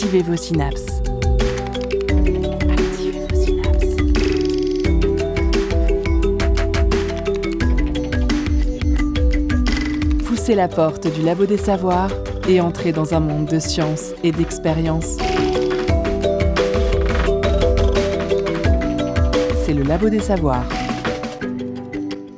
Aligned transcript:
Activez 0.00 0.22
vos 0.22 0.36
synapses. 0.36 1.02
Activez. 2.70 3.26
Poussez 10.24 10.54
la 10.54 10.68
porte 10.68 11.12
du 11.12 11.22
labo 11.22 11.46
des 11.46 11.56
savoirs 11.56 12.12
et 12.48 12.60
entrez 12.60 12.92
dans 12.92 13.12
un 13.12 13.18
monde 13.18 13.46
de 13.46 13.58
science 13.58 14.12
et 14.22 14.30
d'expérience. 14.30 15.16
C'est 19.64 19.74
le 19.74 19.82
labo 19.82 20.10
des 20.10 20.20
savoirs. 20.20 20.68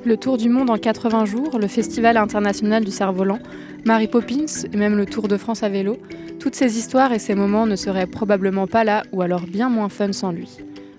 Le 0.07 0.17
Tour 0.17 0.39
du 0.39 0.49
monde 0.49 0.71
en 0.71 0.79
80 0.79 1.27
jours, 1.27 1.59
le 1.59 1.69
Festival 1.69 2.17
international 2.17 2.87
du 2.87 2.91
cerf-volant, 2.91 3.39
Mary 3.85 4.09
Poppins 4.09 4.47
et 4.73 4.77
même 4.79 4.97
le 4.97 5.05
Tour 5.05 5.29
de 5.29 5.37
France 5.37 5.63
à 5.63 5.69
vélo, 5.69 5.99
toutes 6.51 6.59
ces 6.59 6.79
histoires 6.79 7.13
et 7.13 7.21
ces 7.21 7.37
moments 7.37 7.65
ne 7.65 7.77
seraient 7.77 8.09
probablement 8.09 8.67
pas 8.67 8.83
là 8.83 9.05
ou 9.13 9.23
alors 9.23 9.43
bien 9.43 9.69
moins 9.69 9.89
fun 9.89 10.13
sans 10.13 10.33
lui. 10.33 10.49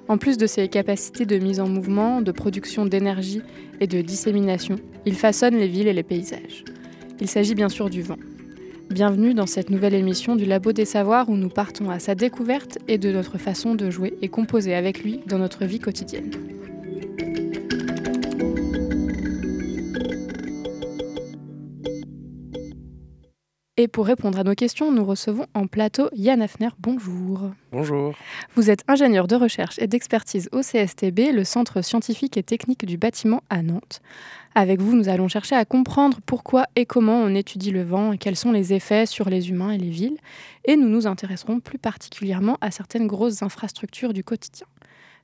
En 0.08 0.18
plus 0.18 0.38
de 0.38 0.48
ses 0.48 0.70
capacités 0.70 1.26
de 1.26 1.38
mise 1.40 1.60
en 1.60 1.68
mouvement, 1.68 2.22
de 2.22 2.32
production 2.32 2.86
d'énergie 2.86 3.42
et 3.82 3.88
de 3.88 4.00
dissémination, 4.00 4.78
il 5.06 5.16
façonne 5.16 5.58
les 5.58 5.68
villes 5.68 5.90
et 5.90 5.94
les 5.94 6.04
paysages. 6.04 6.64
Il 7.20 7.28
s'agit 7.28 7.54
bien 7.54 7.68
sûr 7.68 7.90
du 7.90 8.02
vent. 8.02 8.16
Bienvenue 8.90 9.34
dans 9.34 9.46
cette 9.46 9.70
nouvelle 9.70 9.94
émission 9.94 10.38
du 10.38 10.46
Labo 10.46 10.72
des 10.72 10.86
Savoirs 10.86 11.28
où 11.28 11.36
nous 11.36 11.50
partons 11.50 11.90
à 11.90 12.00
sa 12.00 12.16
découverte 12.16 12.78
et 12.88 12.98
de 12.98 13.12
notre 13.12 13.38
façon 13.38 13.76
de 13.76 13.90
jouer 13.90 14.18
et 14.22 14.30
composer 14.30 14.74
avec 14.74 15.04
lui 15.04 15.20
dans 15.28 15.38
notre 15.38 15.66
vie 15.66 15.80
quotidienne. 15.80 16.32
Et 23.82 23.88
pour 23.88 24.06
répondre 24.06 24.38
à 24.38 24.44
nos 24.44 24.54
questions, 24.54 24.92
nous 24.92 25.04
recevons 25.04 25.48
en 25.56 25.66
plateau 25.66 26.08
Yann 26.14 26.40
Hafner. 26.40 26.70
Bonjour. 26.78 27.50
Bonjour. 27.72 28.14
Vous 28.56 28.70
êtes 28.70 28.84
ingénieur 28.88 29.26
de 29.26 29.36
recherche 29.36 29.80
et 29.80 29.88
d'expertise 29.88 30.50
au 30.52 30.62
CSTB, 30.62 31.32
le 31.34 31.44
Centre 31.44 31.82
scientifique 31.82 32.38
et 32.38 32.44
technique 32.44 32.86
du 32.86 32.98
bâtiment 32.98 33.42
à 33.50 33.64
Nantes. 33.64 34.04
Avec 34.54 34.80
vous, 34.80 34.96
nous 34.96 35.10
allons 35.10 35.28
chercher 35.28 35.56
à 35.56 35.66
comprendre 35.66 36.20
pourquoi 36.24 36.68
et 36.76 36.86
comment 36.86 37.24
on 37.24 37.34
étudie 37.34 37.72
le 37.72 37.82
vent 37.82 38.14
et 38.14 38.20
quels 38.20 38.36
sont 38.36 38.52
les 38.52 38.72
effets 38.72 39.08
sur 39.08 39.32
les 39.32 39.50
humains 39.50 39.72
et 39.72 39.80
les 39.80 39.90
villes. 39.90 40.18
Et 40.66 40.76
nous 40.76 40.88
nous 40.88 41.08
intéresserons 41.08 41.60
plus 41.60 41.80
particulièrement 41.80 42.60
à 42.62 42.70
certaines 42.70 43.08
grosses 43.08 43.42
infrastructures 43.42 44.14
du 44.14 44.24
quotidien. 44.24 44.68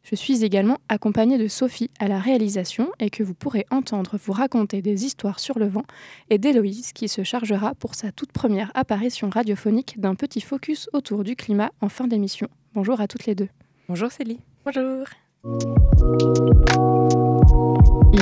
Je 0.10 0.16
suis 0.16 0.46
également 0.46 0.78
accompagnée 0.88 1.38
de 1.38 1.50
Sophie 1.50 1.92
à 2.00 2.08
la 2.08 2.18
réalisation 2.18 2.88
et 2.98 3.10
que 3.10 3.24
vous 3.24 3.34
pourrez 3.34 3.66
entendre 3.72 4.18
vous 4.18 4.32
raconter 4.32 4.82
des 4.82 5.04
histoires 5.04 5.42
sur 5.42 5.60
le 5.60 5.68
vent 5.68 5.84
et 6.30 6.38
d'Héloïse 6.38 6.94
qui 6.94 7.10
se 7.10 7.24
chargera 7.24 7.76
pour 7.76 7.94
sa 7.94 8.14
toute 8.14 8.32
première 8.32 8.72
apparition 8.74 9.30
radiophonique 9.30 10.00
d'un 10.00 10.16
petit 10.16 10.40
focus 10.40 10.90
autour 10.94 11.26
du 11.26 11.36
climat 11.36 11.72
en 11.82 11.90
fin 11.90 12.08
d'émission. 12.08 12.48
Bonjour 12.74 13.02
à 13.02 13.10
toutes 13.10 13.26
les 13.26 13.36
deux. 13.36 13.50
Bonjour 13.90 14.10
Célie. 14.10 14.40
Bonjour. 14.64 15.04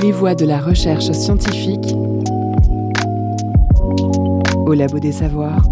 Les 0.02 0.11
voix 0.11 0.33
de 0.33 0.47
la 0.47 0.59
recherche 0.59 1.11
scientifique 1.11 1.94
au 4.66 4.73
Labo 4.73 4.97
des 4.97 5.11
Savoirs. 5.11 5.64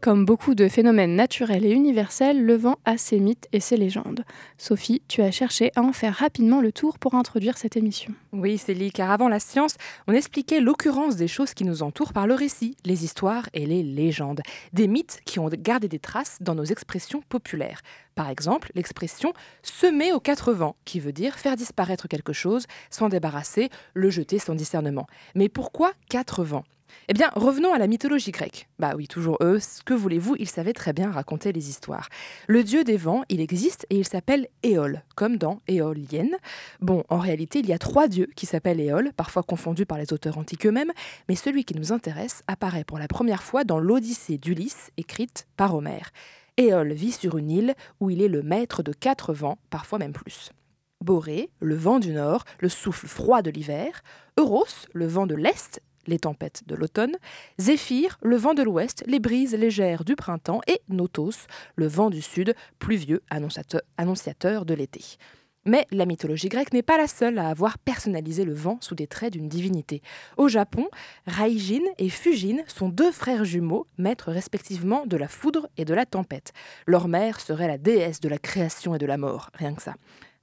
Comme 0.00 0.24
beaucoup 0.24 0.54
de 0.54 0.68
phénomènes 0.68 1.16
naturels 1.16 1.64
et 1.64 1.72
universels, 1.72 2.44
le 2.44 2.54
vent 2.54 2.76
a 2.84 2.96
ses 2.96 3.18
mythes 3.18 3.48
et 3.52 3.58
ses 3.58 3.76
légendes. 3.76 4.24
Sophie, 4.56 5.02
tu 5.08 5.22
as 5.22 5.32
cherché 5.32 5.72
à 5.74 5.82
en 5.82 5.92
faire 5.92 6.14
rapidement 6.14 6.60
le 6.60 6.70
tour 6.70 7.00
pour 7.00 7.16
introduire 7.16 7.58
cette 7.58 7.76
émission. 7.76 8.14
Oui, 8.32 8.58
Célie, 8.58 8.92
car 8.92 9.10
avant 9.10 9.28
la 9.28 9.40
science, 9.40 9.74
on 10.06 10.12
expliquait 10.12 10.60
l'occurrence 10.60 11.16
des 11.16 11.26
choses 11.26 11.52
qui 11.52 11.64
nous 11.64 11.82
entourent 11.82 12.12
par 12.12 12.28
le 12.28 12.34
récit, 12.34 12.76
les 12.84 13.04
histoires 13.04 13.48
et 13.54 13.66
les 13.66 13.82
légendes. 13.82 14.40
Des 14.72 14.86
mythes 14.86 15.18
qui 15.24 15.40
ont 15.40 15.48
gardé 15.48 15.88
des 15.88 15.98
traces 15.98 16.38
dans 16.40 16.54
nos 16.54 16.64
expressions 16.64 17.22
populaires. 17.28 17.80
Par 18.14 18.30
exemple, 18.30 18.70
l'expression 18.76 19.32
semer 19.64 20.12
aux 20.12 20.20
quatre 20.20 20.52
vents, 20.52 20.76
qui 20.84 21.00
veut 21.00 21.12
dire 21.12 21.34
faire 21.34 21.56
disparaître 21.56 22.06
quelque 22.06 22.32
chose, 22.32 22.66
s'en 22.90 23.08
débarrasser, 23.08 23.68
le 23.94 24.10
jeter 24.10 24.38
sans 24.38 24.54
discernement. 24.54 25.08
Mais 25.34 25.48
pourquoi 25.48 25.92
quatre 26.08 26.44
vents? 26.44 26.64
Eh 27.08 27.14
bien, 27.14 27.30
revenons 27.34 27.72
à 27.72 27.78
la 27.78 27.86
mythologie 27.86 28.32
grecque. 28.32 28.68
Bah 28.78 28.92
oui, 28.96 29.06
toujours 29.06 29.38
eux, 29.40 29.58
que 29.84 29.94
voulez-vous, 29.94 30.36
ils 30.38 30.48
savaient 30.48 30.72
très 30.72 30.92
bien 30.92 31.10
raconter 31.10 31.52
les 31.52 31.70
histoires. 31.70 32.08
Le 32.46 32.64
dieu 32.64 32.84
des 32.84 32.96
vents, 32.96 33.24
il 33.28 33.40
existe 33.40 33.86
et 33.90 33.96
il 33.96 34.06
s'appelle 34.06 34.48
Éole, 34.62 35.02
comme 35.14 35.36
dans 35.36 35.60
Éolienne. 35.68 36.36
Bon, 36.80 37.04
en 37.08 37.18
réalité, 37.18 37.60
il 37.60 37.66
y 37.66 37.72
a 37.72 37.78
trois 37.78 38.08
dieux 38.08 38.28
qui 38.36 38.46
s'appellent 38.46 38.80
Éole, 38.80 39.12
parfois 39.16 39.42
confondus 39.42 39.86
par 39.86 39.98
les 39.98 40.12
auteurs 40.12 40.38
antiques 40.38 40.66
eux-mêmes, 40.66 40.92
mais 41.28 41.36
celui 41.36 41.64
qui 41.64 41.74
nous 41.74 41.92
intéresse 41.92 42.42
apparaît 42.46 42.84
pour 42.84 42.98
la 42.98 43.08
première 43.08 43.42
fois 43.42 43.64
dans 43.64 43.78
l'Odyssée 43.78 44.38
d'Ulysse, 44.38 44.90
écrite 44.96 45.46
par 45.56 45.74
Homère. 45.74 46.10
Éole 46.58 46.92
vit 46.92 47.12
sur 47.12 47.38
une 47.38 47.50
île 47.50 47.74
où 48.00 48.10
il 48.10 48.20
est 48.20 48.28
le 48.28 48.42
maître 48.42 48.82
de 48.82 48.92
quatre 48.92 49.32
vents, 49.32 49.58
parfois 49.70 49.98
même 49.98 50.12
plus. 50.12 50.50
Borée, 51.04 51.50
le 51.60 51.76
vent 51.76 52.00
du 52.00 52.12
nord, 52.12 52.44
le 52.58 52.68
souffle 52.68 53.06
froid 53.06 53.40
de 53.40 53.50
l'hiver, 53.50 54.02
Euros, 54.36 54.66
le 54.92 55.06
vent 55.06 55.26
de 55.28 55.36
l'est, 55.36 55.80
les 56.08 56.18
tempêtes 56.18 56.62
de 56.66 56.74
l'automne, 56.74 57.16
Zéphyr, 57.60 58.18
le 58.22 58.36
vent 58.36 58.54
de 58.54 58.62
l'ouest, 58.62 59.04
les 59.06 59.20
brises 59.20 59.54
légères 59.54 60.04
du 60.04 60.16
printemps, 60.16 60.60
et 60.66 60.80
Notos, 60.88 61.46
le 61.76 61.86
vent 61.86 62.10
du 62.10 62.22
sud, 62.22 62.54
pluvieux 62.80 63.22
annonciateur 63.30 64.64
de 64.64 64.74
l'été. 64.74 65.04
Mais 65.64 65.86
la 65.90 66.06
mythologie 66.06 66.48
grecque 66.48 66.72
n'est 66.72 66.82
pas 66.82 66.96
la 66.96 67.06
seule 67.06 67.38
à 67.38 67.50
avoir 67.50 67.78
personnalisé 67.78 68.44
le 68.44 68.54
vent 68.54 68.78
sous 68.80 68.94
des 68.94 69.06
traits 69.06 69.34
d'une 69.34 69.48
divinité. 69.48 70.00
Au 70.38 70.48
Japon, 70.48 70.88
Raijin 71.26 71.82
et 71.98 72.08
Fujin 72.08 72.62
sont 72.68 72.88
deux 72.88 73.12
frères 73.12 73.44
jumeaux, 73.44 73.86
maîtres 73.98 74.32
respectivement 74.32 75.04
de 75.04 75.18
la 75.18 75.28
foudre 75.28 75.68
et 75.76 75.84
de 75.84 75.92
la 75.92 76.06
tempête. 76.06 76.52
Leur 76.86 77.06
mère 77.06 77.38
serait 77.40 77.68
la 77.68 77.76
déesse 77.76 78.20
de 78.20 78.30
la 78.30 78.38
création 78.38 78.94
et 78.94 78.98
de 78.98 79.04
la 79.04 79.18
mort, 79.18 79.50
rien 79.52 79.74
que 79.74 79.82
ça. 79.82 79.94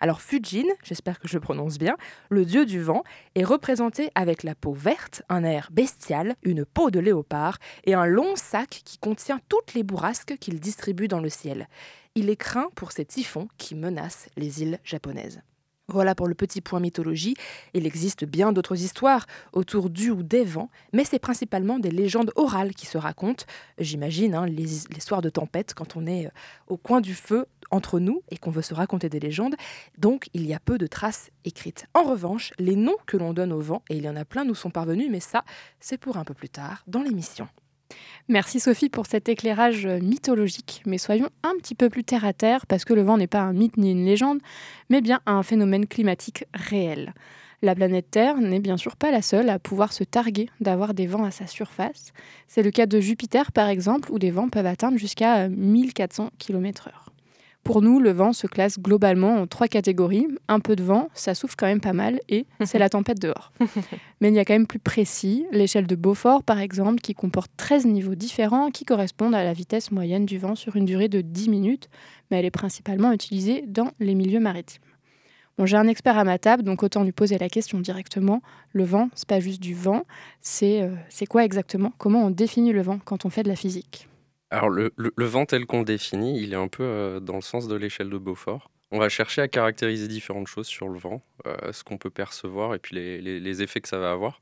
Alors 0.05 0.21
Fujin, 0.21 0.67
j'espère 0.83 1.17
que 1.17 1.27
je 1.27 1.39
prononce 1.39 1.79
bien, 1.79 1.97
le 2.29 2.45
dieu 2.45 2.67
du 2.67 2.79
vent, 2.79 3.03
est 3.33 3.43
représenté 3.43 4.11
avec 4.13 4.43
la 4.43 4.53
peau 4.53 4.71
verte, 4.71 5.23
un 5.29 5.43
air 5.43 5.69
bestial, 5.71 6.35
une 6.43 6.63
peau 6.63 6.91
de 6.91 6.99
léopard 6.99 7.57
et 7.85 7.95
un 7.95 8.05
long 8.05 8.35
sac 8.35 8.69
qui 8.85 8.99
contient 8.99 9.39
toutes 9.49 9.73
les 9.73 9.81
bourrasques 9.81 10.37
qu'il 10.39 10.59
distribue 10.59 11.07
dans 11.07 11.21
le 11.21 11.29
ciel. 11.29 11.67
Il 12.13 12.29
est 12.29 12.35
craint 12.35 12.69
pour 12.75 12.91
ces 12.91 13.03
typhons 13.03 13.47
qui 13.57 13.73
menacent 13.73 14.29
les 14.37 14.61
îles 14.61 14.77
japonaises. 14.83 15.41
Voilà 15.87 16.15
pour 16.15 16.27
le 16.27 16.33
petit 16.33 16.61
point 16.61 16.79
mythologie. 16.79 17.35
Il 17.75 17.85
existe 17.85 18.25
bien 18.25 18.51
d'autres 18.51 18.81
histoires 18.81 19.27
autour 19.53 19.91
du 19.91 20.09
ou 20.09 20.23
des 20.23 20.43
vents, 20.43 20.71
mais 20.93 21.03
c'est 21.03 21.19
principalement 21.19 21.77
des 21.77 21.91
légendes 21.91 22.31
orales 22.35 22.73
qui 22.73 22.87
se 22.87 22.97
racontent. 22.97 23.45
J'imagine 23.77 24.33
hein, 24.33 24.47
l'histoire 24.47 25.21
de 25.21 25.29
tempête 25.29 25.75
quand 25.75 25.95
on 25.95 26.07
est 26.07 26.25
euh, 26.25 26.29
au 26.67 26.77
coin 26.77 27.01
du 27.01 27.13
feu 27.13 27.45
entre 27.69 27.99
nous 27.99 28.23
et 28.31 28.37
qu'on 28.37 28.49
veut 28.49 28.63
se 28.63 28.73
raconter 28.73 29.09
des 29.09 29.19
légendes. 29.19 29.55
Donc 29.99 30.27
il 30.33 30.47
y 30.47 30.55
a 30.55 30.59
peu 30.59 30.79
de 30.79 30.87
traces 30.87 31.29
écrites. 31.43 31.85
En 31.93 32.03
revanche, 32.03 32.51
les 32.57 32.75
noms 32.75 32.97
que 33.05 33.17
l'on 33.17 33.33
donne 33.33 33.53
au 33.53 33.61
vent, 33.61 33.83
et 33.89 33.97
il 33.97 34.03
y 34.03 34.09
en 34.09 34.15
a 34.15 34.25
plein, 34.25 34.43
nous 34.43 34.55
sont 34.55 34.71
parvenus, 34.71 35.09
mais 35.11 35.19
ça, 35.19 35.43
c'est 35.79 35.99
pour 35.99 36.17
un 36.17 36.23
peu 36.23 36.33
plus 36.33 36.49
tard 36.49 36.83
dans 36.87 37.03
l'émission. 37.03 37.47
Merci 38.27 38.59
Sophie 38.59 38.89
pour 38.89 39.05
cet 39.05 39.29
éclairage 39.29 39.85
mythologique, 39.85 40.81
mais 40.85 40.97
soyons 40.97 41.29
un 41.43 41.53
petit 41.59 41.75
peu 41.75 41.89
plus 41.89 42.03
terre 42.03 42.25
à 42.25 42.33
terre 42.33 42.65
parce 42.65 42.83
que 42.83 42.93
le 42.93 43.03
vent 43.03 43.17
n'est 43.17 43.27
pas 43.27 43.41
un 43.41 43.53
mythe 43.53 43.77
ni 43.77 43.91
une 43.91 44.05
légende, 44.05 44.39
mais 44.89 45.01
bien 45.01 45.21
un 45.25 45.43
phénomène 45.43 45.85
climatique 45.85 46.45
réel. 46.53 47.13
La 47.61 47.73
planète 47.73 48.11
Terre 48.11 48.37
n'est 48.37 48.59
bien 48.59 48.77
sûr 48.77 48.95
pas 48.95 49.11
la 49.11 49.21
seule 49.21 49.49
à 49.49 49.59
pouvoir 49.59 49.93
se 49.93 50.03
targuer 50.03 50.49
d'avoir 50.59 50.93
des 50.93 51.07
vents 51.07 51.23
à 51.23 51.31
sa 51.31 51.47
surface. 51.47 52.11
C'est 52.47 52.63
le 52.63 52.71
cas 52.71 52.85
de 52.85 52.99
Jupiter 52.99 53.51
par 53.51 53.69
exemple, 53.69 54.11
où 54.11 54.19
des 54.19 54.31
vents 54.31 54.49
peuvent 54.49 54.65
atteindre 54.65 54.97
jusqu'à 54.97 55.47
1400 55.49 56.31
km/h. 56.37 57.14
Pour 57.65 57.81
nous, 57.81 57.99
le 57.99 58.11
vent 58.11 58.31
se 58.31 58.45
classe 58.45 58.77
globalement 58.79 59.37
en 59.37 59.47
trois 59.47 59.67
catégories. 59.67 60.27
Un 60.47 60.59
peu 60.59 60.75
de 60.75 60.83
vent, 60.83 61.09
ça 61.15 61.33
souffle 61.33 61.55
quand 61.57 61.65
même 61.65 61.81
pas 61.81 61.93
mal, 61.93 62.19
et 62.29 62.45
c'est 62.63 62.77
la 62.77 62.89
tempête 62.89 63.19
dehors. 63.19 63.51
Mais 64.21 64.29
il 64.29 64.35
y 64.35 64.39
a 64.39 64.45
quand 64.45 64.53
même 64.53 64.67
plus 64.67 64.77
précis, 64.77 65.47
l'échelle 65.51 65.87
de 65.87 65.95
Beaufort 65.95 66.43
par 66.43 66.59
exemple, 66.59 67.01
qui 67.01 67.15
comporte 67.15 67.51
13 67.57 67.87
niveaux 67.87 68.13
différents 68.13 68.69
qui 68.69 68.85
correspondent 68.85 69.33
à 69.33 69.43
la 69.43 69.53
vitesse 69.53 69.91
moyenne 69.91 70.27
du 70.27 70.37
vent 70.37 70.53
sur 70.53 70.75
une 70.75 70.85
durée 70.85 71.09
de 71.09 71.21
10 71.21 71.49
minutes, 71.49 71.89
mais 72.29 72.37
elle 72.37 72.45
est 72.45 72.51
principalement 72.51 73.11
utilisée 73.11 73.63
dans 73.67 73.89
les 73.99 74.13
milieux 74.13 74.39
maritimes. 74.39 74.83
Bon, 75.57 75.65
j'ai 75.65 75.77
un 75.77 75.87
expert 75.87 76.19
à 76.19 76.23
ma 76.23 76.37
table, 76.37 76.61
donc 76.61 76.83
autant 76.83 77.03
lui 77.03 77.13
poser 77.13 77.39
la 77.39 77.49
question 77.49 77.79
directement. 77.79 78.43
Le 78.73 78.83
vent, 78.83 79.09
c'est 79.15 79.27
pas 79.27 79.39
juste 79.39 79.59
du 79.59 79.73
vent, 79.73 80.03
c'est 80.39 80.83
euh, 80.83 81.25
quoi 81.27 81.43
exactement? 81.43 81.93
Comment 81.97 82.25
on 82.25 82.29
définit 82.29 82.73
le 82.73 82.83
vent 82.83 82.99
quand 83.03 83.25
on 83.25 83.31
fait 83.31 83.41
de 83.41 83.49
la 83.49 83.55
physique? 83.55 84.07
Alors 84.51 84.69
le, 84.69 84.91
vent 85.17 85.45
tel 85.45 85.65
qu'on 85.65 85.79
le 85.79 85.85
définit, 85.85 86.41
il 86.41 86.53
est 86.53 86.57
un 86.57 86.67
peu 86.67 86.83
euh, 86.83 87.19
dans 87.19 87.35
le 87.35 87.41
sens 87.41 87.67
de 87.67 87.75
l'échelle 87.75 88.09
de 88.09 88.17
Beaufort. 88.17 88.69
On 88.91 88.99
va 88.99 89.09
chercher 89.09 89.41
à 89.41 89.47
caractériser 89.47 90.07
différentes 90.07 90.47
choses 90.47 90.67
sur 90.67 90.87
le 90.87 90.99
vent, 90.99 91.21
euh, 91.47 91.73
ce 91.73 91.83
qu'on 91.83 91.97
peut 91.97 92.11
percevoir 92.11 92.75
et 92.75 92.79
puis 92.79 92.95
les, 92.95 93.61
effets 93.61 93.81
que 93.81 93.89
ça 93.89 93.97
va 93.97 94.11
avoir. 94.11 94.41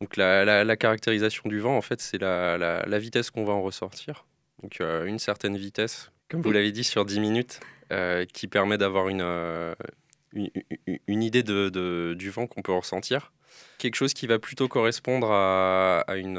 Donc 0.00 0.16
la, 0.16 0.76
caractérisation 0.76 1.48
du 1.48 1.58
vent, 1.58 1.76
en 1.76 1.82
fait, 1.82 2.00
c'est 2.00 2.18
la, 2.18 2.98
vitesse 2.98 3.30
qu'on 3.30 3.44
va 3.44 3.52
en 3.52 3.62
ressortir. 3.62 4.26
Donc 4.62 4.80
euh, 4.80 5.04
une 5.04 5.18
certaine 5.18 5.56
vitesse, 5.56 6.12
comme 6.28 6.40
vous 6.40 6.52
l'avez 6.52 6.72
dit, 6.72 6.84
sur 6.84 7.04
10 7.04 7.20
minutes, 7.20 7.60
qui 8.32 8.46
permet 8.46 8.78
d'avoir 8.78 9.08
une, 9.08 9.74
une, 10.32 11.22
idée 11.22 11.42
de, 11.42 12.14
du 12.16 12.30
vent 12.30 12.46
qu'on 12.46 12.62
peut 12.62 12.72
ressentir. 12.72 13.32
Quelque 13.78 13.96
chose 13.96 14.14
qui 14.14 14.28
va 14.28 14.38
plutôt 14.38 14.68
correspondre 14.68 15.32
à, 15.32 16.04
une, 16.16 16.38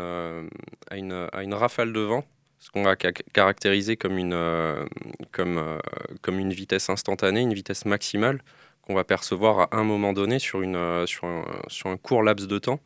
à, 0.89 0.95
une, 0.95 1.27
à 1.33 1.43
une 1.43 1.53
rafale 1.53 1.91
de 1.91 1.99
vent, 1.99 2.25
ce 2.61 2.71
qu'on 2.71 2.83
va 2.83 2.95
caractériser 2.95 3.97
comme 3.97 4.17
une, 4.17 4.87
comme, 5.31 5.79
comme 6.21 6.39
une 6.39 6.53
vitesse 6.53 6.89
instantanée, 6.89 7.41
une 7.41 7.53
vitesse 7.53 7.85
maximale 7.85 8.41
qu'on 8.83 8.93
va 8.93 9.03
percevoir 9.03 9.67
à 9.73 9.77
un 9.77 9.83
moment 9.83 10.13
donné 10.13 10.39
sur, 10.39 10.61
une, 10.61 11.05
sur, 11.07 11.25
un, 11.25 11.43
sur 11.67 11.89
un 11.89 11.97
court 11.97 12.23
laps 12.23 12.47
de 12.47 12.59
temps 12.59 12.79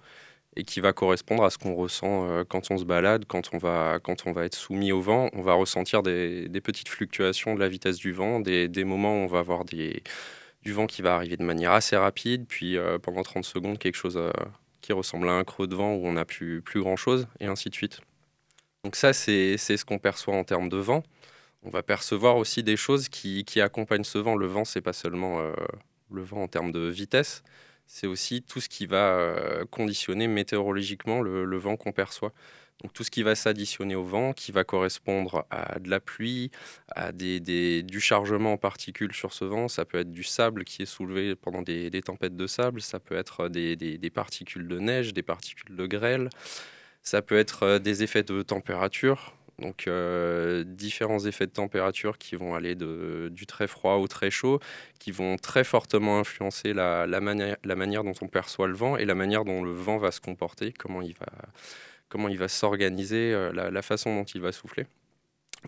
et 0.55 0.63
qui 0.63 0.79
va 0.79 0.93
correspondre 0.93 1.43
à 1.43 1.49
ce 1.49 1.57
qu'on 1.57 1.75
ressent 1.75 2.27
euh, 2.29 2.43
quand 2.43 2.71
on 2.71 2.77
se 2.77 2.85
balade, 2.85 3.25
quand 3.25 3.53
on, 3.53 3.57
va, 3.57 3.99
quand 4.01 4.25
on 4.25 4.31
va 4.31 4.45
être 4.45 4.55
soumis 4.55 4.91
au 4.91 5.01
vent. 5.01 5.29
On 5.33 5.41
va 5.41 5.53
ressentir 5.53 6.01
des, 6.01 6.49
petites 6.63 6.89
fluctuations 6.89 7.55
de 7.55 7.59
la 7.59 7.67
vitesse 7.67 7.97
du 7.97 8.11
vent, 8.13 8.39
des, 8.39 8.83
moments 8.83 9.13
où 9.13 9.23
on 9.23 9.27
va 9.27 9.39
avoir 9.39 9.65
des, 9.65 10.01
du 10.63 10.71
vent 10.71 10.87
qui 10.87 11.01
va 11.01 11.15
arriver 11.15 11.37
de 11.37 11.43
manière 11.43 11.73
assez 11.73 11.97
rapide, 11.97 12.45
puis 12.47 12.77
euh, 12.77 12.97
pendant 12.99 13.23
30 13.23 13.43
secondes, 13.43 13.77
quelque 13.77 13.95
chose 13.95 14.17
euh, 14.17 14.31
qui 14.81 14.93
ressemble 14.93 15.27
à 15.29 15.33
un 15.33 15.43
creux 15.43 15.67
de 15.67 15.75
vent 15.75 15.93
où 15.93 16.07
on 16.07 16.13
n'a 16.13 16.25
plus, 16.25 16.61
plus 16.61 16.79
grand-chose, 16.81 17.27
et 17.39 17.47
ainsi 17.47 17.69
de 17.69 17.75
suite. 17.75 17.99
Donc 18.85 18.95
ça, 18.95 19.11
c'est 19.11 19.57
ce 19.57 19.83
qu'on 19.83 19.99
perçoit 19.99 20.35
en 20.35 20.45
termes 20.45 20.69
de 20.69 20.77
vent. 20.77 21.03
On 21.63 21.69
va 21.69 21.83
percevoir 21.83 22.37
aussi 22.37 22.63
des 22.63 22.77
choses 22.77 23.09
qui, 23.09 23.43
qui 23.43 23.59
accompagnent 23.59 24.05
ce 24.05 24.19
vent. 24.19 24.37
Le 24.37 24.45
vent, 24.45 24.63
c'est 24.63 24.79
pas 24.79 24.93
seulement 24.93 25.41
le 26.11 26.21
vent 26.21 26.43
en 26.43 26.47
termes 26.47 26.71
de 26.71 26.87
vitesse, 26.87 27.43
c'est 27.87 28.07
aussi 28.07 28.41
tout 28.41 28.61
ce 28.61 28.69
qui 28.69 28.85
va 28.85 29.17
euh, 29.17 29.65
conditionner 29.65 30.27
météorologiquement 30.27 31.21
le, 31.21 31.57
vent 31.57 31.77
qu'on 31.77 31.91
perçoit. 31.91 32.33
Donc 32.81 32.91
tout 32.91 33.03
ce 33.03 33.11
qui 33.11 33.23
va 33.23 33.35
s'additionner 33.35 33.95
au 33.95 34.03
vent, 34.03 34.33
qui 34.33 34.51
va 34.51 34.65
correspondre 34.65 35.45
à 35.49 35.79
de 35.79 35.89
la 35.89 36.01
pluie, 36.01 36.51
à 36.93 37.11
des, 37.13 37.83
du 37.83 38.01
chargement 38.01 38.53
en 38.53 38.57
particules 38.57 39.13
sur 39.13 39.31
ce 39.31 39.45
vent. 39.45 39.67
Ça 39.69 39.85
peut 39.85 39.99
être 39.99 40.11
du 40.11 40.23
sable 40.23 40.65
qui 40.65 40.81
est 40.81 40.85
soulevé 40.85 41.35
pendant 41.35 41.61
des, 41.61 41.89
tempêtes 42.01 42.35
de 42.35 42.47
sable, 42.47 42.81
ça 42.81 42.99
peut 42.99 43.15
être 43.15 43.47
des, 43.47 43.77
des, 43.77 44.09
particules 44.09 44.67
de 44.67 44.79
neige, 44.79 45.13
des 45.13 45.23
particules 45.23 45.75
de 45.75 45.85
grêle, 45.87 46.29
ça 47.05 47.21
peut 47.21 47.37
être 47.37 47.63
euh, 47.63 47.79
des 47.79 48.03
effets 48.03 48.23
de 48.23 48.41
température. 48.41 49.33
Donc 49.59 49.87
euh, 49.87 50.65
différents 50.65 51.19
effets 51.19 51.45
de 51.45 51.51
température 51.51 52.17
qui 52.17 52.35
vont 52.35 52.55
aller 52.55 52.75
du 52.75 53.45
très 53.45 53.67
froid 53.67 53.93
au 53.93 54.07
très 54.09 54.29
chaud, 54.29 54.59
qui 54.99 55.11
vont 55.11 55.37
très 55.37 55.63
fortement 55.63 56.19
influencer 56.19 56.73
la, 56.73 57.07
manière, 57.21 58.03
dont 58.03 58.13
on 58.21 58.27
perçoit 58.27 58.67
le 58.67 58.73
vent 58.73 58.97
et 58.97 59.05
la 59.05 59.15
manière 59.15 59.45
dont 59.45 59.63
le 59.63 59.71
vent 59.71 59.97
va 59.97 60.11
se 60.11 60.19
comporter, 60.19 60.73
comment 60.73 61.01
il 61.01 61.15
va, 62.37 62.47
s'organiser, 62.49 63.33
euh, 63.33 63.53
la, 63.53 63.81
façon 63.81 64.13
dont 64.13 64.25
il 64.25 64.41
va 64.41 64.51
souffler. 64.51 64.87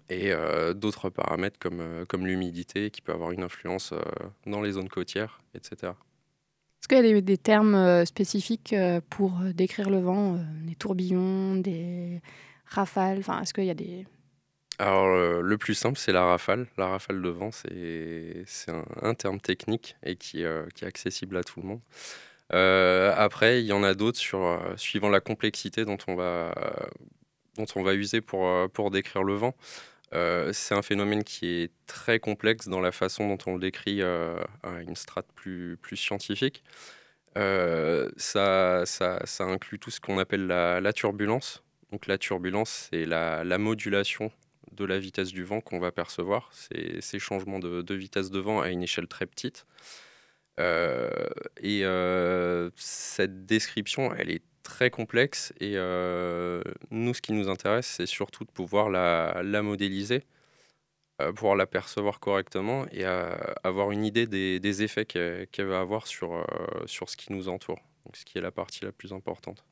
Et 0.09 0.31
d'autres 0.75 1.09
paramètres 1.09 1.57
comme 1.57 2.27
l'humidité 2.27 2.91
qui 2.91 3.01
peut 3.01 3.13
avoir 3.13 3.31
une 3.31 3.41
influence 3.41 3.95
dans 4.45 4.61
les 4.61 4.73
zones 4.73 4.89
côtières, 4.89 5.41
etc. 5.55 5.93
Est-ce 6.89 7.01
qu'il 7.01 7.09
y 7.09 7.17
a 7.17 7.21
des, 7.21 7.37
termes 7.37 8.05
spécifiques 8.05 8.73
pour 9.09 9.39
décrire 9.53 9.89
le 9.89 9.99
vent, 9.99 10.39
des 10.65 10.75
tourbillons, 10.75 11.55
des, 11.55 12.21
rafale 12.67 13.19
enfin, 13.19 13.41
Est-ce 13.41 13.53
qu'il 13.53 13.65
y 13.65 13.69
a 13.69 13.75
des... 13.75 14.05
Alors, 14.79 15.07
euh, 15.07 15.41
le 15.41 15.57
plus 15.57 15.73
simple, 15.73 15.97
c'est 15.97 16.11
la 16.11 16.23
rafale. 16.23 16.67
La 16.77 16.87
rafale 16.87 17.21
de 17.21 17.29
vent, 17.29 17.49
c'est 17.51 18.45
un, 18.67 18.85
un, 19.01 19.15
terme 19.15 19.39
technique 19.39 19.95
et 20.03 20.15
qui, 20.15 20.43
euh, 20.43 20.67
qui, 20.75 20.85
est 20.85 20.87
accessible 20.87 21.35
à 21.37 21.43
tout 21.43 21.61
le 21.61 21.67
monde. 21.67 21.81
Euh, 22.53 23.11
après, 23.17 23.61
il 23.61 23.65
y 23.65 23.73
en 23.73 23.83
a 23.83 23.95
d'autres 23.95 24.19
sur 24.19 24.61
suivant 24.77 25.09
la 25.09 25.19
complexité 25.19 25.83
dont 25.83 25.97
on 26.07 26.15
va, 26.15 26.53
dont 27.57 27.65
on 27.75 27.81
va 27.81 27.95
user 27.95 28.21
pour, 28.21 28.47
pour 28.71 28.91
décrire 28.91 29.23
le 29.23 29.33
vent. 29.33 29.55
C'est 30.11 30.73
un 30.73 30.81
phénomène 30.81 31.23
qui 31.23 31.47
est 31.47 31.71
très 31.85 32.19
complexe 32.19 32.67
dans 32.67 32.79
la 32.81 32.91
façon 32.91 33.27
dont 33.27 33.37
on 33.45 33.53
le 33.55 33.59
décrit 33.59 34.01
à 34.01 34.47
une 34.81 34.95
strate 34.95 35.27
plus, 35.35 35.77
plus 35.81 35.97
scientifique. 35.97 36.63
Ça, 37.35 38.85
ça, 38.85 39.19
ça, 39.25 39.43
inclut 39.43 39.79
tout 39.79 39.91
ce 39.91 39.99
qu'on 39.99 40.17
appelle 40.17 40.47
la, 40.47 40.93
turbulence. 40.93 41.63
Donc 41.91 42.07
la 42.07 42.17
turbulence, 42.17 42.89
c'est 42.89 43.05
la, 43.05 43.57
modulation 43.57 44.31
de 44.73 44.85
la 44.85 44.99
vitesse 44.99 45.29
du 45.29 45.43
vent 45.43 45.61
qu'on 45.61 45.79
va 45.79 45.91
percevoir. 45.91 46.49
C'est 46.51 47.01
ces 47.01 47.19
changements 47.19 47.59
de, 47.59 47.93
vitesse 47.93 48.29
de 48.29 48.39
vent 48.39 48.61
à 48.61 48.69
une 48.69 48.83
échelle 48.83 49.07
très 49.07 49.25
petite. 49.25 49.65
Euh, 50.59 51.09
et 51.57 51.85
euh, 51.85 52.69
cette 52.75 53.45
description, 53.45 54.13
elle 54.15 54.31
est 54.31 54.41
très 54.67 54.89
complexe. 54.89 55.53
Et 55.59 55.73
euh, 55.75 56.61
nous, 56.91 57.13
ce 57.13 57.21
qui 57.21 57.33
nous 57.33 57.49
intéresse, 57.49 57.87
c'est 57.87 58.05
surtout 58.05 58.43
de 58.43 58.51
pouvoir 58.51 58.89
la, 58.89 59.61
modéliser, 59.63 60.23
pouvoir 61.35 61.55
la 61.55 61.65
percevoir 61.65 62.19
correctement 62.19 62.85
et 62.91 63.05
avoir 63.63 63.91
une 63.91 64.05
idée 64.05 64.27
des, 64.27 64.83
effets 64.83 65.05
qu'elle 65.05 65.65
va 65.65 65.79
avoir 65.79 66.07
sur, 66.07 66.45
sur 66.85 67.09
ce 67.09 67.17
qui 67.17 67.33
nous 67.33 67.49
entoure. 67.49 67.79
Donc, 68.05 68.15
ce 68.15 68.25
qui 68.25 68.37
est 68.37 68.41
la 68.41 68.51
partie 68.51 68.85
la 68.85 68.91
plus 68.91 69.13
importante. 69.13 69.63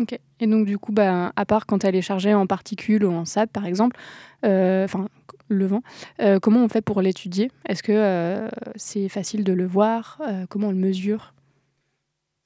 Ok. 0.00 0.18
Et 0.40 0.46
donc, 0.46 0.66
du 0.66 0.78
coup, 0.78 0.92
bah, 0.92 1.32
à 1.36 1.44
part 1.44 1.66
quand 1.66 1.84
elle 1.84 1.94
est 1.94 2.02
chargée 2.02 2.32
en 2.32 2.46
particules 2.46 3.04
ou 3.04 3.12
en 3.12 3.24
sable, 3.26 3.52
par 3.52 3.66
exemple, 3.66 3.96
euh, 4.44 4.84
enfin, 4.84 5.08
le 5.48 5.66
vent, 5.66 5.82
euh, 6.20 6.38
comment 6.40 6.64
on 6.64 6.68
fait 6.68 6.80
pour 6.80 7.02
l'étudier? 7.02 7.50
Est-ce 7.68 7.82
que 7.82 7.92
euh, 7.92 8.48
c'est 8.76 9.10
facile 9.10 9.44
de 9.44 9.52
le 9.52 9.66
voir? 9.66 10.20
Comment 10.48 10.68
on 10.68 10.72
le 10.72 10.78
mesure? 10.78 11.34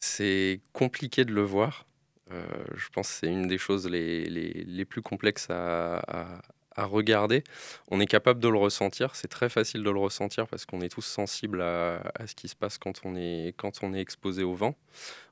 C'est 0.01 0.61
compliqué 0.73 1.25
de 1.25 1.33
le 1.33 1.43
voir. 1.43 1.87
je 2.31 2.89
pense 2.93 3.09
que 3.09 3.15
c'est 3.21 3.27
une 3.33 3.47
des 3.47 3.59
choses 3.59 3.89
les, 3.89 4.25
les, 4.27 4.65
les 4.65 4.85
plus 4.85 5.03
complexes 5.03 5.49
à, 5.51 6.43
à 6.77 6.85
regarder, 6.85 7.43
on 7.91 8.01
est 8.01 8.07
capable 8.07 8.41
de 8.41 8.49
le 8.49 8.59
ressentir. 8.59 9.17
C'est 9.17 9.29
très 9.29 9.49
facile 9.49 9.83
de 9.83 9.91
le 9.91 9.99
ressentir 9.99 10.47
parce 10.47 10.67
qu'on 10.67 10.81
est 10.83 10.89
tous 10.89 11.05
sensibles 11.05 11.63
à, 11.63 12.01
ce 12.27 12.35
qui 12.35 12.49
se 12.49 12.57
passe 12.57 12.79
quand 12.79 13.01
on 13.05 13.17
est, 13.17 13.55
quand 13.57 13.83
on 13.83 13.95
est 13.95 14.01
exposé 14.01 14.43
au 14.43 14.55
vent. 14.55 14.77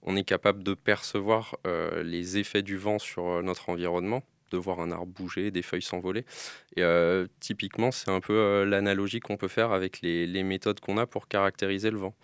On 0.02 0.16
est 0.16 0.24
capable 0.24 0.62
de 0.62 0.74
percevoir 0.74 1.56
euh, 1.66 2.02
les 2.02 2.38
effets 2.38 2.62
du 2.62 2.76
vent 2.76 2.98
sur 2.98 3.26
euh, 3.26 3.42
notre 3.42 3.68
environnement 3.68 4.22
de 4.50 4.58
voir 4.58 4.80
un 4.80 4.92
arbre 4.92 5.06
bouger, 5.06 5.50
des 5.50 5.62
feuilles 5.62 5.82
s'envoler. 5.82 6.24
Et 6.76 6.82
euh, 6.82 7.26
typiquement, 7.40 7.90
c'est 7.90 8.10
un 8.10 8.20
peu 8.20 8.64
l'analogie 8.64 9.18
qu'on 9.18 9.36
peut 9.36 9.48
faire 9.48 9.72
avec 9.72 10.00
les, 10.00 10.26
les 10.26 10.44
méthodes 10.44 10.80
qu'on 10.80 10.96
a 10.96 11.06
pour 11.06 11.28
caractériser 11.28 11.90
le 11.90 11.98
vent. 11.98 12.14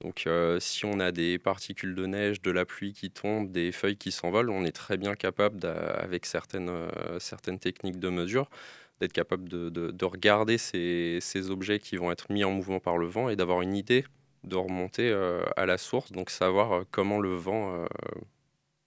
Donc 0.00 0.28
si 0.58 0.84
on 0.84 1.00
a 1.00 1.12
des 1.12 1.38
particules 1.38 1.94
de 1.94 2.06
neige, 2.06 2.42
de 2.42 2.50
la 2.50 2.64
pluie 2.64 2.92
qui 2.92 3.10
tombe, 3.10 3.50
des 3.50 3.72
feuilles 3.72 3.96
qui 3.96 4.12
s'envolent, 4.12 4.50
on 4.50 4.64
est 4.64 4.72
très 4.72 4.96
bien 4.96 5.14
capable, 5.14 5.64
avec 5.66 6.26
certaines, 6.26 6.70
certaines 7.18 7.58
techniques 7.58 7.98
de 7.98 8.10
mesure, 8.10 8.50
d'être 9.00 9.12
capable 9.12 9.48
de, 9.48 10.04
regarder 10.04 10.58
ces, 10.58 11.50
objets 11.50 11.78
qui 11.78 11.96
vont 11.96 12.10
être 12.10 12.30
mis 12.30 12.44
en 12.44 12.50
mouvement 12.50 12.80
par 12.80 12.98
le 12.98 13.06
vent 13.06 13.28
et 13.28 13.36
d'avoir 13.36 13.62
une 13.62 13.74
idée 13.74 14.04
de 14.44 14.56
remonter 14.56 15.10
à 15.56 15.66
la 15.66 15.78
source, 15.78 16.12
donc 16.12 16.30
savoir 16.30 16.84
comment 16.90 17.18
le 17.18 17.34
vent, 17.34 17.86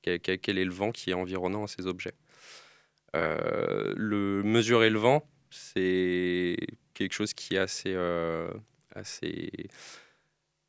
quel, 0.02 0.20
quel, 0.20 0.58
est 0.58 0.66
le 0.66 0.72
vent 0.72 0.92
qui 0.92 1.10
est 1.10 1.16
environnant 1.16 1.64
à 1.64 1.68
ces 1.68 1.88
objets. 1.88 2.14
le 3.14 4.42
mesurer 4.44 4.90
le 4.90 5.00
vent, 5.00 5.28
c'est 5.50 6.58
quelque 6.94 7.14
chose 7.14 7.34
qui 7.34 7.56
est 7.56 7.60
assez, 7.60 7.96
assez 8.94 9.50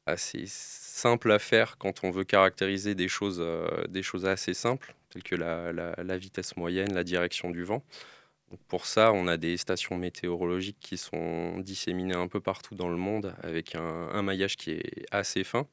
assez 0.08 0.44
simple 0.98 1.30
à 1.30 1.38
faire 1.38 1.78
quand 1.78 2.02
on 2.02 2.10
veut 2.10 2.24
caractériser 2.24 2.94
des 2.94 3.08
choses, 3.08 3.38
euh, 3.40 3.86
des 3.88 4.02
choses 4.02 4.26
assez 4.26 4.54
simples, 4.54 4.94
telles 5.10 5.22
que 5.22 5.36
la, 5.36 6.16
vitesse 6.16 6.56
moyenne, 6.56 6.92
la 6.92 7.04
direction 7.04 7.50
du 7.50 7.62
vent. 7.62 7.82
Donc 8.50 8.60
pour 8.66 8.86
ça, 8.86 9.12
on 9.12 9.28
a 9.28 9.36
des 9.36 9.56
stations 9.58 9.96
météorologiques 9.96 10.78
qui 10.80 10.96
sont 10.96 11.58
disséminées 11.58 12.16
un 12.16 12.28
peu 12.28 12.40
partout 12.40 12.74
dans 12.74 12.88
le 12.88 12.96
monde 12.96 13.34
avec 13.42 13.74
un, 13.74 14.22
maillage 14.22 14.56
qui 14.56 14.72
est 14.72 15.06
assez 15.10 15.44
fin. 15.44 15.66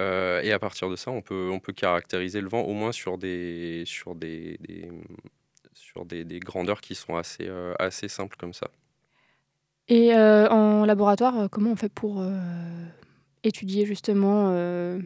Euh, 0.00 0.40
et 0.42 0.52
à 0.52 0.58
partir 0.58 0.88
de 0.88 0.96
ça, 0.96 1.10
on 1.10 1.20
peut, 1.20 1.50
on 1.52 1.58
peut 1.58 1.72
caractériser 1.72 2.40
le 2.40 2.48
vent 2.48 2.62
au 2.62 2.72
moins 2.72 2.92
sur 2.92 3.18
des, 3.18 3.82
sur 3.84 4.14
des, 4.14 4.58
sur 5.74 6.06
des, 6.06 6.24
grandeurs 6.38 6.80
qui 6.80 6.94
sont 6.94 7.16
assez, 7.16 7.48
euh, 7.48 7.74
assez 7.78 8.08
simples 8.08 8.36
comme 8.38 8.54
ça. 8.54 8.68
Et 9.88 10.14
en 10.14 10.86
laboratoire, 10.86 11.50
comment 11.50 11.72
on 11.72 11.76
fait 11.76 11.92
pour 11.92 12.22
étudier 13.44 13.86
justement 13.86 14.50
euh, 14.50 15.00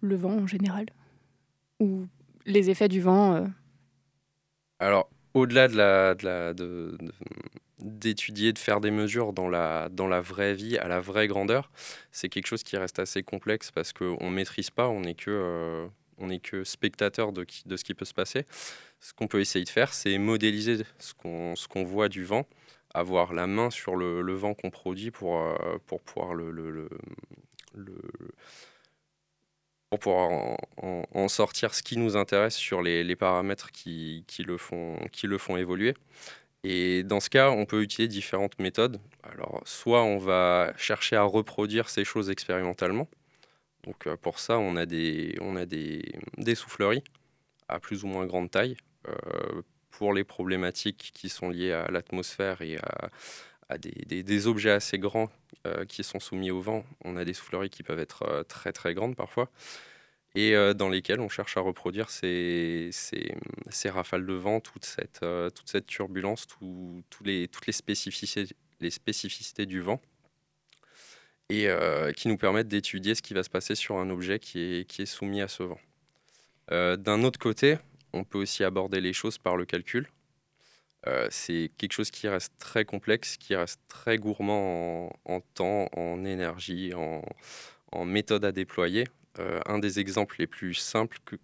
le 0.00 0.16
vent 0.16 0.32
en 0.32 0.46
général 0.46 0.86
ou 1.80 2.06
les 2.46 2.70
effets 2.70 2.88
du 2.88 3.00
vent 3.00 3.34
euh 3.34 3.46
Alors, 4.78 5.08
au-delà 5.34 5.68
de 5.68 6.96
d'étudier, 7.78 8.52
de, 8.52 8.58
faire 8.60 8.80
des 8.80 8.92
mesures 8.92 9.32
dans 9.32 9.48
la, 9.48 9.88
dans 9.88 10.06
la 10.06 10.20
vraie 10.20 10.54
vie, 10.54 10.78
à 10.78 10.86
la 10.86 11.00
vraie 11.00 11.26
grandeur, 11.26 11.70
c'est 12.12 12.28
quelque 12.28 12.46
chose 12.46 12.62
qui 12.62 12.76
reste 12.76 13.00
assez 13.00 13.24
complexe 13.24 13.72
parce 13.72 13.92
qu'on 13.92 14.30
ne 14.30 14.34
maîtrise 14.34 14.70
pas, 14.70 14.88
on 14.88 15.00
n'est 15.00 15.16
que, 15.16 15.30
euh, 15.30 16.38
que 16.38 16.62
spectateur 16.62 17.32
de, 17.32 17.44
de 17.66 17.76
ce 17.76 17.82
qui 17.82 17.94
peut 17.94 18.04
se 18.04 18.14
passer. 18.14 18.46
Ce 19.00 19.12
qu'on 19.12 19.26
peut 19.26 19.40
essayer 19.40 19.64
de 19.64 19.70
faire, 19.70 19.92
c'est 19.92 20.16
modéliser 20.18 20.84
ce 20.98 21.12
qu'on, 21.14 21.56
ce 21.56 21.66
voit 21.84 22.08
du 22.08 22.24
vent, 22.24 22.46
avoir 22.94 23.32
la 23.32 23.48
main 23.48 23.70
sur 23.70 23.96
le, 23.96 24.22
le 24.22 24.34
vent 24.34 24.54
qu'on 24.54 24.70
produit 24.70 25.10
pour, 25.10 25.42
pour 25.86 26.00
pouvoir 26.02 26.34
le, 26.34 26.88
pour 29.90 29.98
pouvoir 29.98 30.56
en, 30.78 31.28
sortir 31.28 31.74
ce 31.74 31.82
qui 31.82 31.98
nous 31.98 32.16
intéresse 32.16 32.56
sur 32.56 32.82
les, 32.82 33.16
paramètres 33.16 33.70
qui, 33.72 34.24
le 34.46 34.56
font, 34.56 34.98
qui 35.12 35.26
le 35.26 35.38
font 35.38 35.56
évoluer. 35.56 35.94
Et 36.64 37.02
dans 37.02 37.20
ce 37.20 37.28
cas, 37.28 37.50
on 37.50 37.66
peut 37.66 37.82
utiliser 37.82 38.08
différentes 38.08 38.58
méthodes. 38.58 39.00
Alors, 39.24 39.60
soit 39.64 40.02
on 40.02 40.18
va 40.18 40.72
chercher 40.76 41.16
à 41.16 41.24
reproduire 41.24 41.88
ces 41.88 42.04
choses 42.04 42.30
expérimentalement. 42.30 43.08
Donc, 43.84 44.06
euh, 44.06 44.16
pour 44.16 44.38
ça, 44.38 44.58
on 44.58 44.76
a 44.76 44.86
des, 44.86 45.36
on 45.40 45.56
a 45.56 45.66
des 45.66 46.54
souffleries 46.54 47.02
à 47.68 47.80
plus 47.80 48.04
ou 48.04 48.06
moins 48.06 48.26
grande 48.26 48.50
taille 48.50 48.76
euh, 49.08 49.62
pour 49.90 50.12
les 50.12 50.24
problématiques 50.24 51.10
qui 51.14 51.28
sont 51.28 51.48
liées 51.50 51.72
à 51.72 51.90
l'atmosphère 51.90 52.62
et 52.62 52.78
à, 52.78 53.10
des, 53.78 54.46
objets 54.46 54.70
assez 54.70 54.98
grands 54.98 55.30
euh, 55.66 55.84
qui 55.84 56.04
sont 56.04 56.20
soumis 56.20 56.50
au 56.50 56.60
vent. 56.60 56.84
On 57.04 57.16
a 57.16 57.24
des 57.24 57.34
souffleries 57.34 57.70
qui 57.70 57.82
peuvent 57.82 58.00
être 58.00 58.44
très 58.48 58.72
très 58.72 58.94
grandes 58.94 59.16
parfois 59.16 59.50
et 60.34 60.54
euh, 60.54 60.74
dans 60.74 60.88
lesquels 60.88 61.20
on 61.20 61.28
cherche 61.28 61.56
à 61.56 61.60
reproduire 61.60 62.10
ces, 62.10 62.90
rafales 63.86 64.26
de 64.26 64.32
vent, 64.32 64.60
toute 64.60 64.84
cette, 64.84 65.22
euh, 65.22 65.50
turbulence, 65.86 66.46
toutes 66.46 67.26
les 67.26 67.48
spécificités, 67.72 69.66
du 69.66 69.80
vent, 69.80 70.00
et 71.50 71.68
euh, 71.68 72.12
qui 72.12 72.28
nous 72.28 72.38
permettent 72.38 72.68
d'étudier 72.68 73.14
ce 73.14 73.22
qui 73.22 73.34
va 73.34 73.42
se 73.42 73.50
passer 73.50 73.74
sur 73.74 73.98
un 73.98 74.08
objet 74.08 74.38
qui 74.38 74.86
est 74.98 75.06
soumis 75.06 75.42
à 75.42 75.48
ce 75.48 75.64
vent. 75.64 75.80
D'un 76.70 77.22
autre 77.22 77.38
côté, 77.38 77.76
on 78.14 78.24
peut 78.24 78.38
aussi 78.38 78.64
aborder 78.64 79.02
les 79.02 79.12
choses 79.12 79.36
par 79.36 79.56
le 79.58 79.66
calcul. 79.66 80.08
C'est 81.30 81.70
quelque 81.78 81.92
chose 81.92 82.10
qui 82.10 82.28
reste 82.28 82.52
très 82.58 82.84
complexe, 82.84 83.36
qui 83.36 83.56
reste 83.56 83.80
très 83.88 84.18
gourmand 84.18 85.12
en, 85.24 85.40
temps, 85.40 85.88
en 85.96 86.24
énergie, 86.24 86.92
en, 86.94 88.04
méthode 88.04 88.44
à 88.44 88.52
déployer. 88.52 89.06
Euh, 89.38 89.60
un 89.66 89.78
des 89.78 89.98
exemples 89.98 90.36
les 90.38 90.46
plus 90.46 90.74
simples 90.74 91.18
que, 91.24 91.36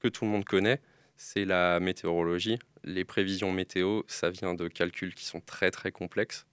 que 0.00 0.08
tout 0.08 0.24
le 0.24 0.30
monde 0.30 0.44
connaît, 0.44 0.80
c'est 1.16 1.44
la 1.44 1.80
météorologie. 1.80 2.58
Les 2.84 3.04
prévisions 3.04 3.52
météo, 3.52 4.02
ça 4.06 4.30
vient 4.30 4.54
de 4.54 4.68
calculs 4.68 5.14
qui 5.14 5.24
sont 5.24 5.40
très 5.40 5.70
très 5.70 5.92
complexes, 5.92 6.46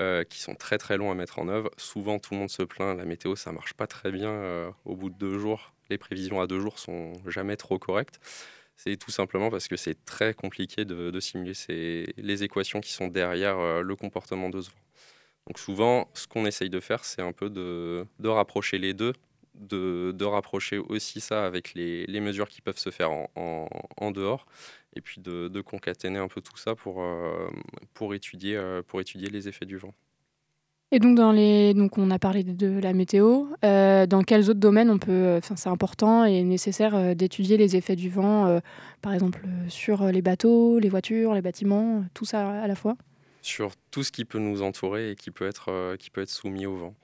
euh, 0.00 0.24
qui 0.24 0.40
sont 0.40 0.54
très 0.54 0.78
très 0.78 0.96
longs 0.96 1.10
à 1.10 1.14
mettre 1.14 1.38
en 1.38 1.48
œuvre. 1.48 1.70
Souvent, 1.76 2.18
tout 2.18 2.34
le 2.34 2.40
monde 2.40 2.50
se 2.50 2.62
plaint, 2.62 2.96
la 2.96 3.04
météo, 3.04 3.36
ça 3.36 3.52
marche 3.52 3.74
pas 3.74 3.86
très 3.86 4.10
bien 4.10 4.30
euh, 4.30 4.70
au 4.84 4.96
bout 4.96 5.10
de 5.10 5.16
deux 5.16 5.38
jours. 5.38 5.72
Les 5.90 5.98
prévisions 5.98 6.40
à 6.40 6.46
deux 6.46 6.60
jours 6.60 6.78
sont 6.78 7.12
jamais 7.26 7.56
trop 7.56 7.78
correctes. 7.78 8.20
C'est 8.78 8.96
tout 8.96 9.10
simplement 9.10 9.50
parce 9.50 9.68
que 9.68 9.76
c'est 9.76 10.02
très 10.06 10.32
compliqué 10.32 10.86
de, 10.86 11.10
de 11.10 11.20
simuler 11.20 11.52
ces, 11.52 12.06
les 12.16 12.44
équations 12.44 12.80
qui 12.80 12.92
sont 12.92 13.08
derrière 13.08 13.82
le 13.82 13.96
comportement 13.96 14.48
de 14.48 14.62
ce 14.62 14.70
vent. 14.70 14.76
Donc 15.48 15.58
souvent, 15.58 16.08
ce 16.14 16.26
qu'on 16.26 16.46
essaye 16.46 16.70
de 16.70 16.80
faire, 16.80 17.04
c'est 17.04 17.22
un 17.22 17.32
peu 17.32 17.50
de, 17.50 18.06
de 18.18 18.28
rapprocher 18.28 18.78
les 18.78 18.94
deux 18.94 19.12
de, 19.58 20.24
rapprocher 20.24 20.78
aussi 20.78 21.20
ça 21.20 21.44
avec 21.44 21.74
les, 21.74 22.20
mesures 22.20 22.48
qui 22.48 22.60
peuvent 22.60 22.78
se 22.78 22.90
faire 22.90 23.10
en, 23.10 24.10
dehors, 24.10 24.46
et 24.94 25.00
puis 25.00 25.20
de, 25.20 25.60
concaténer 25.60 26.18
un 26.18 26.28
peu 26.28 26.40
tout 26.40 26.56
ça 26.56 26.74
pour, 26.74 27.02
euh, 27.02 27.48
pour, 27.94 28.14
étudier, 28.14 28.56
euh, 28.56 28.82
pour 28.82 29.00
étudier 29.00 29.28
les 29.28 29.48
effets 29.48 29.66
du 29.66 29.76
vent. 29.76 29.94
Et 30.90 31.00
donc, 31.00 31.16
dans 31.16 31.32
les... 31.32 31.74
donc 31.74 31.98
on 31.98 32.10
a 32.10 32.18
parlé 32.18 32.44
de 32.44 32.78
la 32.78 32.92
météo. 32.92 33.46
Euh, 33.64 34.06
dans 34.06 34.22
quels 34.22 34.48
autres 34.48 34.60
domaines 34.60 34.90
on 34.90 34.98
peut... 34.98 35.36
Enfin, 35.36 35.56
c'est 35.56 35.68
important 35.68 36.24
et 36.24 36.42
nécessaire 36.42 37.14
d'étudier 37.14 37.56
les 37.56 37.76
effets 37.76 37.96
du 37.96 38.08
vent, 38.08 38.60
par 39.02 39.12
exemple 39.12 39.40
sur 39.68 40.06
les 40.06 40.22
bateaux, 40.22 40.78
les 40.78 40.88
voitures, 40.88 41.34
les 41.34 41.42
bâtiments, 41.42 42.04
tout 42.14 42.24
ça 42.24 42.62
à 42.62 42.66
la 42.66 42.74
fois? 42.74 42.96
Sur 43.42 43.72
tout 43.90 44.02
ce 44.02 44.12
qui 44.12 44.24
peut 44.24 44.38
nous 44.38 44.62
entourer 44.62 45.10
et 45.10 45.16
qui 45.16 45.30
peut 45.30 45.46
être, 45.46 45.96
qui 45.96 46.10
peut 46.10 46.22
être 46.22 46.30
soumis 46.30 46.66
au 46.66 46.76
vent. 46.76 46.94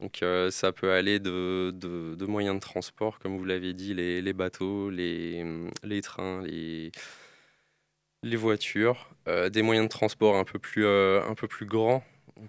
Donc 0.00 0.22
euh, 0.22 0.50
ça 0.50 0.72
peut 0.72 0.92
aller 0.92 1.18
de, 1.18 1.70
de, 1.70 2.26
moyens 2.26 2.56
de 2.56 2.60
transport, 2.60 3.18
comme 3.18 3.36
vous 3.38 3.44
l'avez 3.44 3.72
dit, 3.72 3.94
les, 3.94 4.20
les 4.20 4.32
bateaux, 4.32 4.90
les, 4.90 5.44
les, 5.82 6.02
trains, 6.02 6.42
les, 6.42 6.92
les 8.22 8.36
voitures, 8.36 9.10
euh, 9.26 9.48
des 9.48 9.62
moyens 9.62 9.86
de 9.86 9.90
transport 9.90 10.36
un 10.36 10.44
peu 10.44 10.58
plus, 10.58 10.84
euh, 10.84 11.22
un 11.26 11.34
peu 11.34 11.48
plus 11.48 11.64
grands, 11.64 12.04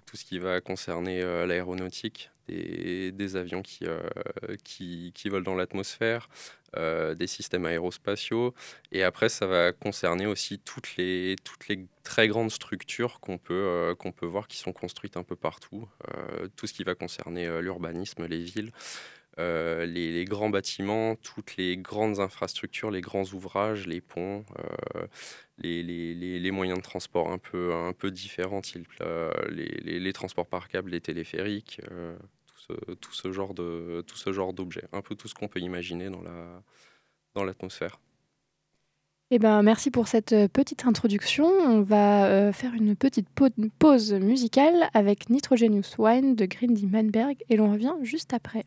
tout 0.06 0.16
ce 0.16 0.24
qui 0.24 0.38
va 0.38 0.60
concerner 0.60 1.22
l'aéronautique, 1.46 2.30
des, 2.48 3.36
avions 3.36 3.62
qui, 3.62 3.84
qui, 4.64 5.12
qui, 5.14 5.28
volent 5.28 5.44
dans 5.44 5.54
l'atmosphère, 5.54 6.28
des 6.74 7.26
systèmes 7.26 7.66
aérospatiaux. 7.66 8.54
Et 8.92 9.02
après, 9.02 9.28
ça 9.28 9.46
va 9.46 9.72
concerner 9.72 10.26
aussi 10.26 10.58
toutes 10.58 10.96
les, 10.96 11.36
toutes 11.44 11.68
les 11.68 11.86
très 12.08 12.26
grandes 12.26 12.50
structures 12.50 13.20
qu'on 13.20 13.36
peut, 13.36 13.52
euh, 13.54 13.94
qu'on 13.94 14.12
peut 14.12 14.26
voir 14.26 14.48
qui 14.48 14.56
sont 14.56 14.72
construites 14.72 15.18
un 15.18 15.22
peu 15.22 15.36
partout. 15.36 15.86
Euh, 16.16 16.48
tout 16.56 16.66
ce 16.66 16.72
qui 16.72 16.82
va 16.82 16.94
concerner 16.94 17.46
euh, 17.46 17.60
l'urbanisme, 17.60 18.24
les 18.24 18.42
villes, 18.42 18.72
les, 19.38 20.24
grands 20.24 20.50
bâtiments, 20.50 21.16
toutes 21.16 21.56
les 21.56 21.76
grandes 21.76 22.20
infrastructures, 22.20 22.90
les 22.90 23.00
grands 23.00 23.24
ouvrages, 23.32 23.86
les 23.86 24.00
ponts, 24.00 24.44
les, 25.58 25.82
les, 25.82 26.50
moyens 26.50 26.78
de 26.78 26.82
transport 26.82 27.30
un 27.30 27.38
peu, 27.38 28.10
différents, 28.10 28.62
les, 29.50 29.98
les, 29.98 30.12
transports 30.12 30.46
par 30.46 30.68
câble, 30.68 30.90
les 30.90 31.00
téléphériques, 31.00 31.80
tout 33.00 33.12
ce, 33.12 33.32
genre 33.32 33.54
d'objets, 33.54 34.88
un 34.92 35.02
peu 35.02 35.14
tout 35.14 35.28
ce 35.28 35.34
qu'on 35.34 35.48
peut 35.48 35.60
imaginer 35.60 36.10
dans 36.10 36.22
la 36.22 36.62
dans 37.34 37.44
l'atmosphère. 37.44 38.00
Eh 39.30 39.38
ben, 39.38 39.62
merci 39.62 39.90
pour 39.90 40.08
cette 40.08 40.32
euh, 40.32 40.48
petite 40.48 40.86
introduction. 40.86 41.46
On 41.46 41.82
va 41.82 42.26
euh, 42.26 42.52
faire 42.52 42.72
une 42.72 42.96
petite 42.96 43.28
pause 43.78 44.14
musicale 44.14 44.88
avec 44.94 45.28
Nitrogenius 45.28 45.96
Wine 45.98 46.34
de 46.34 46.46
Grindy 46.46 46.86
Manberg 46.86 47.36
et 47.50 47.56
l'on 47.56 47.70
revient 47.70 47.92
juste 48.02 48.32
après. 48.32 48.64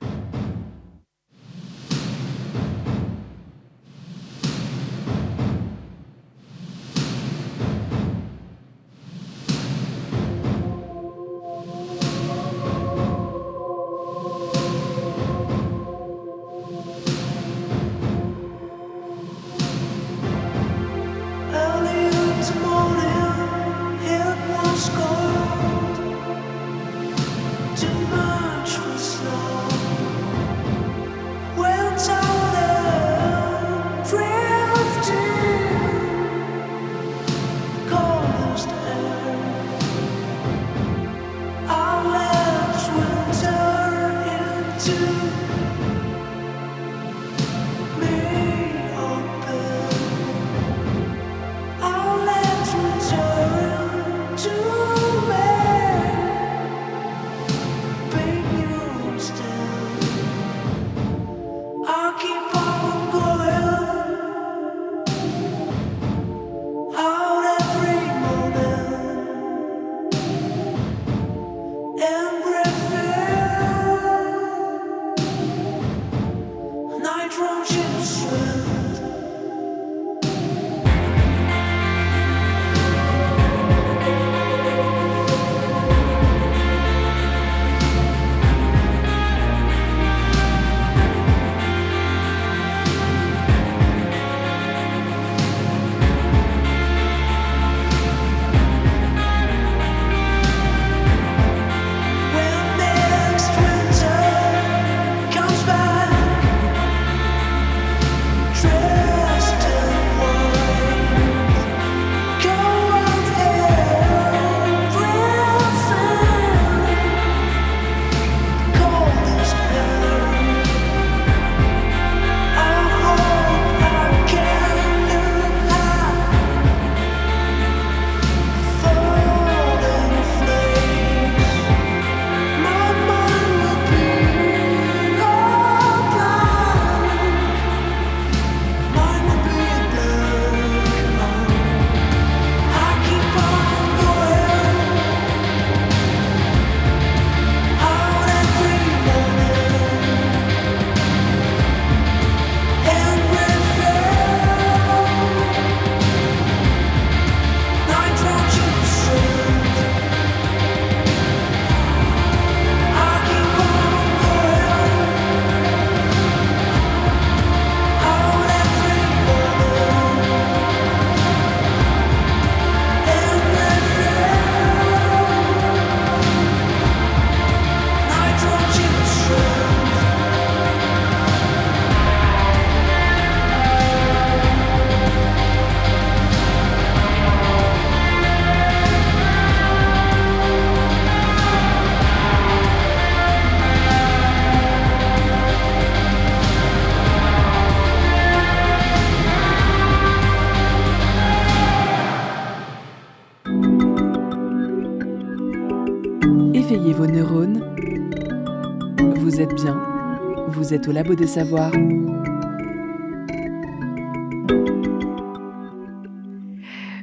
Vous 210.72 210.78
êtes 210.78 210.88
au 210.88 210.94
Labo 210.94 211.16
des 211.16 211.28
Savoirs. 211.28 211.74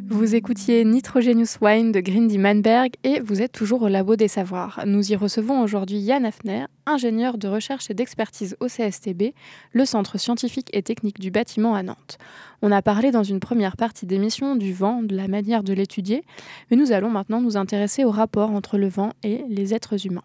Vous 0.08 0.34
écoutiez 0.34 0.86
Nitrogenius 0.86 1.58
Wine 1.60 1.92
de 1.92 2.00
Grindy 2.00 2.38
Manberg 2.38 2.92
et 3.04 3.20
vous 3.20 3.42
êtes 3.42 3.52
toujours 3.52 3.82
au 3.82 3.88
Labo 3.88 4.16
des 4.16 4.26
Savoirs. 4.26 4.80
Nous 4.86 5.12
y 5.12 5.16
recevons 5.16 5.60
aujourd'hui 5.60 5.98
Yann 5.98 6.24
Hafner, 6.24 6.64
ingénieur 6.86 7.36
de 7.36 7.46
recherche 7.46 7.90
et 7.90 7.94
d'expertise 7.94 8.56
au 8.60 8.68
CSTB, 8.68 9.34
le 9.72 9.84
Centre 9.84 10.16
scientifique 10.16 10.70
et 10.72 10.82
technique 10.82 11.20
du 11.20 11.30
bâtiment 11.30 11.74
à 11.74 11.82
Nantes. 11.82 12.16
On 12.62 12.72
a 12.72 12.80
parlé 12.80 13.10
dans 13.10 13.22
une 13.22 13.38
première 13.38 13.76
partie 13.76 14.06
d'émission 14.06 14.56
du 14.56 14.72
vent, 14.72 15.02
de 15.02 15.14
la 15.14 15.28
manière 15.28 15.62
de 15.62 15.74
l'étudier, 15.74 16.24
mais 16.70 16.78
nous 16.78 16.90
allons 16.90 17.10
maintenant 17.10 17.42
nous 17.42 17.58
intéresser 17.58 18.06
au 18.06 18.10
rapport 18.12 18.50
entre 18.50 18.78
le 18.78 18.88
vent 18.88 19.12
et 19.22 19.44
les 19.50 19.74
êtres 19.74 20.06
humains 20.06 20.24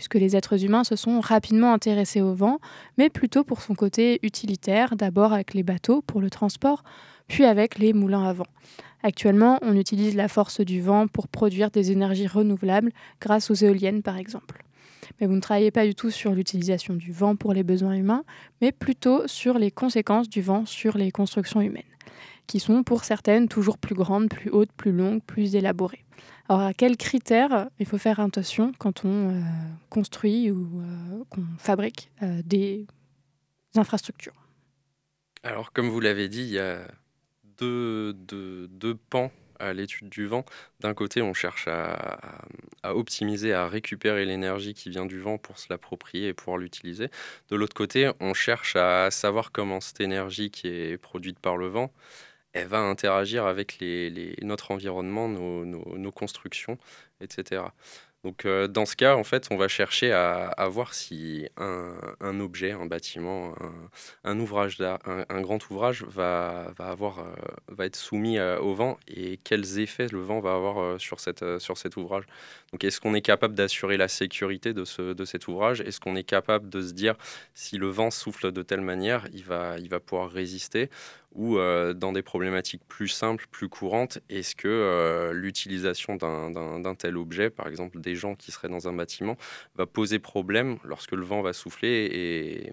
puisque 0.00 0.14
les 0.14 0.34
êtres 0.34 0.64
humains 0.64 0.82
se 0.82 0.96
sont 0.96 1.20
rapidement 1.20 1.74
intéressés 1.74 2.22
au 2.22 2.32
vent, 2.32 2.58
mais 2.96 3.10
plutôt 3.10 3.44
pour 3.44 3.60
son 3.60 3.74
côté 3.74 4.18
utilitaire, 4.22 4.96
d'abord 4.96 5.34
avec 5.34 5.52
les 5.52 5.62
bateaux 5.62 6.00
pour 6.00 6.22
le 6.22 6.30
transport, 6.30 6.84
puis 7.28 7.44
avec 7.44 7.78
les 7.78 7.92
moulins 7.92 8.24
à 8.24 8.32
vent. 8.32 8.46
Actuellement, 9.02 9.58
on 9.60 9.76
utilise 9.76 10.16
la 10.16 10.28
force 10.28 10.62
du 10.62 10.80
vent 10.80 11.06
pour 11.06 11.28
produire 11.28 11.70
des 11.70 11.92
énergies 11.92 12.26
renouvelables 12.26 12.92
grâce 13.20 13.50
aux 13.50 13.54
éoliennes 13.54 14.02
par 14.02 14.16
exemple. 14.16 14.64
Mais 15.20 15.26
vous 15.26 15.34
ne 15.34 15.40
travaillez 15.42 15.70
pas 15.70 15.84
du 15.84 15.94
tout 15.94 16.10
sur 16.10 16.32
l'utilisation 16.32 16.94
du 16.94 17.12
vent 17.12 17.36
pour 17.36 17.52
les 17.52 17.62
besoins 17.62 17.92
humains, 17.92 18.24
mais 18.62 18.72
plutôt 18.72 19.28
sur 19.28 19.58
les 19.58 19.70
conséquences 19.70 20.30
du 20.30 20.40
vent 20.40 20.64
sur 20.64 20.96
les 20.96 21.10
constructions 21.10 21.60
humaines, 21.60 21.82
qui 22.46 22.58
sont 22.58 22.84
pour 22.84 23.04
certaines 23.04 23.48
toujours 23.48 23.76
plus 23.76 23.94
grandes, 23.94 24.30
plus 24.30 24.48
hautes, 24.48 24.72
plus 24.72 24.92
longues, 24.92 25.20
plus 25.22 25.56
élaborées. 25.56 26.06
Alors 26.50 26.62
à 26.62 26.74
quels 26.74 26.96
critères 26.96 27.68
il 27.78 27.86
faut 27.86 27.96
faire 27.96 28.18
attention 28.18 28.72
quand 28.76 29.04
on 29.04 29.30
euh, 29.30 29.40
construit 29.88 30.50
ou 30.50 30.80
euh, 30.80 31.24
qu'on 31.30 31.44
fabrique 31.58 32.10
euh, 32.24 32.42
des 32.44 32.88
infrastructures? 33.76 34.34
Alors 35.44 35.72
comme 35.72 35.88
vous 35.88 36.00
l'avez 36.00 36.28
dit, 36.28 36.42
il 36.42 36.50
y 36.50 36.58
a 36.58 36.88
deux, 37.56 38.16
pans 39.10 39.30
à 39.60 39.72
l'étude 39.72 40.08
du 40.08 40.26
vent. 40.26 40.44
D'un 40.80 40.92
côté, 40.92 41.22
on 41.22 41.34
cherche 41.34 41.68
à, 41.68 42.18
optimiser, 42.82 43.52
à 43.52 43.68
récupérer 43.68 44.24
l'énergie 44.24 44.74
qui 44.74 44.90
vient 44.90 45.06
du 45.06 45.20
vent 45.20 45.38
pour 45.38 45.56
se 45.56 45.68
l'approprier 45.70 46.28
et 46.28 46.34
pouvoir 46.34 46.56
l'utiliser. 46.56 47.10
De 47.50 47.54
l'autre 47.54 47.74
côté, 47.74 48.10
on 48.18 48.34
cherche 48.34 48.74
à 48.74 49.12
savoir 49.12 49.52
comment 49.52 49.80
cette 49.80 50.00
énergie 50.00 50.50
qui 50.50 50.66
est 50.66 50.98
produite 50.98 51.38
par 51.38 51.56
le 51.56 51.68
vent, 51.68 51.92
elle 52.52 52.66
va 52.66 52.78
interagir 52.78 53.46
avec 53.46 53.78
les, 53.80 54.36
notre 54.42 54.70
environnement, 54.70 55.28
nos, 55.28 55.64
nos, 55.64 56.12
constructions, 56.12 56.78
etc. 57.20 57.62
Donc 58.22 58.44
euh, 58.44 58.68
dans 58.68 58.84
ce 58.84 58.96
cas, 58.96 59.14
en 59.16 59.24
fait, 59.24 59.48
on 59.50 59.56
va 59.56 59.66
chercher 59.66 60.12
à, 60.12 60.68
voir 60.68 60.92
si 60.92 61.48
un, 61.56 62.40
objet, 62.40 62.72
un 62.72 62.84
bâtiment, 62.84 63.54
un, 64.24 64.38
ouvrage 64.38 64.76
d'art, 64.76 64.98
un, 65.06 65.40
grand 65.40 65.70
ouvrage 65.70 66.04
va, 66.04 66.70
va, 66.76 66.88
avoir, 66.88 67.20
euh, 67.20 67.32
va 67.68 67.86
être 67.86 67.96
soumis 67.96 68.38
euh, 68.38 68.58
au 68.60 68.74
vent 68.74 68.98
et 69.08 69.38
quels 69.38 69.78
effets 69.78 70.08
le 70.08 70.20
vent 70.20 70.40
va 70.40 70.54
avoir 70.54 71.00
sur, 71.00 71.18
cette, 71.18 71.58
sur 71.60 71.78
cet 71.78 71.96
ouvrage. 71.96 72.24
Donc 72.72 72.84
est-ce 72.84 73.00
qu'on 73.00 73.14
est 73.14 73.22
capable 73.22 73.54
d'assurer 73.54 73.96
la 73.96 74.08
sécurité 74.08 74.74
de, 74.74 74.84
ce, 74.84 75.14
de 75.14 75.24
cet 75.24 75.48
ouvrage? 75.48 75.80
Est-ce 75.80 75.98
qu'on 75.98 76.16
est 76.16 76.24
capable 76.24 76.68
de 76.68 76.82
se 76.82 76.92
dire 76.92 77.14
si 77.54 77.78
le 77.78 77.88
vent 77.88 78.10
souffle 78.10 78.52
de 78.52 78.62
telle 78.62 78.82
manière, 78.82 79.26
il 79.32 79.44
va, 79.44 79.78
il 79.78 79.88
va 79.88 79.98
pouvoir 79.98 80.30
résister? 80.30 80.90
Ou 81.32 81.58
euh, 81.58 81.92
dans 81.92 82.12
des 82.12 82.22
problématiques 82.22 82.82
plus 82.88 83.08
simples, 83.08 83.46
plus 83.50 83.68
courantes, 83.68 84.18
est-ce 84.28 84.56
que 84.56 84.68
euh, 84.68 85.32
l'utilisation 85.32 86.16
d'un 86.16 86.94
tel 86.96 87.16
objet, 87.16 87.50
par 87.50 87.68
exemple 87.68 88.00
des 88.00 88.16
gens 88.16 88.34
qui 88.34 88.50
seraient 88.50 88.68
dans 88.68 88.88
un 88.88 88.92
bâtiment, 88.92 89.36
va 89.76 89.86
poser 89.86 90.18
problème 90.18 90.78
lorsque 90.84 91.12
le 91.12 91.22
vent 91.22 91.42
va 91.42 91.52
souffler 91.52 92.08
et, 92.12 92.72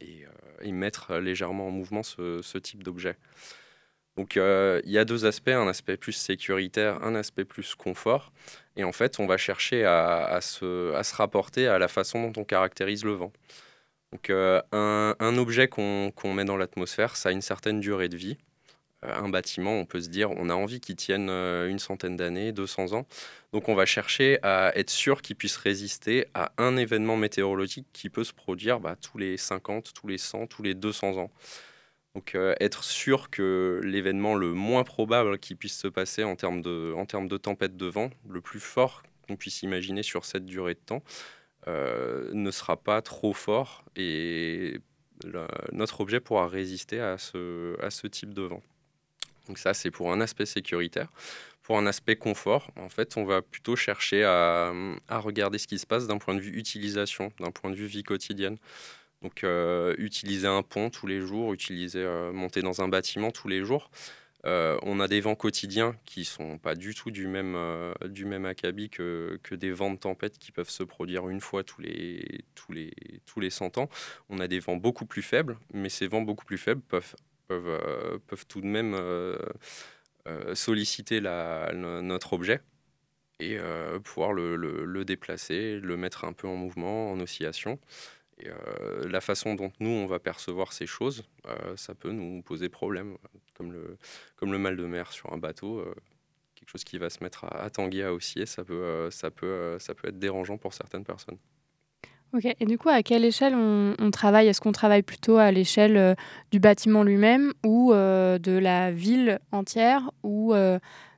et, 0.00 0.72
mettre 0.72 1.14
légèrement 1.18 1.68
en 1.68 1.70
mouvement 1.70 2.02
ce, 2.02 2.58
type 2.58 2.82
d'objet? 2.82 3.16
Donc 4.16 4.34
il 4.36 4.90
y 4.90 4.98
a 4.98 5.04
deux 5.04 5.24
aspects, 5.26 5.48
un 5.48 5.68
aspect 5.68 5.96
plus 5.96 6.12
sécuritaire, 6.12 7.02
un 7.04 7.14
aspect 7.14 7.44
plus 7.44 7.74
confort. 7.74 8.32
Et 8.76 8.82
en 8.82 8.92
fait, 8.92 9.20
on 9.20 9.26
va 9.26 9.36
chercher 9.36 9.84
à 9.84 10.40
se 10.40 11.14
rapporter 11.14 11.68
à 11.68 11.78
la 11.78 11.88
façon 11.88 12.28
dont 12.28 12.40
on 12.40 12.44
caractérise 12.44 13.04
le 13.04 13.12
vent. 13.12 13.32
Donc, 14.16 14.30
euh, 14.30 14.62
un, 14.72 15.36
objet 15.36 15.68
qu'on 15.68 16.32
met 16.32 16.46
dans 16.46 16.56
l'atmosphère, 16.56 17.16
ça 17.16 17.28
a 17.28 17.32
une 17.32 17.42
certaine 17.42 17.80
durée 17.80 18.08
de 18.08 18.16
vie. 18.16 18.38
Euh, 19.04 19.14
un 19.14 19.28
bâtiment, 19.28 19.72
on 19.78 19.84
peut 19.84 20.00
se 20.00 20.08
dire, 20.08 20.30
on 20.30 20.48
a 20.48 20.54
envie 20.54 20.80
qu'il 20.80 20.96
tienne 20.96 21.28
euh, 21.28 21.68
une 21.68 21.78
centaine 21.78 22.16
d'années, 22.16 22.52
200 22.52 22.94
ans. 22.94 23.06
Donc, 23.52 23.68
on 23.68 23.74
va 23.74 23.84
chercher 23.84 24.38
à 24.42 24.72
être 24.74 24.88
sûr 24.88 25.20
qu'il 25.20 25.36
puisse 25.36 25.58
résister 25.58 26.28
à 26.32 26.50
un 26.56 26.78
événement 26.78 27.18
météorologique 27.18 27.88
qui 27.92 28.08
peut 28.08 28.24
se 28.24 28.32
produire 28.32 28.80
bah, 28.80 28.96
tous 28.96 29.18
les 29.18 29.36
50, 29.36 29.92
tous 29.92 30.06
les 30.06 30.16
100, 30.16 30.46
tous 30.46 30.62
les 30.62 30.72
200 30.72 31.18
ans. 31.18 31.30
Donc, 32.14 32.34
être 32.34 32.84
sûr 32.84 33.28
que 33.28 33.82
l'événement 33.84 34.34
le 34.34 34.54
moins 34.54 34.82
probable 34.82 35.38
qui 35.38 35.54
puisse 35.54 35.76
se 35.76 35.88
passer 35.88 36.24
en 36.24 36.36
termes 36.36 36.62
de, 36.62 37.36
tempête 37.36 37.76
de 37.76 37.86
vent, 37.86 38.08
le 38.30 38.40
plus 38.40 38.60
fort 38.60 39.02
qu'on 39.28 39.36
puisse 39.36 39.62
imaginer 39.62 40.02
sur 40.02 40.24
cette 40.24 40.46
durée 40.46 40.72
de 40.72 40.80
temps, 40.80 41.02
ne 41.66 42.50
sera 42.50 42.76
pas 42.76 43.02
trop 43.02 43.32
fort 43.32 43.84
et 43.96 44.80
notre 45.72 46.00
objet 46.00 46.20
pourra 46.20 46.46
résister 46.46 47.00
à 47.00 47.18
ce, 47.18 47.80
à 47.82 47.90
ce 47.90 48.06
type 48.06 48.34
de 48.34 48.42
vent. 48.42 48.62
Donc 49.48 49.58
ça, 49.58 49.74
c'est 49.74 49.90
pour 49.90 50.12
un 50.12 50.20
aspect 50.20 50.46
sécuritaire. 50.46 51.08
Pour 51.62 51.78
un 51.78 51.86
aspect 51.86 52.16
confort, 52.16 52.70
en 52.76 52.88
fait, 52.88 53.16
on 53.16 53.24
va 53.24 53.42
plutôt 53.42 53.74
chercher 53.76 54.24
à, 54.24 54.72
à 55.08 55.18
regarder 55.18 55.58
ce 55.58 55.66
qui 55.66 55.78
se 55.78 55.86
passe 55.86 56.06
d'un 56.06 56.18
point 56.18 56.34
de 56.34 56.40
vue 56.40 56.56
utilisation, 56.56 57.32
d'un 57.40 57.50
point 57.50 57.70
de 57.70 57.76
vue 57.76 57.86
vie 57.86 58.04
quotidienne. 58.04 58.56
Donc 59.22 59.44
euh, 59.44 59.94
utiliser 59.98 60.46
un 60.46 60.62
pont 60.62 60.90
tous 60.90 61.06
les 61.06 61.20
jours, 61.20 61.52
utiliser, 61.52 62.02
euh, 62.02 62.32
monter 62.32 62.62
dans 62.62 62.82
un 62.82 62.88
bâtiment 62.88 63.30
tous 63.30 63.48
les 63.48 63.64
jours. 63.64 63.90
Euh, 64.46 64.78
on 64.82 65.00
a 65.00 65.08
des 65.08 65.20
vents 65.20 65.34
quotidiens 65.34 65.96
qui 66.04 66.24
sont 66.24 66.58
pas 66.58 66.76
du 66.76 66.94
tout 66.94 67.10
du 67.10 67.26
même, 67.26 67.54
euh, 67.56 67.92
du 68.04 68.24
même 68.24 68.44
acabit 68.44 68.90
que, 68.90 69.40
que, 69.42 69.56
des 69.56 69.72
vents 69.72 69.90
de 69.90 69.98
tempête 69.98 70.38
qui 70.38 70.52
peuvent 70.52 70.70
se 70.70 70.84
produire 70.84 71.28
une 71.28 71.40
fois 71.40 71.64
tous 71.64 71.80
les, 71.80 72.44
tous, 72.54 72.72
les, 72.72 72.92
tous 73.26 73.40
les 73.40 73.50
100 73.50 73.78
ans. 73.78 73.88
On 74.28 74.38
a 74.38 74.46
des 74.46 74.60
vents 74.60 74.76
beaucoup 74.76 75.04
plus 75.04 75.22
faibles, 75.22 75.58
mais 75.74 75.88
ces 75.88 76.06
vents 76.06 76.22
beaucoup 76.22 76.44
plus 76.44 76.58
faibles 76.58 76.82
peuvent, 76.82 77.16
peuvent, 77.48 77.80
euh, 77.82 78.18
peuvent 78.28 78.46
tout 78.46 78.60
de 78.60 78.66
même 78.66 78.96
solliciter 80.54 81.20
la, 81.20 81.72
notre 81.74 82.32
objet 82.32 82.60
et 83.38 83.58
pouvoir 84.02 84.32
le, 84.32 84.56
le, 84.56 85.04
déplacer, 85.04 85.78
le 85.78 85.96
mettre 85.96 86.24
un 86.24 86.32
peu 86.32 86.48
en 86.48 86.56
mouvement, 86.56 87.12
en 87.12 87.20
oscillation. 87.20 87.78
Et 88.38 88.48
la 89.08 89.20
façon 89.20 89.54
dont 89.54 89.72
nous, 89.78 89.90
on 89.90 90.06
va 90.06 90.18
percevoir 90.18 90.72
ces 90.72 90.86
choses, 90.86 91.24
ça 91.76 91.94
peut 91.94 92.10
nous 92.10 92.42
poser 92.42 92.68
problème 92.68 93.16
comme 93.56 93.72
le, 93.72 93.96
comme 94.36 94.52
le 94.52 94.58
mal 94.58 94.76
de 94.76 94.84
mer 94.84 95.12
sur 95.12 95.32
un 95.32 95.38
bateau, 95.38 95.78
euh, 95.78 95.94
quelque 96.54 96.70
chose 96.70 96.84
qui 96.84 96.98
va 96.98 97.10
se 97.10 97.22
mettre 97.22 97.44
à, 97.44 97.68
tanguer, 97.70 98.04
à 98.04 98.12
osciller, 98.12 98.46
ça 98.46 98.64
peut, 98.64 98.74
euh, 98.74 99.10
ça, 99.10 99.30
peut, 99.30 99.46
euh, 99.46 99.78
ça 99.78 99.94
peut 99.94 100.08
être 100.08 100.18
dérangeant 100.18 100.58
pour 100.58 100.74
certaines 100.74 101.04
personnes. 101.04 101.38
Ok, 102.34 102.44
et 102.44 102.66
du 102.66 102.76
coup, 102.76 102.88
à 102.88 103.02
quelle 103.02 103.24
échelle 103.24 103.54
on, 103.54 104.10
travaille? 104.10 104.48
Est-ce 104.48 104.60
qu'on 104.60 104.72
travaille 104.72 105.02
plutôt 105.02 105.38
à 105.38 105.52
l'échelle 105.52 106.16
du 106.50 106.58
bâtiment 106.58 107.04
lui-même 107.04 107.52
ou 107.64 107.92
de 107.92 108.58
la 108.58 108.90
ville 108.90 109.38
entière 109.52 110.10
ou 110.24 110.52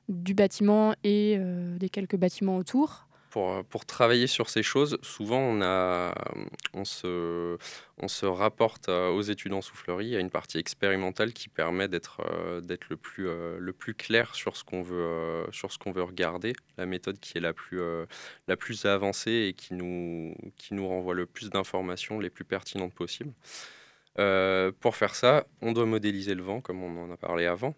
du 0.07 0.33
bâtiment 0.35 0.93
et 1.03 1.37
des 1.77 1.89
quelques 1.89 2.15
bâtiments 2.15 2.57
autour? 2.57 3.08
Pour, 3.29 3.63
pour, 3.65 3.85
travailler 3.85 4.27
sur 4.27 4.49
ces 4.49 4.63
choses, 4.63 4.97
souvent 5.01 5.39
on, 5.39 5.61
a, 5.61 6.13
on, 6.73 6.85
se, 6.85 7.57
on 7.97 8.07
se 8.07 8.25
rapporte 8.25 8.89
aux 8.89 9.21
études 9.21 9.53
en 9.53 9.61
soufflerie. 9.61 10.15
A 10.15 10.19
une 10.19 10.29
partie 10.29 10.57
expérimentale 10.57 11.33
qui 11.33 11.49
permet 11.49 11.87
d'être 11.87 12.21
euh, 12.49 12.61
d'être 12.61 12.87
le, 12.89 12.97
plus, 12.97 13.27
euh, 13.27 13.57
le 13.59 13.73
plus 13.73 13.93
clair 13.93 14.35
sur 14.35 14.57
ce 14.57 14.63
qu'on 14.63 14.81
veut, 14.81 14.97
euh, 14.97 15.51
sur 15.51 15.71
ce 15.71 15.77
veut 15.89 16.03
regarder, 16.03 16.53
la 16.77 16.85
méthode 16.85 17.19
qui 17.19 17.37
est 17.37 17.41
la 17.41 17.53
plus, 17.53 17.81
la 18.47 18.57
plus 18.57 18.85
avancée 18.85 19.47
et 19.49 19.53
qui 19.53 19.73
nous, 19.73 20.35
qui 20.55 20.75
nous 20.75 20.87
renvoie 20.87 21.15
le 21.15 21.25
plus 21.25 21.49
d'informations 21.49 22.19
les 22.19 22.29
plus 22.29 22.45
pertinentes 22.45 22.93
possibles. 22.93 23.33
pour 24.79 24.95
faire 24.95 25.15
ça, 25.15 25.47
on 25.61 25.71
doit 25.71 25.87
modéliser 25.87 26.35
le 26.35 26.43
vent, 26.43 26.61
comme 26.61 26.83
on 26.83 27.05
en 27.05 27.11
a 27.11 27.17
parlé 27.17 27.47
avant. 27.47 27.75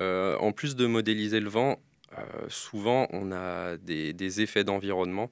en 0.00 0.52
plus 0.52 0.74
de 0.74 0.86
modéliser 0.86 1.38
le 1.38 1.48
vent, 1.48 1.80
euh, 2.18 2.48
souvent, 2.48 3.06
on 3.10 3.32
a 3.32 3.76
des, 3.78 4.40
effets 4.40 4.64
d'environnement. 4.64 5.30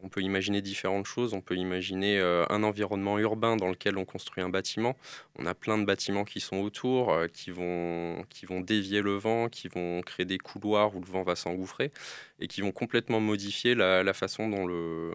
On 0.00 0.08
peut 0.08 0.22
imaginer 0.22 0.62
différentes 0.62 1.06
choses. 1.06 1.34
On 1.34 1.40
peut 1.40 1.56
imaginer 1.56 2.18
euh, 2.20 2.44
un 2.50 2.62
environnement 2.62 3.18
urbain 3.18 3.56
dans 3.56 3.68
lequel 3.68 3.98
on 3.98 4.04
construit 4.04 4.42
un 4.44 4.48
bâtiment. 4.48 4.96
On 5.36 5.46
a 5.46 5.54
plein 5.54 5.76
de 5.78 5.84
bâtiments 5.84 6.24
qui 6.24 6.40
sont 6.40 6.58
autour, 6.58 7.12
euh, 7.12 7.26
qui, 7.26 7.50
vont, 7.50 8.24
qui 8.30 8.46
vont 8.46 8.60
dévier 8.60 9.02
le 9.02 9.16
vent, 9.16 9.48
qui 9.48 9.68
vont 9.68 10.00
créer 10.02 10.26
des 10.26 10.38
couloirs 10.38 10.94
où 10.94 11.00
le 11.00 11.06
vent 11.06 11.24
va 11.24 11.34
s'engouffrer 11.34 11.90
et 12.38 12.46
qui 12.46 12.60
vont 12.60 12.72
complètement 12.72 13.20
modifier 13.20 13.74
la, 13.74 14.12
façon 14.12 14.48
dont, 14.48 14.66
le, 14.66 15.14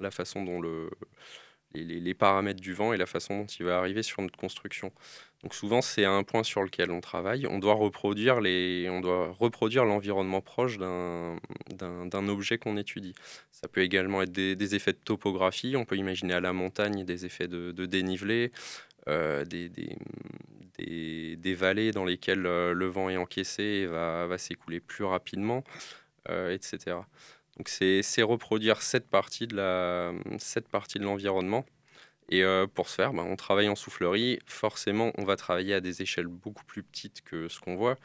la 0.00 0.10
façon 0.10 0.42
dont 0.42 0.60
le, 0.60 0.88
les, 1.74 2.14
paramètres 2.14 2.60
du 2.60 2.72
vent 2.72 2.92
et 2.92 2.96
la 2.96 3.06
façon 3.06 3.40
dont 3.40 3.46
il 3.46 3.64
va 3.64 3.78
arriver 3.78 4.02
sur 4.02 4.22
notre 4.22 4.38
construction. 4.38 4.92
Donc 5.42 5.54
souvent, 5.54 5.80
c'est 5.82 6.04
un 6.04 6.24
point 6.24 6.42
sur 6.42 6.62
lequel 6.62 6.90
on 6.90 7.00
travaille. 7.00 7.46
On 7.46 7.60
doit 7.60 7.74
reproduire 7.74 8.40
les, 8.40 8.88
on 8.90 9.00
doit 9.00 9.36
reproduire 9.38 9.84
l'environnement 9.84 10.40
proche 10.40 10.78
d'un 10.78 12.28
objet 12.28 12.58
qu'on 12.58 12.76
étudie. 12.76 13.14
Ça 13.52 13.68
peut 13.68 13.82
également 13.82 14.22
être 14.22 14.32
des, 14.32 14.74
effets 14.74 14.92
de 14.92 14.98
topographie. 14.98 15.76
On 15.76 15.84
peut 15.84 15.96
imaginer 15.96 16.34
à 16.34 16.40
la 16.40 16.52
montagne 16.52 17.04
des 17.04 17.24
effets 17.24 17.46
de, 17.46 17.70
dénivelé, 17.86 18.50
euh, 19.08 19.44
des, 19.44 19.70
des, 20.78 21.54
vallées 21.54 21.92
dans 21.92 22.04
lesquelles 22.04 22.46
euh, 22.46 22.72
le 22.74 22.86
vent 22.86 23.08
est 23.08 23.16
encaissé 23.16 23.62
et 23.62 23.86
va, 23.86 24.26
va 24.26 24.38
s'écouler 24.38 24.80
plus 24.80 25.04
rapidement, 25.04 25.62
euh, 26.30 26.52
etc. 26.52 26.96
Donc 27.56 27.68
c'est 27.68 28.22
reproduire 28.22 28.82
cette 28.82 29.08
partie 29.08 29.46
de 29.46 29.54
l'environnement 31.04 31.64
et 32.28 32.44
euh, 32.44 32.66
pour 32.66 32.88
ce 32.88 32.96
faire, 32.96 33.12
bah, 33.12 33.24
on 33.26 33.36
travaille 33.36 33.68
en 33.68 33.74
soufflerie. 33.74 34.38
Forcément, 34.46 35.12
on 35.16 35.24
va 35.24 35.36
travailler 35.36 35.74
à 35.74 35.80
des 35.80 36.02
échelles 36.02 36.26
beaucoup 36.26 36.64
plus 36.64 36.82
petites 36.82 37.22
que 37.22 37.48
ce 37.48 37.58
qu'on 37.60 37.76
voit. 37.76 37.96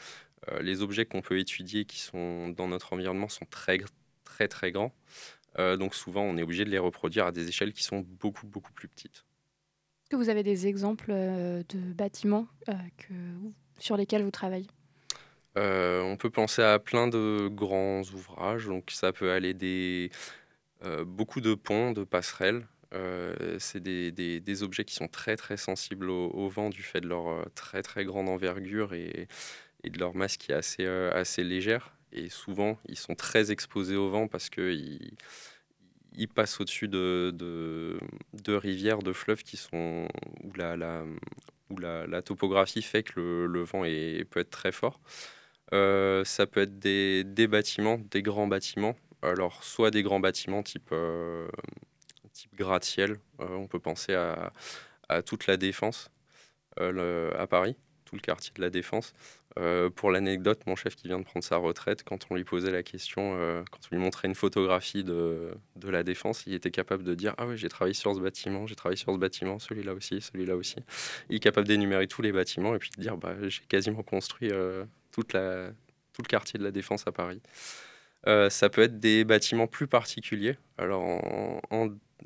Euh, 0.49 0.61
les 0.61 0.81
objets 0.81 1.05
qu'on 1.05 1.21
peut 1.21 1.39
étudier 1.39 1.85
qui 1.85 1.99
sont 1.99 2.49
dans 2.49 2.67
notre 2.67 2.93
environnement 2.93 3.27
sont 3.27 3.45
très, 3.45 3.79
très, 4.23 4.47
très 4.47 4.71
grands. 4.71 4.93
Euh, 5.59 5.77
donc 5.77 5.93
souvent, 5.93 6.23
on 6.23 6.37
est 6.37 6.43
obligé 6.43 6.63
de 6.65 6.69
les 6.69 6.79
reproduire 6.79 7.25
à 7.25 7.31
des 7.31 7.47
échelles 7.47 7.73
qui 7.73 7.83
sont 7.83 7.99
beaucoup, 7.99 8.47
beaucoup 8.47 8.71
plus 8.71 8.87
petites. 8.87 9.25
Est-ce 10.03 10.09
que 10.09 10.15
vous 10.15 10.29
avez 10.29 10.43
des 10.43 10.67
exemples 10.67 11.11
de 11.11 11.93
bâtiments 11.93 12.47
que, 12.67 13.13
sur 13.79 13.97
lesquels 13.97 14.23
vous 14.23 14.31
travaillez? 14.31 14.67
On 15.55 16.17
peut 16.17 16.29
penser 16.29 16.61
à 16.61 16.79
plein 16.79 17.07
de 17.07 17.49
grands 17.51 18.01
ouvrages. 18.01 18.67
Donc 18.67 18.91
ça 18.91 19.11
peut 19.13 19.31
aller 19.31 19.53
des... 19.53 20.11
beaucoup 21.05 21.41
de 21.41 21.55
ponts, 21.55 21.93
de 21.93 22.03
passerelles, 22.03 22.67
euh, 22.93 23.57
c'est 23.59 23.81
des, 23.81 24.63
objets 24.63 24.85
qui 24.85 24.93
sont 24.93 25.07
très 25.07 25.35
très 25.35 25.57
sensibles 25.57 26.09
au, 26.09 26.47
vent 26.49 26.69
du 26.69 26.83
fait 26.83 27.01
de 27.01 27.07
leur 27.07 27.27
euh, 27.27 27.43
très 27.55 27.81
très 27.81 28.05
grande 28.05 28.29
envergure 28.29 28.93
et, 28.93 29.27
de 29.83 29.99
leur 29.99 30.15
masse 30.15 30.37
qui 30.37 30.51
est 30.51 30.55
assez, 30.55 30.85
euh, 30.85 31.11
assez 31.13 31.43
légère. 31.43 31.93
Et 32.11 32.29
souvent, 32.29 32.77
ils 32.87 32.97
sont 32.97 33.15
très 33.15 33.51
exposés 33.51 33.95
au 33.95 34.09
vent 34.09 34.27
parce 34.27 34.49
qu'ils 34.49 35.13
ils 36.15 36.27
passent 36.27 36.61
au-dessus 36.61 36.87
de, 36.87 37.33
de, 37.33 38.53
rivières, 38.53 38.99
de 38.99 39.13
fleuves 39.13 39.41
qui 39.43 39.57
sont, 39.57 40.07
où, 40.43 40.53
la, 40.53 40.77
la, 40.77 41.03
où 41.71 41.77
la, 41.79 42.21
topographie 42.21 42.83
fait 42.83 43.01
que 43.01 43.47
le, 43.49 43.63
vent 43.63 43.83
est, 43.83 44.23
peut 44.29 44.41
être 44.41 44.51
très 44.51 44.71
fort. 44.71 45.01
ça 45.71 46.45
peut 46.45 46.61
être 46.61 46.77
des, 46.77 47.23
des, 47.23 47.47
bâtiments, 47.47 47.99
des 48.11 48.21
grands 48.21 48.47
bâtiments. 48.47 48.95
Alors, 49.23 49.63
soit 49.63 49.89
des 49.89 50.03
grands 50.03 50.19
bâtiments 50.19 50.61
type 50.61 50.93
type 52.43 52.55
gratte-ciel. 52.55 53.19
Euh, 53.39 53.47
on 53.51 53.67
peut 53.67 53.79
penser 53.79 54.13
à, 54.13 54.51
toute 55.25 55.47
la 55.47 55.57
défense 55.57 56.09
euh, 56.79 57.31
à 57.37 57.45
Paris, 57.45 57.75
tout 58.05 58.15
le 58.15 58.21
quartier 58.21 58.51
de 58.55 58.61
la 58.61 58.69
défense. 58.69 59.13
Euh, 59.59 59.91
pour 59.91 60.09
l'anecdote, 60.09 60.61
mon 60.65 60.75
chef 60.75 60.95
qui 60.95 61.07
vient 61.07 61.19
de 61.19 61.23
prendre 61.23 61.43
sa 61.43 61.57
retraite, 61.57 62.03
quand 62.03 62.25
on 62.31 62.35
lui 62.35 62.43
posait 62.43 62.71
la 62.71 62.81
question, 62.81 63.33
quand 63.69 63.79
on 63.91 63.95
lui 63.95 64.01
montrait 64.01 64.27
une 64.27 64.33
photographie 64.33 65.03
de, 65.03 65.55
la 65.83 66.03
défense, 66.03 66.43
il 66.47 66.55
était 66.55 66.71
capable 66.71 67.03
de 67.03 67.13
dire 67.13 67.35
Ah 67.37 67.45
oui, 67.45 67.57
j'ai 67.57 67.69
travaillé 67.69 67.93
sur 67.93 68.15
ce 68.15 68.19
bâtiment, 68.19 68.65
j'ai 68.65 68.75
travaillé 68.75 68.97
sur 68.97 69.13
ce 69.13 69.19
bâtiment, 69.19 69.59
celui-là 69.59 69.93
aussi, 69.93 70.19
celui-là 70.19 70.55
aussi. 70.55 70.77
Il 71.29 71.35
est 71.35 71.39
capable 71.39 71.67
d'énumérer 71.67 72.07
tous 72.07 72.23
les 72.23 72.31
bâtiments 72.31 72.73
et 72.73 72.79
puis 72.79 72.89
de 72.97 73.01
dire 73.01 73.17
bah, 73.17 73.35
J'ai 73.47 73.63
quasiment 73.65 74.01
construit 74.01 74.49
tout 75.11 75.23
le 75.31 75.73
quartier 76.27 76.57
de 76.57 76.63
la 76.63 76.71
défense 76.71 77.05
à 77.05 77.11
Paris. 77.11 77.41
Ça 78.25 78.69
peut 78.69 78.81
être 78.81 78.99
des 78.99 79.23
bâtiments 79.23 79.67
plus 79.67 79.87
particuliers. 79.87 80.57
Alors, 80.77 81.21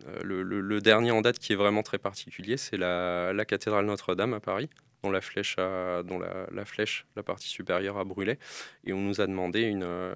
euh, 0.05 0.21
le, 0.23 0.81
dernier 0.81 1.12
en 1.12 1.21
date 1.21 1.39
qui 1.39 1.53
est 1.53 1.55
vraiment 1.55 1.83
très 1.83 1.97
particulier, 1.97 2.57
c'est 2.57 2.77
la, 2.77 3.45
cathédrale 3.45 3.86
Notre-Dame 3.86 4.33
à 4.33 4.39
Paris, 4.39 4.69
dont 5.03 5.12
la 5.12 5.21
flèche, 5.21 5.55
dont 5.57 6.19
la, 6.19 6.65
flèche, 6.65 7.05
la 7.15 7.23
partie 7.23 7.47
supérieure 7.47 7.97
a 7.97 8.03
brûlé. 8.03 8.38
Et 8.86 8.93
on 8.93 9.01
nous 9.01 9.21
a 9.21 9.27
demandé 9.27 9.62
une, 9.62 9.83
euh, 9.83 10.13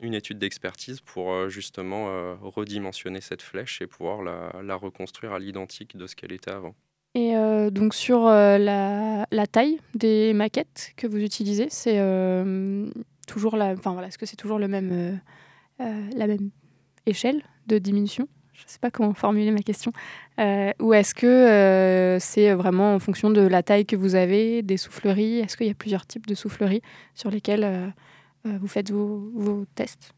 une 0.00 0.14
étude 0.14 0.38
d'expertise 0.38 1.00
pour 1.00 1.32
euh, 1.32 1.48
justement 1.48 2.36
redimensionner 2.40 3.20
cette 3.20 3.42
flèche 3.42 3.80
et 3.82 3.86
pouvoir 3.86 4.22
la, 4.22 4.74
reconstruire 4.74 5.32
à 5.32 5.38
l'identique 5.38 5.96
de 5.96 6.06
ce 6.06 6.16
qu'elle 6.16 6.32
était 6.32 6.50
avant. 6.50 6.74
Et 7.14 7.34
donc 7.70 7.94
sur 7.94 8.24
la, 8.24 9.26
taille 9.50 9.78
des 9.94 10.32
maquettes 10.32 10.92
que 10.96 11.06
vous 11.06 11.18
utilisez, 11.18 11.68
c'est 11.68 11.98
toujours 13.26 13.56
la, 13.56 13.72
enfin 13.72 13.92
voilà, 13.92 14.08
est-ce 14.08 14.18
que 14.18 14.26
c'est 14.26 14.36
toujours 14.36 14.58
le 14.58 14.68
même, 14.68 15.20
la 15.78 16.26
même 16.26 16.50
échelle 17.06 17.42
de 17.66 17.78
diminution? 17.78 18.28
Je 18.62 18.68
ne 18.68 18.70
sais 18.70 18.78
pas 18.78 18.90
comment 18.90 19.12
formuler 19.14 19.50
ma 19.50 19.62
question. 19.62 19.92
Euh, 20.38 20.72
ou 20.78 20.94
est-ce 20.94 21.14
que 21.14 21.26
euh, 21.26 22.18
c'est 22.20 22.52
vraiment 22.52 22.94
en 22.94 23.00
fonction 23.00 23.30
de 23.30 23.40
la 23.40 23.62
taille 23.62 23.86
que 23.86 23.96
vous 23.96 24.14
avez, 24.14 24.62
des 24.62 24.76
souffleries? 24.76 25.40
Est-ce 25.40 25.56
qu'il 25.56 25.66
y 25.66 25.70
a 25.70 25.74
plusieurs 25.74 26.06
types 26.06 26.26
de 26.26 26.34
souffleries 26.34 26.82
sur 27.14 27.30
lesquelles 27.30 27.64
euh, 27.64 27.88
vous 28.44 28.68
faites 28.68 28.90
vos, 28.90 29.64
tests? 29.74 30.12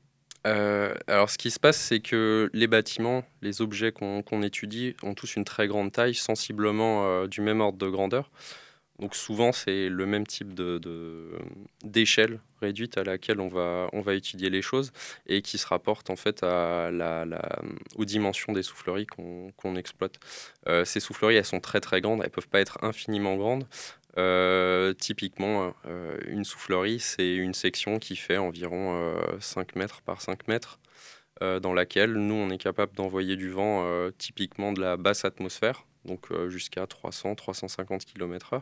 Alors, 0.45 1.31
ce 1.31 1.39
qui 1.39 1.51
se 1.51 1.59
passe, 1.59 1.79
c'est 1.79 2.01
que 2.01 2.51
les 2.53 2.67
bâtiments, 2.67 3.23
les 3.41 3.63
objets 3.63 3.93
qu'on 3.93 4.43
étudie 4.43 4.95
ont 5.03 5.15
tous 5.15 5.37
une 5.37 5.45
très 5.45 5.67
grande 5.67 5.91
taille, 5.91 6.15
sensiblement 6.15 7.27
du 7.27 7.41
même 7.41 7.63
ordre 7.63 7.79
de 7.79 7.89
grandeur. 7.89 8.31
Donc 9.01 9.17
souvent, 9.17 9.51
c'est 9.53 9.89
le 9.89 10.07
même 10.07 10.27
type 10.27 10.55
d'échelle 11.83 12.31
de, 12.31 12.39
réduite 12.61 12.97
à 12.97 13.03
laquelle 13.03 13.41
on 13.41 13.49
va, 13.49 14.15
étudier 14.15 14.51
les 14.51 14.63
choses 14.63 14.93
et 15.27 15.43
qui 15.43 15.59
se 15.59 15.67
rapporte 15.67 16.11
en 16.11 16.17
fait 16.17 16.45
aux 16.45 18.05
dimensions 18.05 18.53
des 18.53 18.63
souffleries 18.63 19.07
qu'on 19.07 19.77
exploite. 19.77 20.21
Euh, 20.69 20.85
ces 20.85 21.01
souffleries, 21.01 21.37
elles 21.37 21.45
sont 21.45 21.61
très 21.61 21.81
très 21.81 22.01
grandes, 22.01 22.23
elles 22.23 22.31
peuvent 22.31 22.49
pas 22.49 22.61
être 22.61 22.79
infiniment 22.83 23.37
grandes. 23.37 23.67
Euh, 24.17 24.93
typiquement, 24.93 25.75
euh, 25.87 26.17
une 26.29 26.45
soufflerie, 26.45 27.01
c'est 27.01 27.35
une 27.35 27.55
section 27.55 27.99
qui 27.99 28.15
fait 28.15 28.39
environ 28.39 29.17
5 29.41 29.75
mètres 29.75 30.03
par 30.03 30.23
5 30.23 30.47
mètres, 30.47 30.79
dans 31.41 31.73
laquelle 31.73 32.13
nous, 32.13 32.35
on 32.35 32.51
est 32.51 32.59
capable 32.59 32.95
d'envoyer 32.95 33.37
du 33.37 33.51
vent 33.51 33.85
typiquement 34.19 34.73
de 34.73 34.81
la 34.81 34.97
basse 34.97 35.25
atmosphère, 35.25 35.85
donc 36.05 36.31
euh, 36.31 36.49
jusqu'à 36.51 36.85
300-350 36.85 38.05
km/h, 38.05 38.61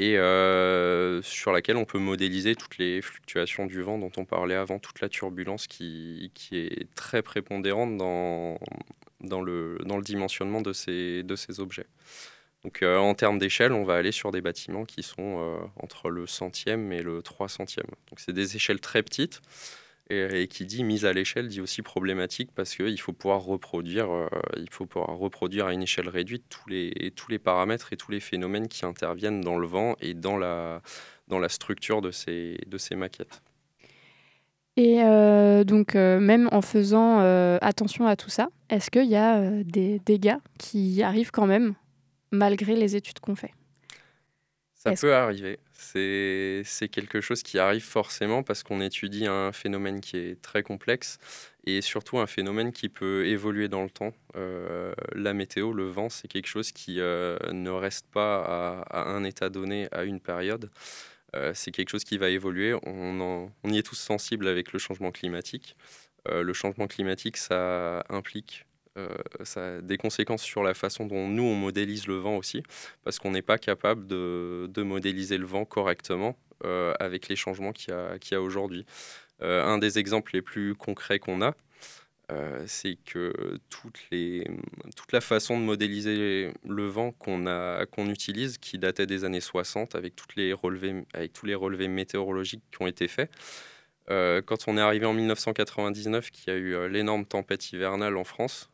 et 0.00 0.18
euh, 0.18 1.22
sur 1.22 1.52
laquelle 1.52 1.76
on 1.76 1.84
peut 1.84 1.98
modéliser 1.98 2.56
toutes 2.56 2.78
les 2.78 3.00
fluctuations 3.00 3.66
du 3.66 3.80
vent 3.82 3.98
dont 3.98 4.10
on 4.16 4.24
parlait 4.24 4.54
avant, 4.54 4.78
toute 4.78 5.00
la 5.00 5.08
turbulence 5.08 5.66
qui, 5.66 6.32
qui 6.34 6.58
est 6.58 6.92
très 6.94 7.22
prépondérante 7.22 7.96
dans, 7.96 8.58
dans, 9.20 9.40
le, 9.40 9.78
dans 9.84 9.96
le 9.96 10.02
dimensionnement 10.02 10.62
de 10.62 10.72
ces, 10.72 11.22
de 11.22 11.36
ces 11.36 11.60
objets. 11.60 11.86
Donc 12.64 12.82
euh, 12.82 12.96
en 12.96 13.14
termes 13.14 13.38
d'échelle, 13.38 13.72
on 13.72 13.84
va 13.84 13.94
aller 13.94 14.10
sur 14.10 14.32
des 14.32 14.40
bâtiments 14.40 14.84
qui 14.84 15.02
sont 15.02 15.60
entre 15.76 16.08
le 16.08 16.26
centième 16.26 16.92
et 16.92 17.02
le 17.02 17.22
trois 17.22 17.48
centième. 17.48 17.86
Donc 18.08 18.18
c'est 18.18 18.32
des 18.32 18.56
échelles 18.56 18.80
très 18.80 19.02
petites. 19.02 19.42
Et, 20.10 20.48
qui 20.48 20.66
dit 20.66 20.84
mise 20.84 21.06
à 21.06 21.14
l'échelle 21.14 21.48
dit 21.48 21.62
aussi 21.62 21.80
problématique 21.80 22.50
parce 22.54 22.76
qu'il 22.76 23.00
faut 23.00 23.14
pouvoir 23.14 23.42
reproduire, 23.42 24.10
euh, 24.10 24.28
il 24.58 24.68
faut 24.70 24.84
pouvoir 24.84 25.16
reproduire 25.16 25.66
à 25.66 25.72
une 25.72 25.82
échelle 25.82 26.10
réduite 26.10 26.44
tous 26.50 26.68
les, 26.68 27.10
tous 27.16 27.30
les 27.30 27.38
paramètres 27.38 27.90
et 27.94 27.96
tous 27.96 28.10
les 28.10 28.20
phénomènes 28.20 28.68
qui 28.68 28.84
interviennent 28.84 29.40
dans 29.40 29.56
le 29.56 29.66
vent 29.66 29.96
et 30.02 30.12
dans 30.12 30.36
la, 30.36 30.82
dans 31.28 31.38
la 31.38 31.48
structure 31.48 32.02
de 32.02 32.10
ces, 32.10 32.58
de 32.66 32.76
ces 32.76 32.96
maquettes. 32.96 33.40
Et 34.76 35.02
euh, 35.02 35.64
donc, 35.64 35.96
euh, 35.96 36.20
même 36.20 36.50
en 36.52 36.60
faisant 36.60 37.20
attention 37.62 38.06
à 38.06 38.14
tout 38.14 38.28
ça, 38.28 38.48
est-ce 38.68 38.90
qu'il 38.90 39.08
y 39.08 39.16
a 39.16 39.62
des 39.62 40.00
dégâts 40.00 40.36
qui 40.58 41.02
arrivent 41.02 41.30
quand 41.30 41.46
même, 41.46 41.74
malgré 42.30 42.76
les 42.76 42.94
études 42.94 43.20
qu'on 43.20 43.36
fait? 43.36 43.54
Ça 44.74 44.92
peut 44.92 45.14
arriver. 45.14 45.58
C'est 45.76 46.88
quelque 46.90 47.20
chose 47.20 47.42
qui 47.42 47.58
arrive 47.58 47.82
forcément 47.82 48.42
parce 48.42 48.62
qu'on 48.62 48.80
étudie 48.80 49.26
un 49.26 49.52
phénomène 49.52 50.00
qui 50.00 50.16
est 50.16 50.40
très 50.40 50.62
complexe 50.62 51.18
et 51.66 51.80
surtout 51.80 52.18
un 52.18 52.26
phénomène 52.26 52.72
qui 52.72 52.88
peut 52.88 53.26
évoluer 53.26 53.68
dans 53.68 53.82
le 53.82 53.90
temps. 53.90 54.12
Euh, 54.36 54.94
la 55.14 55.34
météo, 55.34 55.72
le 55.72 55.84
vent, 55.84 56.08
c'est 56.08 56.28
quelque 56.28 56.46
chose 56.46 56.72
qui 56.72 57.00
euh, 57.00 57.36
ne 57.52 57.70
reste 57.70 58.06
pas 58.06 58.82
à, 58.82 59.10
un 59.10 59.24
état 59.24 59.48
donné 59.48 59.88
à 59.92 60.04
une 60.04 60.20
période. 60.20 60.70
Euh, 61.34 61.52
c'est 61.54 61.72
quelque 61.72 61.90
chose 61.90 62.04
qui 62.04 62.18
va 62.18 62.28
évoluer. 62.28 62.74
On, 62.84 63.50
on, 63.62 63.70
y 63.70 63.78
est 63.78 63.82
tous 63.82 63.96
sensibles 63.96 64.46
avec 64.46 64.72
le 64.72 64.78
changement 64.78 65.10
climatique. 65.10 65.76
le 66.30 66.52
changement 66.52 66.86
climatique, 66.86 67.36
ça 67.36 68.04
implique 68.08 68.64
ça 69.42 69.76
a 69.76 69.80
des 69.80 69.96
conséquences 69.96 70.42
sur 70.42 70.62
la 70.62 70.74
façon 70.74 71.06
dont 71.06 71.28
nous, 71.28 71.42
on 71.42 71.54
modélise 71.54 72.06
le 72.06 72.16
vent 72.16 72.36
aussi, 72.36 72.62
parce 73.02 73.18
qu'on 73.18 73.32
n'est 73.32 73.42
pas 73.42 73.58
capable 73.58 74.06
de, 74.06 74.82
modéliser 74.82 75.38
le 75.38 75.46
vent 75.46 75.64
correctement 75.64 76.36
euh, 76.64 76.94
avec 77.00 77.28
les 77.28 77.36
changements 77.36 77.72
qu'il 77.72 77.92
y 77.92 78.34
a, 78.34 78.40
aujourd'hui. 78.40 78.86
Euh, 79.42 79.64
un 79.64 79.78
des 79.78 79.98
exemples 79.98 80.32
les 80.34 80.42
plus 80.42 80.74
concrets 80.74 81.18
qu'on 81.18 81.42
a, 81.42 81.54
c'est 82.66 82.96
que 83.04 83.58
toute 83.68 85.12
la 85.12 85.20
façon 85.20 85.58
de 85.58 85.64
modéliser 85.64 86.52
le 86.66 86.86
vent 86.86 87.12
qu'on 87.12 88.08
utilise, 88.08 88.58
qui 88.58 88.78
datait 88.78 89.06
des 89.06 89.24
années 89.24 89.40
60, 89.40 89.94
avec, 89.94 90.16
toutes 90.16 90.34
les 90.34 90.52
relevés, 90.52 91.04
avec 91.12 91.32
tous 91.32 91.46
les 91.46 91.54
relevés 91.54 91.86
météorologiques 91.86 92.62
qui 92.72 92.82
ont 92.82 92.86
été 92.86 93.08
faits, 93.08 93.30
quand 94.08 94.68
on 94.68 94.78
est 94.78 94.80
arrivé 94.80 95.06
en 95.06 95.12
1999, 95.12 96.30
qu'il 96.30 96.52
y 96.52 96.56
a 96.56 96.58
eu 96.58 96.88
l'énorme 96.88 97.24
tempête 97.24 97.72
hivernale 97.72 98.16
en 98.16 98.24
France, 98.24 98.70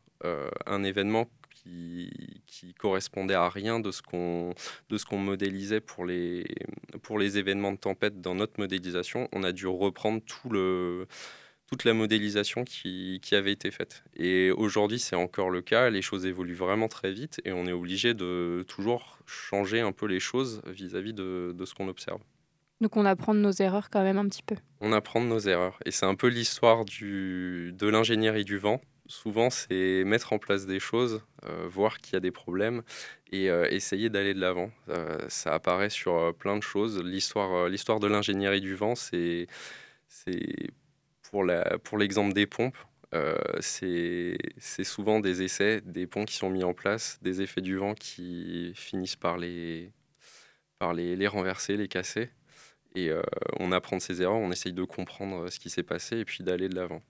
un 0.65 0.83
événement 0.83 1.27
qui, 1.51 2.41
qui 2.47 2.73
correspondait 2.73 3.33
à 3.33 3.49
rien 3.49 3.79
de 3.79 3.91
ce 3.91 4.01
qu'on 4.01 4.53
de 4.89 4.97
ce 4.97 5.05
qu'on 5.05 5.17
modélisait 5.17 5.81
pour 5.81 6.05
les 6.05 6.45
pour 7.03 7.19
les 7.19 7.37
événements 7.37 7.71
de 7.71 7.77
tempête 7.77 8.21
dans 8.21 8.35
notre 8.35 8.59
modélisation. 8.59 9.27
On 9.31 9.43
a 9.43 9.51
dû 9.51 9.67
reprendre 9.67 10.21
tout 10.25 10.49
le 10.49 11.07
toute 11.67 11.85
la 11.85 11.93
modélisation 11.93 12.65
qui, 12.65 13.19
qui 13.21 13.33
avait 13.33 13.53
été 13.53 13.71
faite. 13.71 14.03
Et 14.17 14.51
aujourd'hui, 14.51 14.99
c'est 14.99 15.15
encore 15.15 15.49
le 15.49 15.61
cas. 15.61 15.89
Les 15.89 16.01
choses 16.01 16.25
évoluent 16.25 16.53
vraiment 16.53 16.89
très 16.89 17.13
vite 17.13 17.39
et 17.45 17.53
on 17.53 17.65
est 17.65 17.71
obligé 17.71 18.13
de 18.13 18.65
toujours 18.67 19.19
changer 19.25 19.79
un 19.79 19.93
peu 19.93 20.05
les 20.05 20.19
choses 20.19 20.61
vis-à-vis 20.65 21.13
de, 21.13 21.55
de 21.57 21.65
ce 21.65 21.73
qu'on 21.73 21.87
observe. 21.87 22.19
Donc 22.81 22.97
on 22.97 23.05
apprend 23.05 23.33
de 23.33 23.39
nos 23.39 23.53
erreurs 23.53 23.89
quand 23.89 24.03
même 24.03 24.17
un 24.17 24.27
petit 24.27 24.43
peu. 24.43 24.55
On 24.81 24.91
apprend 24.91 25.21
de 25.21 25.27
nos 25.27 25.39
erreurs. 25.39 25.79
Et 25.85 25.91
c'est 25.91 26.05
un 26.05 26.15
peu 26.15 26.27
l'histoire 26.27 26.83
du, 26.83 27.71
de 27.73 27.87
l'ingénierie 27.87 28.43
du 28.43 28.57
vent. 28.57 28.81
Souvent, 29.11 29.49
c'est 29.49 30.05
mettre 30.05 30.31
en 30.31 30.39
place 30.39 30.65
des 30.65 30.79
choses, 30.79 31.21
euh, 31.43 31.67
voir 31.67 31.97
qu'il 31.97 32.13
y 32.13 32.15
a 32.15 32.21
des 32.21 32.31
problèmes 32.31 32.81
et 33.33 33.49
euh, 33.49 33.67
essayer 33.69 34.09
d'aller 34.09 34.33
de 34.33 34.39
l'avant. 34.39 34.71
Euh, 34.87 35.17
ça 35.27 35.53
apparaît 35.53 35.89
sur 35.89 36.33
plein 36.35 36.55
de 36.55 36.63
choses. 36.63 36.97
L'histoire, 37.03 37.67
l'histoire 37.67 37.99
de 37.99 38.07
l'ingénierie 38.07 38.61
du 38.61 38.73
vent, 38.73 38.95
c'est, 38.95 39.47
c'est 40.07 40.71
pour, 41.29 41.43
la, 41.43 41.77
pour 41.79 41.97
l'exemple 41.97 42.33
des 42.33 42.47
pompes. 42.47 42.77
c'est, 43.59 44.37
c'est 44.57 44.85
souvent 44.85 45.19
des 45.19 45.41
essais, 45.41 45.81
des 45.81 46.07
ponts 46.07 46.23
qui 46.23 46.37
sont 46.37 46.49
mis 46.49 46.63
en 46.63 46.73
place, 46.73 47.19
des 47.21 47.41
effets 47.41 47.61
du 47.61 47.75
vent 47.75 47.93
qui 47.95 48.71
finissent 48.75 49.17
par 49.17 49.37
les, 49.37 49.91
par 50.79 50.93
les, 50.93 51.17
les 51.17 51.27
renverser, 51.27 51.75
les 51.75 51.89
casser. 51.89 52.29
Et 52.95 53.11
on 53.59 53.73
apprend 53.73 53.97
de 53.97 54.01
ses 54.01 54.21
erreurs, 54.21 54.39
on 54.39 54.51
essaye 54.51 54.73
de 54.73 54.85
comprendre 54.85 55.49
ce 55.49 55.59
qui 55.59 55.69
s'est 55.69 55.83
passé 55.83 56.19
et 56.19 56.25
puis 56.25 56.45
d'aller 56.45 56.69
de 56.69 56.75
l'avant. 56.75 57.01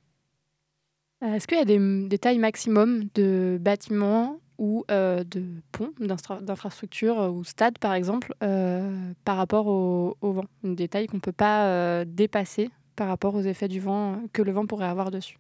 Euh, 1.23 1.36
Est-ce 1.36 1.47
qu'il 1.47 1.57
y 1.57 1.62
a 1.62 1.65
des, 1.65 2.17
tailles 2.17 2.39
maximum 2.39 3.03
de 3.13 3.57
bâtiments 3.60 4.39
ou 4.57 4.86
euh, 4.91 5.23
de 5.23 5.43
ponts, 5.71 5.93
d'infrastructures 5.99 7.19
euh, 7.19 7.29
ou 7.29 7.43
stades 7.43 7.77
par 7.79 7.93
exemple, 7.93 8.34
par 8.39 9.38
rapport 9.38 9.67
au, 9.67 10.15
vent? 10.21 10.45
Des 10.63 10.88
tailles 10.88 11.07
qu'on 11.07 11.17
ne 11.17 11.21
peut 11.21 11.31
pas 11.31 12.05
dépasser 12.05 12.69
par 12.95 13.07
rapport 13.07 13.36
aux 13.36 13.41
effets 13.41 13.67
du 13.67 13.79
vent 13.79 14.23
que 14.34 14.41
le 14.41 14.51
vent 14.51 14.65
pourrait 14.65 14.88
avoir 14.88 15.12
dessus. 15.12 15.38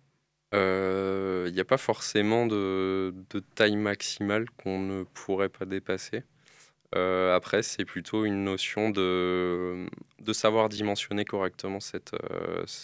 Il 0.53 1.53
n'y 1.53 1.59
a 1.59 1.65
pas 1.65 1.77
forcément 1.77 2.45
de, 2.45 3.13
taille 3.55 3.77
maximale 3.77 4.45
qu'on 4.57 4.79
ne 4.79 5.03
pourrait 5.03 5.49
pas 5.49 5.65
dépasser. 5.65 6.23
Après, 6.93 7.63
c'est 7.63 7.85
plutôt 7.85 8.25
une 8.25 8.43
notion 8.43 8.89
de, 8.89 9.85
savoir 10.33 10.69
dimensionner 10.69 11.25
correctement 11.25 11.79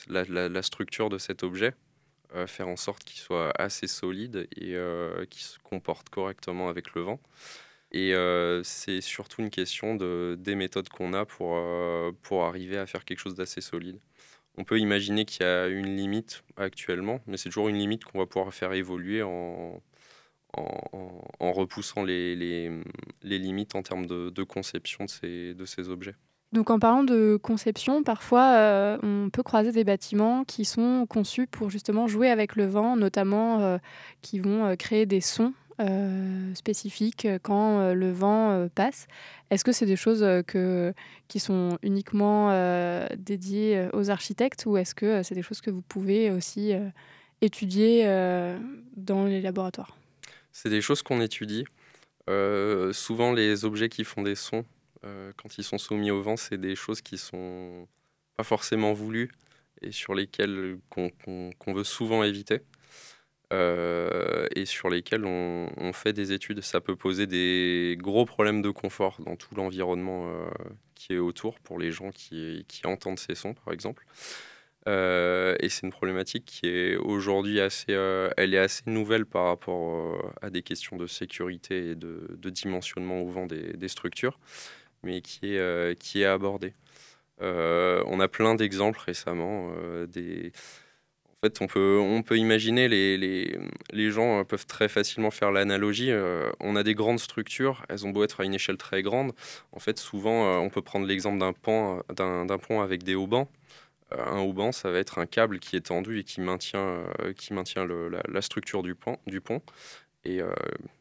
la, 0.09 0.61
structure 0.61 1.09
de 1.09 1.17
cet 1.17 1.43
objet, 1.43 1.73
faire 2.47 2.67
en 2.67 2.75
sorte 2.75 3.03
qu'il 3.03 3.19
soit 3.19 3.51
assez 3.59 3.87
solide 3.87 4.47
et 4.55 4.75
euh, 4.75 5.25
qu'il 5.25 5.41
se 5.43 5.57
comporte 5.59 6.09
correctement 6.09 6.69
avec 6.69 6.93
le 6.95 7.01
vent. 7.01 7.19
Et 7.91 8.13
euh, 8.13 8.63
c'est 8.63 9.01
surtout 9.01 9.41
une 9.41 9.49
question 9.49 9.95
de, 9.95 10.35
des 10.39 10.55
méthodes 10.55 10.89
qu'on 10.89 11.13
a 11.13 11.25
pour, 11.25 11.55
euh, 11.57 12.11
pour 12.23 12.45
arriver 12.45 12.77
à 12.77 12.85
faire 12.85 13.05
quelque 13.05 13.19
chose 13.19 13.35
d'assez 13.35 13.61
solide. 13.61 13.99
On 14.57 14.63
peut 14.65 14.79
imaginer 14.79 15.25
qu'il 15.25 15.43
y 15.43 15.49
a 15.49 15.67
une 15.67 15.95
limite 15.97 16.43
actuellement, 16.57 17.21
mais 17.27 17.37
c'est 17.37 17.49
toujours 17.49 17.69
une 17.69 17.77
limite 17.77 18.05
qu'on 18.05 18.19
va 18.19 18.25
pouvoir 18.27 18.53
faire 18.53 18.73
évoluer 18.73 19.23
en, 19.23 19.81
en, 20.53 21.21
en- 21.39 21.53
repoussant 21.53 22.03
les, 22.03 22.35
les- 22.35 22.71
les 23.23 23.39
limites 23.39 23.75
en 23.75 23.83
termes 23.83 24.05
de, 24.07 24.29
de 24.29 24.43
conception 24.43 25.05
de 25.05 25.09
ces, 25.09 25.53
de 25.55 25.65
ces 25.65 25.89
objets. 25.89 26.15
Donc 26.53 26.69
en 26.69 26.79
parlant 26.79 27.03
de 27.03 27.37
conception, 27.41 28.03
parfois 28.03 28.53
euh, 28.55 28.97
on 29.03 29.29
peut 29.29 29.43
croiser 29.43 29.73
des 29.73 29.83
bâtiments 29.83 30.45
qui 30.45 30.63
sont 30.63 31.05
conçus 31.05 31.45
pour 31.45 31.69
justement 31.69 32.07
jouer 32.07 32.29
avec 32.29 32.55
le 32.55 32.65
vent, 32.65 32.95
notamment 32.95 33.59
euh, 33.59 33.77
qui 34.21 34.39
vont 34.39 34.65
euh, 34.65 34.75
créer 34.75 35.05
des 35.05 35.21
sons 35.21 35.53
spécifiques 36.55 37.27
quand 37.43 37.93
le 37.93 38.11
vent 38.11 38.67
passe. 38.73 39.05
Est-ce 39.51 39.63
que 39.63 39.71
c'est 39.71 39.85
des 39.85 39.95
choses 39.95 40.25
qui 41.27 41.39
sont 41.39 41.77
uniquement 41.83 42.49
dédiées 43.15 43.87
aux 43.93 44.09
architectes 44.09 44.65
ou 44.65 44.77
est-ce 44.77 44.95
que 44.95 45.21
c'est 45.21 45.35
des 45.35 45.43
choses 45.43 45.61
que 45.61 45.69
vous 45.69 45.83
pouvez 45.83 46.31
aussi 46.31 46.73
étudier 47.41 48.05
dans 48.95 49.25
les 49.25 49.39
laboratoires? 49.39 49.95
C'est 50.51 50.71
des 50.71 50.81
choses 50.81 51.03
qu'on 51.03 51.21
étudie. 51.21 51.65
Souvent, 52.91 53.31
les 53.33 53.63
objets 53.63 53.89
qui 53.89 54.03
font 54.03 54.23
des 54.23 54.33
sons, 54.33 54.65
euh, 55.07 55.31
quand 55.37 55.57
ils 55.57 55.63
sont 55.63 55.77
soumis 55.77 56.11
au 56.11 56.21
vent, 56.21 56.37
c'est 56.37 56.57
des 56.59 56.75
choses 56.75 57.01
qui 57.01 57.17
sont 57.17 57.87
pas 58.35 58.43
forcément 58.43 58.93
voulues 58.93 59.31
et 59.81 59.91
sur 59.91 60.15
lesquelles 60.15 60.77
qu'on 60.89 61.73
veut 61.73 61.83
souvent 61.83 62.23
éviter. 62.23 62.61
euh, 63.53 64.47
et 64.55 64.65
sur 64.65 64.89
lesquelles 64.89 65.25
on, 65.25 65.93
fait 65.93 66.13
des 66.13 66.33
études. 66.33 66.61
Ça 66.61 66.81
peut 66.81 66.97
poser 66.97 67.27
des 67.27 67.95
gros 67.99 68.25
problèmes 68.25 68.61
de 68.61 68.71
confort 68.71 69.21
dans 69.25 69.37
tout 69.37 69.55
l'environnement 69.55 70.27
euh, 70.27 70.49
qui 70.95 71.13
est 71.13 71.17
autour 71.17 71.59
pour 71.61 71.79
les 71.79 71.91
gens 71.91 72.11
qui, 72.11 72.65
entendent 72.83 73.19
ces 73.19 73.35
sons, 73.35 73.53
par 73.53 73.73
exemple. 73.73 74.05
Et 74.87 75.69
c'est 75.69 75.83
une 75.83 75.91
problématique 75.91 76.45
qui 76.45 76.67
est 76.67 76.95
aujourd'hui 76.97 77.59
assez, 77.59 77.93
elle 78.37 78.53
est 78.53 78.57
assez 78.57 78.83
nouvelle 78.87 79.25
par 79.25 79.45
rapport 79.45 80.33
à 80.41 80.49
des 80.49 80.61
questions 80.61 80.97
de 80.97 81.07
sécurité 81.07 81.91
et 81.91 81.95
de, 81.95 82.49
dimensionnement 82.49 83.21
au 83.21 83.29
vent 83.29 83.47
des 83.47 83.87
structures, 83.87 84.39
mais 85.03 85.21
qui 85.21 85.55
est, 85.55 85.59
euh, 85.59 85.93
qui 85.95 86.21
est 86.21 86.25
abordée. 86.25 86.73
Euh, 87.41 88.03
on 88.07 88.19
a 88.19 88.27
plein 88.27 88.55
d'exemples 88.55 88.99
récemment. 88.99 89.71
euh, 89.77 90.07
des... 90.07 90.51
En 91.43 91.47
fait, 91.47 91.61
on 91.61 91.67
peut, 91.67 91.99
on 92.01 92.23
peut 92.23 92.37
imaginer, 92.37 92.87
les, 92.89 93.15
les, 93.17 93.59
les 93.93 94.11
gens 94.11 94.43
peuvent 94.43 94.65
très 94.65 94.89
facilement 94.89 95.29
faire 95.31 95.51
l'analogie. 95.51 96.11
on 96.59 96.75
a 96.75 96.81
des 96.83 96.95
grandes 96.95 97.19
structures, 97.19 97.85
elles 97.89 98.07
ont 98.07 98.09
beau 98.09 98.23
être 98.23 98.41
à 98.41 98.43
une 98.43 98.55
échelle 98.55 98.77
très 98.77 99.03
grande. 99.03 99.33
En 99.71 99.79
fait, 99.79 99.99
souvent, 99.99 100.59
on 100.59 100.69
peut 100.71 100.81
prendre 100.81 101.05
l'exemple 101.05 101.37
d'un 101.37 101.53
pont, 101.53 102.01
d'un 102.09 102.57
pont 102.57 102.81
avec 102.81 103.03
des 103.03 103.13
haubans. 103.13 103.47
Un 104.11 104.39
hauban, 104.39 104.71
ça 104.71 104.89
va 104.89 104.97
être 104.99 105.19
un 105.19 105.27
câble 105.27 105.59
qui 105.59 105.75
est 105.75 105.81
tendu 105.87 106.19
et 106.19 106.23
qui 106.23 106.41
maintient, 106.41 107.03
qui 107.37 107.53
maintient 107.53 107.85
le- 107.85 108.09
la, 108.09 108.41
structure 108.41 108.81
du 108.81 108.95
pont. 108.95 109.17
Du 109.27 109.39
pont. 109.39 109.61
Et 110.25 110.39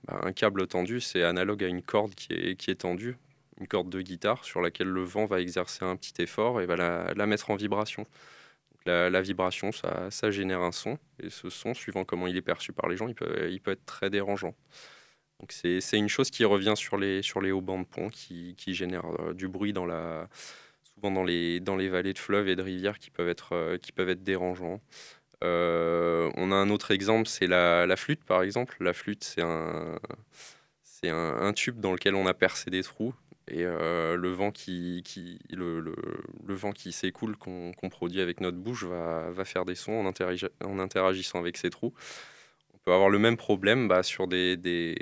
bah, 0.07 0.21
un 0.23 0.33
câble 0.33 0.67
tendu, 0.67 1.01
c'est 1.01 1.23
analogue 1.23 1.65
à 1.65 1.69
une 1.69 1.83
corde 1.83 2.15
qui 2.15 2.33
est, 2.35 2.57
qui 2.57 2.71
est 2.71 2.77
tendue, 2.77 3.17
une 3.61 3.67
corde 3.67 3.89
de 3.89 4.01
guitare 4.01 4.45
sur 4.45 4.61
laquelle 4.61 4.89
le 4.89 5.03
vent 5.03 5.27
va 5.27 5.41
exercer 5.41 5.85
un 5.85 5.97
petit 5.97 6.23
effort 6.23 6.61
et 6.61 6.67
va 6.67 6.77
la, 6.77 7.27
mettre 7.27 7.51
en 7.51 7.57
vibration. 7.57 8.07
La, 8.85 9.21
vibration, 9.21 9.73
ça, 9.73 10.31
génère 10.31 10.61
un 10.61 10.73
son. 10.73 10.99
Et 11.23 11.31
ce 11.31 11.51
son, 11.51 11.75
suivant 11.75 12.05
comment 12.05 12.27
il 12.27 12.37
est 12.37 12.43
perçu 12.43 12.73
par 12.73 12.89
les 12.89 12.97
gens, 12.97 13.09
il 13.09 13.15
peut, 13.15 13.73
être 13.73 13.85
très 13.85 14.11
dérangeant. 14.11 14.55
Donc 15.41 15.53
c'est 15.53 15.99
une 15.99 16.09
chose 16.09 16.31
qui 16.31 16.45
revient 16.45 16.75
sur 16.77 16.97
les, 16.97 17.21
sur 17.23 17.41
les 17.41 17.53
haubans 17.53 17.81
de 17.81 17.87
pont, 17.87 18.09
qui, 18.09 18.55
qui 18.57 18.75
génère 18.75 19.05
euh, 19.21 19.35
du 19.35 19.49
bruit 19.49 19.75
dans 19.75 19.85
la, 19.85 20.29
souvent 20.83 21.11
dans 21.11 21.25
les, 21.25 21.61
vallées 21.89 22.15
de 22.15 22.19
fleuves 22.19 22.49
et 22.49 22.57
de 22.57 22.63
rivières 22.63 22.99
qui 22.99 23.11
peuvent 23.11 23.29
être, 23.29 23.55
euh, 23.55 24.15
dérangeants. 24.15 24.81
Euh, 25.45 26.31
on 26.37 26.53
a 26.53 26.55
un 26.55 26.71
autre 26.71 26.91
exemple, 26.91 27.29
c'est 27.29 27.47
la, 27.47 27.97
flûte 27.97 28.25
par 28.25 28.43
exemple. 28.43 28.77
La 28.81 28.95
flûte, 28.95 29.25
c'est 29.25 29.43
un 31.11 31.53
tube 31.55 31.81
dans 31.81 31.93
lequel 31.93 32.15
on 32.15 32.27
a 32.27 32.33
percé 32.33 32.71
des 32.71 32.83
trous 32.83 33.15
et 33.49 33.65
euh, 33.65 34.17
le 34.17 34.31
vent 34.31 34.51
qui, 34.51 35.03
qui, 35.05 35.39
le, 35.51 35.81
le- 35.81 35.95
le 36.47 36.55
vent 36.55 36.73
qui 36.73 36.93
s'écoule, 36.93 37.37
qu'on 37.37 37.73
qu'on 37.73 37.89
produit 37.89 38.21
avec 38.21 38.41
notre 38.41 38.59
bouche, 38.59 38.85
va, 38.85 39.31
va 39.31 39.45
faire 39.45 39.65
des 39.65 39.75
sons 39.75 39.93
en, 39.93 40.11
interagi- 40.11 40.49
en 40.65 40.79
interagissant 40.79 41.39
avec 41.41 41.57
ces 41.57 41.71
trous. 41.71 41.95
On 42.75 42.79
peut 42.79 42.93
avoir 42.93 43.11
le 43.11 43.19
même 43.19 43.37
problème 43.37 43.89
bah, 43.89 44.03
sur, 44.03 44.29
des, 44.29 44.57
des- 44.57 44.97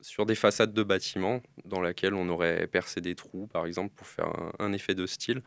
sur 0.00 0.26
des 0.26 0.34
façades 0.34 0.72
de 0.74 0.82
bâtiments 0.82 1.42
dans 1.64 1.80
lesquelles 1.82 2.14
on 2.14 2.28
aurait 2.28 2.66
percé 2.66 3.00
des 3.00 3.14
trous, 3.14 3.46
par 3.48 3.66
exemple, 3.66 3.94
pour 3.94 4.06
faire 4.06 4.30
un, 4.58 4.72
effet 4.72 4.94
de 4.94 5.06
style, 5.06 5.42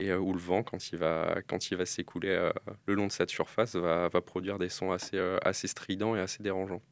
et 0.00 0.10
euh, 0.10 0.18
où 0.18 0.32
le 0.34 0.40
vent, 0.40 0.62
quand 0.62 0.92
il 0.92 0.98
va, 0.98 1.40
quand 1.48 1.70
il 1.70 1.76
va 1.78 1.86
s'écouler 1.86 2.30
euh, 2.30 2.52
le 2.86 2.94
long 2.94 3.06
de 3.06 3.12
cette 3.12 3.30
surface, 3.30 3.76
va, 3.76 4.08
va 4.08 4.20
produire 4.22 4.58
des 4.58 4.68
sons 4.70 4.92
assez, 4.92 5.18
assez 5.44 5.68
stridents 5.68 6.16
et 6.16 6.20
assez 6.20 6.42
dérangeants. 6.42 6.82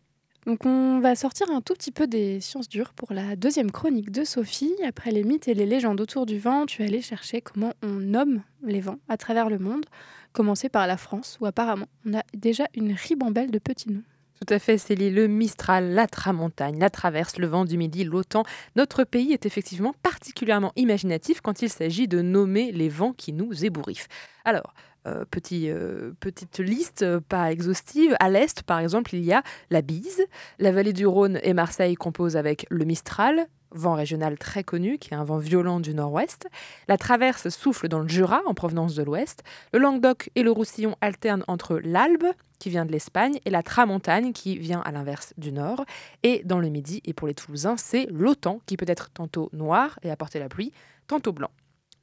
Donc 0.49 0.65
on 0.65 0.99
va 1.01 1.15
sortir 1.15 1.51
un 1.51 1.61
tout 1.61 1.75
petit 1.75 1.93
peu 1.93 2.07
des 2.07 2.41
sciences 2.41 2.71
dures 2.71 2.95
pour 2.95 3.13
la 3.13 3.37
deuxième 3.37 3.71
chronique 3.71 4.11
de 4.11 4.25
Sophie. 4.25 4.75
Après 4.83 5.11
les 5.11 5.23
mythes 5.23 5.47
et 5.47 5.53
les 5.53 5.67
légendes 5.67 6.01
autour 6.01 6.25
du 6.25 6.39
vent, 6.39 6.65
tu 6.65 6.81
es 6.81 6.87
allée 6.87 7.03
chercher 7.03 7.43
comment 7.43 7.75
on 7.83 7.97
nomme 7.97 8.41
les 8.63 8.81
vents 8.81 8.97
à 9.11 9.19
travers 9.19 9.51
le 9.51 9.59
monde. 9.59 9.85
Commencer 10.33 10.71
par 10.71 10.87
la 10.87 10.97
France, 10.97 11.37
où 11.43 11.45
apparemment 11.45 11.85
on 12.07 12.15
a 12.15 12.23
déjà 12.33 12.65
une 12.75 12.93
ribambelle 12.95 13.51
de 13.51 13.59
petits 13.59 13.91
noms. 13.91 14.03
Tout 14.41 14.55
à 14.55 14.59
fait, 14.59 14.79
Célie. 14.79 15.11
Le 15.11 15.27
Mistral, 15.27 15.93
la 15.93 16.07
Tramontagne, 16.07 16.79
la 16.79 16.89
Traverse, 16.89 17.37
le 17.37 17.47
vent 17.47 17.67
du 17.67 17.77
Midi, 17.77 18.05
l'Autan. 18.05 18.45
Notre 18.75 19.05
pays 19.05 19.35
est 19.35 19.45
effectivement 19.45 19.93
particulièrement 20.03 20.73
imaginatif 20.77 21.43
quand 21.43 21.61
il 21.61 21.69
s'agit 21.69 22.09
de 22.09 22.23
nommer 22.23 22.73
les 22.73 22.89
vents 22.89 23.13
qui 23.13 23.35
nous 23.35 23.67
ébouriffent. 23.67 24.09
Alors, 24.47 24.73
euh, 25.07 25.25
euh, 25.53 26.13
petite 26.21 26.59
liste, 26.59 27.03
euh, 27.03 27.21
pas 27.21 27.51
exhaustive. 27.53 28.17
À 28.21 28.29
l'est, 28.29 28.63
par 28.63 28.79
exemple, 28.79 29.15
il 29.15 29.25
y 29.25 29.33
a 29.33 29.43
la 29.71 29.83
Bise. 29.83 30.25
La 30.59 30.73
vallée 30.73 30.93
du 30.93 31.07
Rhône 31.07 31.39
et 31.43 31.55
Marseille 31.55 31.95
composent 31.95 32.37
avec 32.37 32.67
le 32.71 32.85
Mistral, 32.85 33.47
vent 33.71 33.95
régional 33.95 34.39
très 34.39 34.65
connu, 34.65 34.99
qui 34.99 35.13
est 35.13 35.17
un 35.17 35.25
vent 35.25 35.39
violent 35.39 35.81
du 35.81 35.95
nord-ouest. 35.95 36.49
La 36.89 36.99
traverse 36.99 37.49
souffle 37.49 37.89
dans 37.89 38.01
le 38.01 38.09
Jura, 38.09 38.43
en 38.47 38.55
provenance 38.55 38.95
de 38.95 39.03
l'ouest. 39.03 39.43
Le 39.73 39.79
Languedoc 39.79 40.31
et 40.35 40.43
le 40.43 40.51
Roussillon 40.51 40.97
alternent 41.01 41.45
entre 41.49 41.81
l'Albe, 41.83 42.27
qui 42.59 42.71
vient 42.71 42.85
de 42.85 42.93
l'Espagne, 42.93 43.39
et 43.45 43.51
la 43.51 43.63
Tramontagne, 43.63 44.33
qui 44.33 44.59
vient 44.59 44.81
à 44.81 44.91
l'inverse 44.91 45.33
du 45.39 45.53
nord. 45.53 45.85
Et 46.23 46.43
dans 46.45 46.59
le 46.59 46.69
Midi, 46.69 47.01
et 47.05 47.13
pour 47.13 47.29
les 47.29 47.35
Toulousains, 47.35 47.77
c'est 47.77 48.07
l'Autan, 48.11 48.61
qui 48.67 48.77
peut 48.77 48.87
être 48.89 49.11
tantôt 49.11 49.49
noir 49.53 49.99
et 50.03 50.11
apporter 50.11 50.39
la 50.39 50.49
pluie, 50.49 50.73
tantôt 51.07 51.33
blanc. 51.33 51.51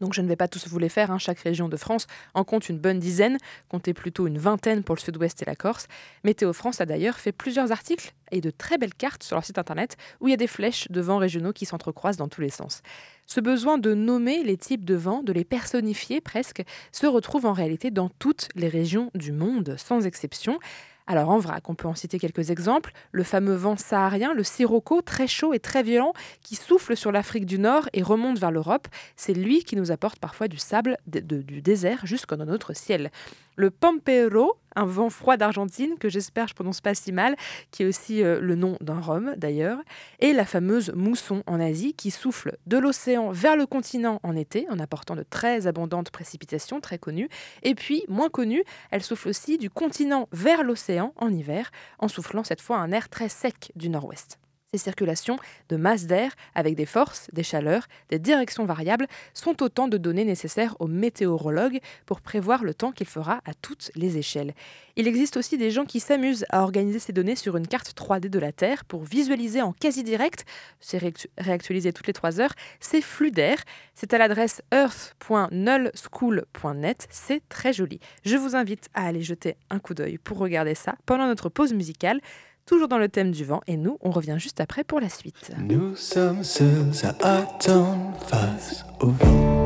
Donc 0.01 0.13
je 0.13 0.21
ne 0.21 0.27
vais 0.27 0.35
pas 0.35 0.47
tous 0.47 0.67
vous 0.67 0.79
les 0.79 0.89
faire, 0.89 1.11
hein. 1.11 1.17
chaque 1.17 1.39
région 1.39 1.69
de 1.69 1.77
France 1.77 2.07
en 2.33 2.43
compte 2.43 2.69
une 2.69 2.79
bonne 2.79 2.99
dizaine, 2.99 3.37
comptez 3.69 3.93
plutôt 3.93 4.27
une 4.27 4.37
vingtaine 4.37 4.83
pour 4.83 4.95
le 4.95 4.99
sud-ouest 4.99 5.41
et 5.41 5.45
la 5.45 5.55
Corse. 5.55 5.87
Météo 6.23 6.53
France 6.53 6.81
a 6.81 6.85
d'ailleurs 6.85 7.17
fait 7.17 7.31
plusieurs 7.31 7.71
articles 7.71 8.13
et 8.31 8.41
de 8.41 8.51
très 8.51 8.77
belles 8.77 8.93
cartes 8.93 9.23
sur 9.23 9.35
leur 9.35 9.45
site 9.45 9.57
internet 9.57 9.95
où 10.19 10.27
il 10.27 10.31
y 10.31 10.33
a 10.33 10.37
des 10.37 10.47
flèches 10.47 10.89
de 10.89 11.01
vents 11.01 11.17
régionaux 11.17 11.53
qui 11.53 11.65
s'entrecroisent 11.65 12.17
dans 12.17 12.27
tous 12.27 12.41
les 12.41 12.49
sens. 12.49 12.81
Ce 13.27 13.39
besoin 13.39 13.77
de 13.77 13.93
nommer 13.93 14.43
les 14.43 14.57
types 14.57 14.85
de 14.85 14.95
vents, 14.95 15.23
de 15.23 15.33
les 15.33 15.45
personnifier 15.45 16.21
presque, 16.21 16.63
se 16.91 17.07
retrouve 17.07 17.45
en 17.45 17.53
réalité 17.53 17.89
dans 17.89 18.09
toutes 18.09 18.49
les 18.55 18.69
régions 18.69 19.09
du 19.15 19.31
monde, 19.31 19.75
sans 19.77 20.05
exception. 20.05 20.59
Alors 21.07 21.29
en 21.29 21.37
vrac, 21.37 21.69
on 21.69 21.75
peut 21.75 21.87
en 21.87 21.93
citer 21.93 22.17
quelques 22.17 22.49
exemples. 22.49 22.91
Le 23.11 23.23
fameux 23.23 23.53
vent 23.53 23.77
saharien, 23.77 24.33
le 24.33 24.43
sirocco, 24.43 25.01
très 25.01 25.27
chaud 25.27 25.53
et 25.53 25.59
très 25.59 25.83
violent, 25.83 26.13
qui 26.41 26.55
souffle 26.55 26.97
sur 26.97 27.11
l'Afrique 27.11 27.45
du 27.45 27.59
Nord 27.59 27.87
et 27.93 28.01
remonte 28.01 28.39
vers 28.39 28.51
l'Europe. 28.51 28.87
C'est 29.15 29.33
lui 29.33 29.63
qui 29.63 29.75
nous 29.75 29.91
apporte 29.91 30.19
parfois 30.19 30.47
du 30.47 30.57
sable 30.57 30.97
du 31.05 31.61
désert 31.61 32.05
jusqu'à 32.05 32.35
notre 32.37 32.73
ciel 32.75 33.11
le 33.55 33.69
Pampero, 33.71 34.57
un 34.75 34.85
vent 34.85 35.09
froid 35.09 35.37
d'Argentine 35.37 35.97
que 35.99 36.09
j'espère 36.09 36.47
je 36.47 36.53
prononce 36.53 36.81
pas 36.81 36.95
si 36.95 37.11
mal, 37.11 37.35
qui 37.71 37.83
est 37.83 37.85
aussi 37.85 38.23
euh, 38.23 38.39
le 38.39 38.55
nom 38.55 38.77
d'un 38.81 38.99
rhum 38.99 39.33
d'ailleurs, 39.37 39.79
et 40.19 40.33
la 40.33 40.45
fameuse 40.45 40.91
mousson 40.93 41.43
en 41.47 41.59
Asie 41.59 41.93
qui 41.93 42.11
souffle 42.11 42.57
de 42.67 42.77
l'océan 42.77 43.31
vers 43.31 43.55
le 43.55 43.65
continent 43.65 44.19
en 44.23 44.35
été 44.35 44.67
en 44.69 44.79
apportant 44.79 45.15
de 45.15 45.23
très 45.23 45.67
abondantes 45.67 46.11
précipitations 46.11 46.81
très 46.81 46.97
connues, 46.97 47.29
et 47.63 47.75
puis 47.75 48.03
moins 48.07 48.29
connues, 48.29 48.63
elle 48.91 49.03
souffle 49.03 49.29
aussi 49.29 49.57
du 49.57 49.69
continent 49.69 50.27
vers 50.31 50.63
l'océan 50.63 51.13
en 51.17 51.31
hiver 51.31 51.71
en 51.99 52.07
soufflant 52.07 52.43
cette 52.43 52.61
fois 52.61 52.77
un 52.77 52.91
air 52.91 53.09
très 53.09 53.29
sec 53.29 53.71
du 53.75 53.89
nord-ouest. 53.89 54.39
Ces 54.75 54.83
circulations 54.83 55.39
de 55.69 55.77
masse 55.77 56.05
d'air 56.05 56.35
avec 56.53 56.75
des 56.75 56.85
forces, 56.85 57.29
des 57.31 57.43
chaleurs, 57.43 57.87
des 58.09 58.19
directions 58.19 58.65
variables 58.65 59.07
sont 59.33 59.63
autant 59.63 59.87
de 59.87 59.97
données 59.97 60.25
nécessaires 60.25 60.75
aux 60.81 60.87
météorologues 60.87 61.79
pour 62.05 62.19
prévoir 62.19 62.65
le 62.65 62.73
temps 62.73 62.91
qu'il 62.91 63.07
fera 63.07 63.39
à 63.45 63.53
toutes 63.53 63.89
les 63.95 64.17
échelles. 64.17 64.53
Il 64.97 65.07
existe 65.07 65.37
aussi 65.37 65.57
des 65.57 65.71
gens 65.71 65.85
qui 65.85 66.01
s'amusent 66.01 66.45
à 66.49 66.61
organiser 66.61 66.99
ces 66.99 67.13
données 67.13 67.37
sur 67.37 67.55
une 67.55 67.67
carte 67.67 67.93
3D 67.95 68.27
de 68.27 68.37
la 68.37 68.51
Terre 68.51 68.83
pour 68.83 69.05
visualiser 69.05 69.61
en 69.61 69.71
quasi 69.71 70.03
direct, 70.03 70.43
c'est 70.81 70.99
réactualisé 71.37 71.93
toutes 71.93 72.07
les 72.07 72.13
3 72.13 72.41
heures, 72.41 72.53
ces 72.81 73.01
flux 73.01 73.31
d'air. 73.31 73.59
C'est 73.93 74.13
à 74.13 74.17
l'adresse 74.17 74.61
earth.nullschool.net, 74.73 77.07
c'est 77.09 77.47
très 77.47 77.71
joli. 77.71 78.01
Je 78.25 78.35
vous 78.35 78.57
invite 78.57 78.89
à 78.93 79.05
aller 79.05 79.21
jeter 79.21 79.55
un 79.69 79.79
coup 79.79 79.93
d'œil 79.93 80.17
pour 80.17 80.37
regarder 80.37 80.75
ça 80.75 80.95
pendant 81.05 81.27
notre 81.27 81.47
pause 81.47 81.73
musicale 81.73 82.19
toujours 82.65 82.87
dans 82.87 82.97
le 82.97 83.09
thème 83.09 83.31
du 83.31 83.43
vent, 83.45 83.61
et 83.67 83.77
nous, 83.77 83.97
on 84.01 84.11
revient 84.11 84.37
juste 84.37 84.59
après 84.59 84.83
pour 84.83 84.99
la 84.99 85.09
suite. 85.09 85.51
Nous 85.59 85.95
sommes 85.95 86.43
seuls 86.43 86.91
à 87.21 87.37
attendre 87.37 88.13
face 88.27 88.85
au 88.99 89.07
vent. 89.07 89.65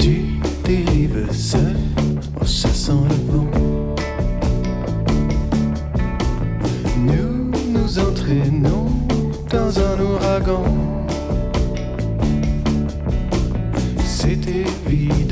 Tu 0.00 0.38
dérives 0.64 1.32
seul 1.32 1.76
en 2.40 2.44
chassant 2.44 3.04
le 3.04 3.32
vent. 3.32 3.94
Nous 6.98 7.50
nous 7.72 7.98
entraînons 7.98 8.90
dans 9.50 9.78
un 9.78 10.00
ouragan. 10.00 10.64
C'est 14.04 14.46
évident, 14.46 15.27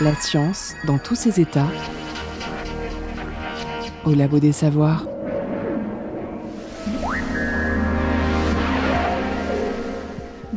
La 0.00 0.14
science 0.14 0.74
dans 0.86 0.96
tous 0.96 1.14
ses 1.14 1.40
états. 1.40 1.68
Au 4.06 4.14
labo 4.14 4.38
des 4.38 4.52
savoirs. 4.52 5.09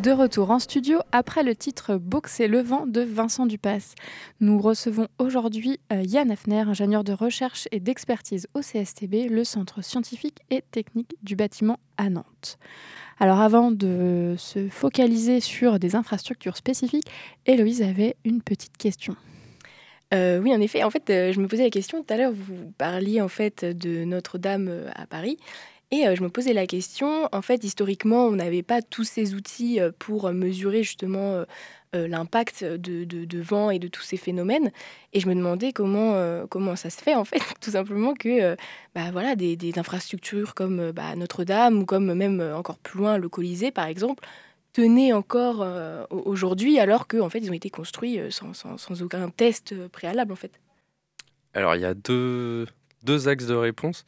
De 0.03 0.11
retour 0.11 0.51
en 0.51 0.59
studio 0.59 0.99
après 1.13 1.43
le 1.43 1.55
titre 1.55 1.95
Boxer 1.95 2.49
le 2.49 2.61
vent 2.61 2.85
de 2.85 2.99
Vincent 2.99 3.45
Dupas. 3.45 3.95
Nous 4.41 4.59
recevons 4.59 5.07
aujourd'hui 5.17 5.79
euh, 5.93 6.03
Yann 6.05 6.29
Hafner, 6.29 6.65
ingénieur 6.67 7.05
de 7.05 7.13
recherche 7.13 7.69
et 7.71 7.79
d'expertise 7.79 8.49
au 8.53 8.59
CSTB, 8.59 9.29
le 9.29 9.45
centre 9.45 9.81
scientifique 9.81 10.39
et 10.49 10.61
technique 10.71 11.15
du 11.23 11.37
bâtiment 11.37 11.79
à 11.95 12.09
Nantes. 12.09 12.57
Alors 13.17 13.39
avant 13.39 13.71
de 13.71 14.35
se 14.37 14.67
focaliser 14.67 15.39
sur 15.39 15.79
des 15.79 15.95
infrastructures 15.95 16.57
spécifiques, 16.57 17.07
Héloïse 17.45 17.81
avait 17.81 18.17
une 18.25 18.41
petite 18.41 18.75
question. 18.75 19.15
Euh, 20.13 20.39
oui, 20.39 20.53
en 20.53 20.59
effet. 20.59 20.83
En 20.83 20.89
fait, 20.89 21.09
euh, 21.09 21.31
je 21.31 21.39
me 21.39 21.47
posais 21.47 21.63
la 21.63 21.69
question 21.69 22.03
tout 22.03 22.13
à 22.13 22.17
l'heure. 22.17 22.33
Vous 22.33 22.73
parliez 22.77 23.21
en 23.21 23.29
fait 23.29 23.63
de 23.63 24.03
Notre-Dame 24.03 24.91
à 24.95 25.07
Paris, 25.07 25.37
et 25.93 26.07
euh, 26.07 26.15
je 26.15 26.23
me 26.23 26.29
posais 26.29 26.53
la 26.53 26.65
question. 26.65 27.29
En 27.31 27.41
fait, 27.43 27.63
historiquement, 27.63 28.25
on 28.25 28.31
n'avait 28.31 28.63
pas 28.63 28.81
tous 28.81 29.03
ces 29.03 29.35
outils 29.35 29.79
euh, 29.79 29.91
pour 29.99 30.31
mesurer 30.33 30.81
justement 30.81 31.33
euh, 31.33 31.45
euh, 31.95 32.07
l'impact 32.07 32.63
de, 32.63 33.41
vent 33.41 33.69
et 33.69 33.77
de 33.77 33.87
tous 33.87 34.01
ces 34.01 34.17
phénomènes. 34.17 34.71
Et 35.13 35.19
je 35.19 35.27
me 35.29 35.35
demandais 35.35 35.71
comment 35.71 36.15
euh, 36.15 36.45
comment 36.49 36.75
ça 36.75 36.89
se 36.89 36.99
fait 36.99 37.13
en 37.13 37.25
fait, 37.25 37.41
tout 37.61 37.69
simplement 37.69 38.15
que 38.15 38.41
euh, 38.41 38.55
bah, 38.95 39.11
voilà 39.11 39.35
des, 39.35 39.73
infrastructures 39.77 40.55
comme 40.55 40.79
euh, 40.79 40.91
bah, 40.91 41.15
Notre-Dame 41.15 41.77
ou 41.81 41.85
comme 41.85 42.11
même 42.15 42.41
euh, 42.41 42.57
encore 42.57 42.79
plus 42.79 42.97
loin 42.97 43.19
le 43.19 43.29
Colisée 43.29 43.69
par 43.69 43.85
exemple 43.85 44.27
tenaient 44.73 45.13
encore 45.13 45.61
euh, 45.61 46.03
au- 46.09 46.23
aujourd'hui 46.25 46.79
alors 46.79 47.07
qu'en 47.07 47.29
fait 47.29 47.37
ils 47.37 47.51
ont 47.51 47.53
été 47.53 47.69
construits 47.69 48.19
euh, 48.19 48.31
sans, 48.31 48.53
sans- 48.55 49.01
aucun 49.03 49.29
test 49.29 49.73
euh, 49.73 49.87
préalable 49.89 50.33
en 50.33 50.35
fait. 50.37 50.53
Alors, 51.53 51.75
il 51.75 51.81
y 51.81 51.85
a 51.85 51.93
deux, 51.93 52.65
deux 53.03 53.27
axes 53.27 53.45
de 53.45 53.53
réponse. 53.53 54.05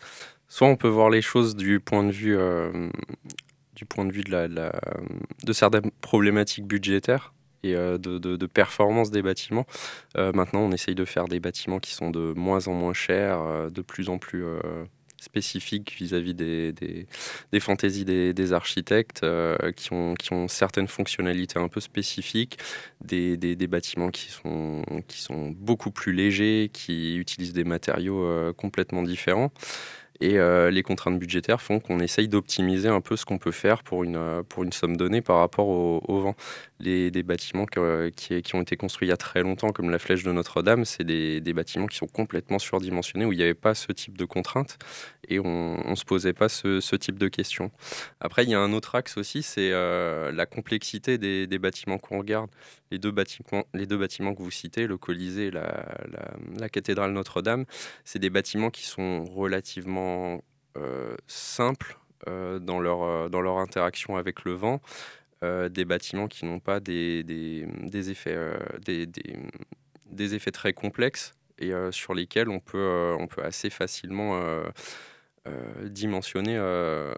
Soit 0.48 0.68
on 0.68 0.76
peut 0.76 0.88
voir 0.88 1.10
les 1.10 1.22
choses 1.22 1.56
du 1.56 1.80
point 1.80 2.04
de 2.04 2.12
vue, 2.12 2.38
euh, 2.38 2.90
du 3.76 3.86
point 3.86 4.06
de, 4.06 4.12
vue 4.14 4.24
de, 4.24 4.32
la, 4.32 4.48
la- 4.48 4.80
certaines 5.54 5.92
problématiques 6.02 6.66
budgétaires 6.66 7.34
et 7.64 7.76
euh, 7.76 7.98
de, 7.98 8.20
de- 8.20 8.46
performance 8.46 9.12
des 9.12 9.22
bâtiments. 9.24 9.66
Euh, 10.18 10.32
maintenant, 10.34 10.62
on 10.62 10.72
essaye 10.72 10.96
de 10.96 11.04
faire 11.06 11.28
des 11.28 11.40
bâtiments 11.40 11.80
qui 11.80 11.94
sont 11.94 12.12
de 12.12 12.34
moins 12.36 12.68
en 12.68 12.74
moins 12.74 12.94
chers, 12.94 13.72
de 13.72 13.82
plus 13.82 14.10
en 14.10 14.18
plus 14.20 14.46
spécifiques 15.20 15.96
vis-à-vis 15.98 16.36
des, 16.36 16.72
des, 16.72 17.08
des 17.52 17.60
fantaisies 17.60 18.06
des, 18.06 18.34
des 18.34 18.54
architectes, 18.54 19.26
qui, 19.76 19.92
ont, 19.92 20.14
qui 20.14 20.32
ont 20.34 20.48
certaines 20.48 20.88
fonctionnalités 20.88 21.58
un 21.58 21.68
peu 21.68 21.80
spécifiques, 21.80 22.60
des, 23.04 23.36
des- 23.36 23.56
bâtiments 23.68 24.10
qui 24.12 24.30
sont, 24.32 24.84
qui 25.08 25.20
sont 25.20 25.50
beaucoup 25.50 25.90
plus 25.90 26.14
légers, 26.14 26.70
qui 26.72 27.18
utilisent 27.18 27.54
des 27.54 27.64
matériaux 27.64 28.54
complètement 28.54 29.02
différents. 29.02 29.52
Et 30.22 30.40
euh, 30.40 30.72
les 30.72 30.84
contraintes 30.84 31.20
budgétaires 31.20 31.62
font 31.62 31.80
qu'on 31.80 32.00
essaye 32.00 32.28
d'optimiser 32.28 32.88
un 32.88 33.02
peu 33.02 33.16
ce 33.16 33.26
qu'on 33.26 33.38
peut 33.38 33.52
faire 33.52 33.84
pour 33.84 34.04
une, 34.04 34.16
euh, 34.16 34.44
pour 34.44 34.64
une 34.64 34.72
somme 34.72 34.96
donnée 34.98 35.22
par 35.22 35.38
rapport 35.38 35.68
au, 35.68 36.02
au 36.08 36.20
vent. 36.20 36.36
Les, 36.80 37.12
des 37.12 37.24
bâtiments 37.24 37.66
qui, 37.66 38.42
qui 38.42 38.56
ont 38.56 38.62
été 38.62 38.76
construits 38.78 39.08
il 39.08 39.10
y 39.10 39.14
a 39.14 39.18
très 39.18 39.42
longtemps, 39.42 39.72
comme 39.72 39.90
la 39.90 40.00
flèche 40.00 40.24
de 40.24 40.32
Notre-Dame, 40.32 40.86
c'est 40.86 41.04
des, 41.04 41.42
des 41.42 41.54
bâtiments 41.54 41.88
qui 41.88 41.98
sont 41.98 42.08
complètement 42.08 42.60
surdimensionnés, 42.60 43.26
où 43.26 43.32
il 43.32 43.38
n'y 43.38 43.44
avait 43.44 43.54
pas 43.54 43.74
ce 43.76 43.92
type 43.92 44.18
de 44.18 44.26
contraintes 44.26 44.78
et 45.30 45.40
on 45.40 45.90
ne 45.90 45.96
se 45.96 46.06
posait 46.06 46.34
pas 46.34 46.50
ce, 46.50 46.96
type 46.96 47.20
de 47.20 47.28
questions. 47.28 47.72
Après, 48.20 48.44
il 48.44 48.50
y 48.50 48.54
a 48.54 48.60
un 48.60 48.74
autre 48.74 48.96
axe 48.96 49.18
aussi, 49.18 49.44
c'est 49.44 49.72
euh, 49.72 50.32
la 50.32 50.46
complexité 50.46 51.18
des, 51.18 51.60
bâtiments 51.60 51.98
qu'on 51.98 52.20
regarde. 52.20 52.50
Les 52.92 53.00
deux, 53.00 53.12
bâtiments, 53.12 53.66
les 53.74 53.86
deux 53.86 53.98
bâtiments 53.98 54.34
que 54.34 54.42
vous 54.42 54.52
citez, 54.52 54.88
le 54.88 54.98
Colisée 54.98 55.48
et 55.48 55.52
la, 55.52 55.86
la, 56.58 56.70
cathédrale 56.70 57.12
Notre-Dame, 57.12 57.66
c'est 58.04 58.20
des 58.20 58.30
bâtiments 58.30 58.70
qui 58.70 58.86
sont 58.86 59.26
relativement 59.26 60.42
euh, 60.78 61.16
simples 61.28 61.98
euh, 62.28 62.60
dans, 62.60 62.80
leur, 62.80 63.30
dans 63.30 63.42
leur 63.42 63.58
interaction 63.58 64.16
avec 64.18 64.44
le 64.46 64.54
vent, 64.54 64.82
des 65.70 65.86
bâtiments 65.86 66.28
qui 66.28 66.44
n'ont 66.44 66.60
pas 66.60 66.80
des, 66.80 67.24
des, 67.24 67.68
des 67.84 68.10
effets, 68.10 68.36
des, 68.84 69.06
des, 70.10 70.34
effets 70.34 70.50
très 70.50 70.74
complexes 70.74 71.36
et 71.60 71.72
sur 71.92 72.16
lesquels 72.16 72.50
on 72.50 72.60
peut, 72.60 73.16
on 73.20 73.28
peut 73.28 73.44
assez 73.44 73.70
facilement 73.70 74.42
euh, 75.48 75.90
dimensionner 75.90 76.56
euh, 76.58 77.14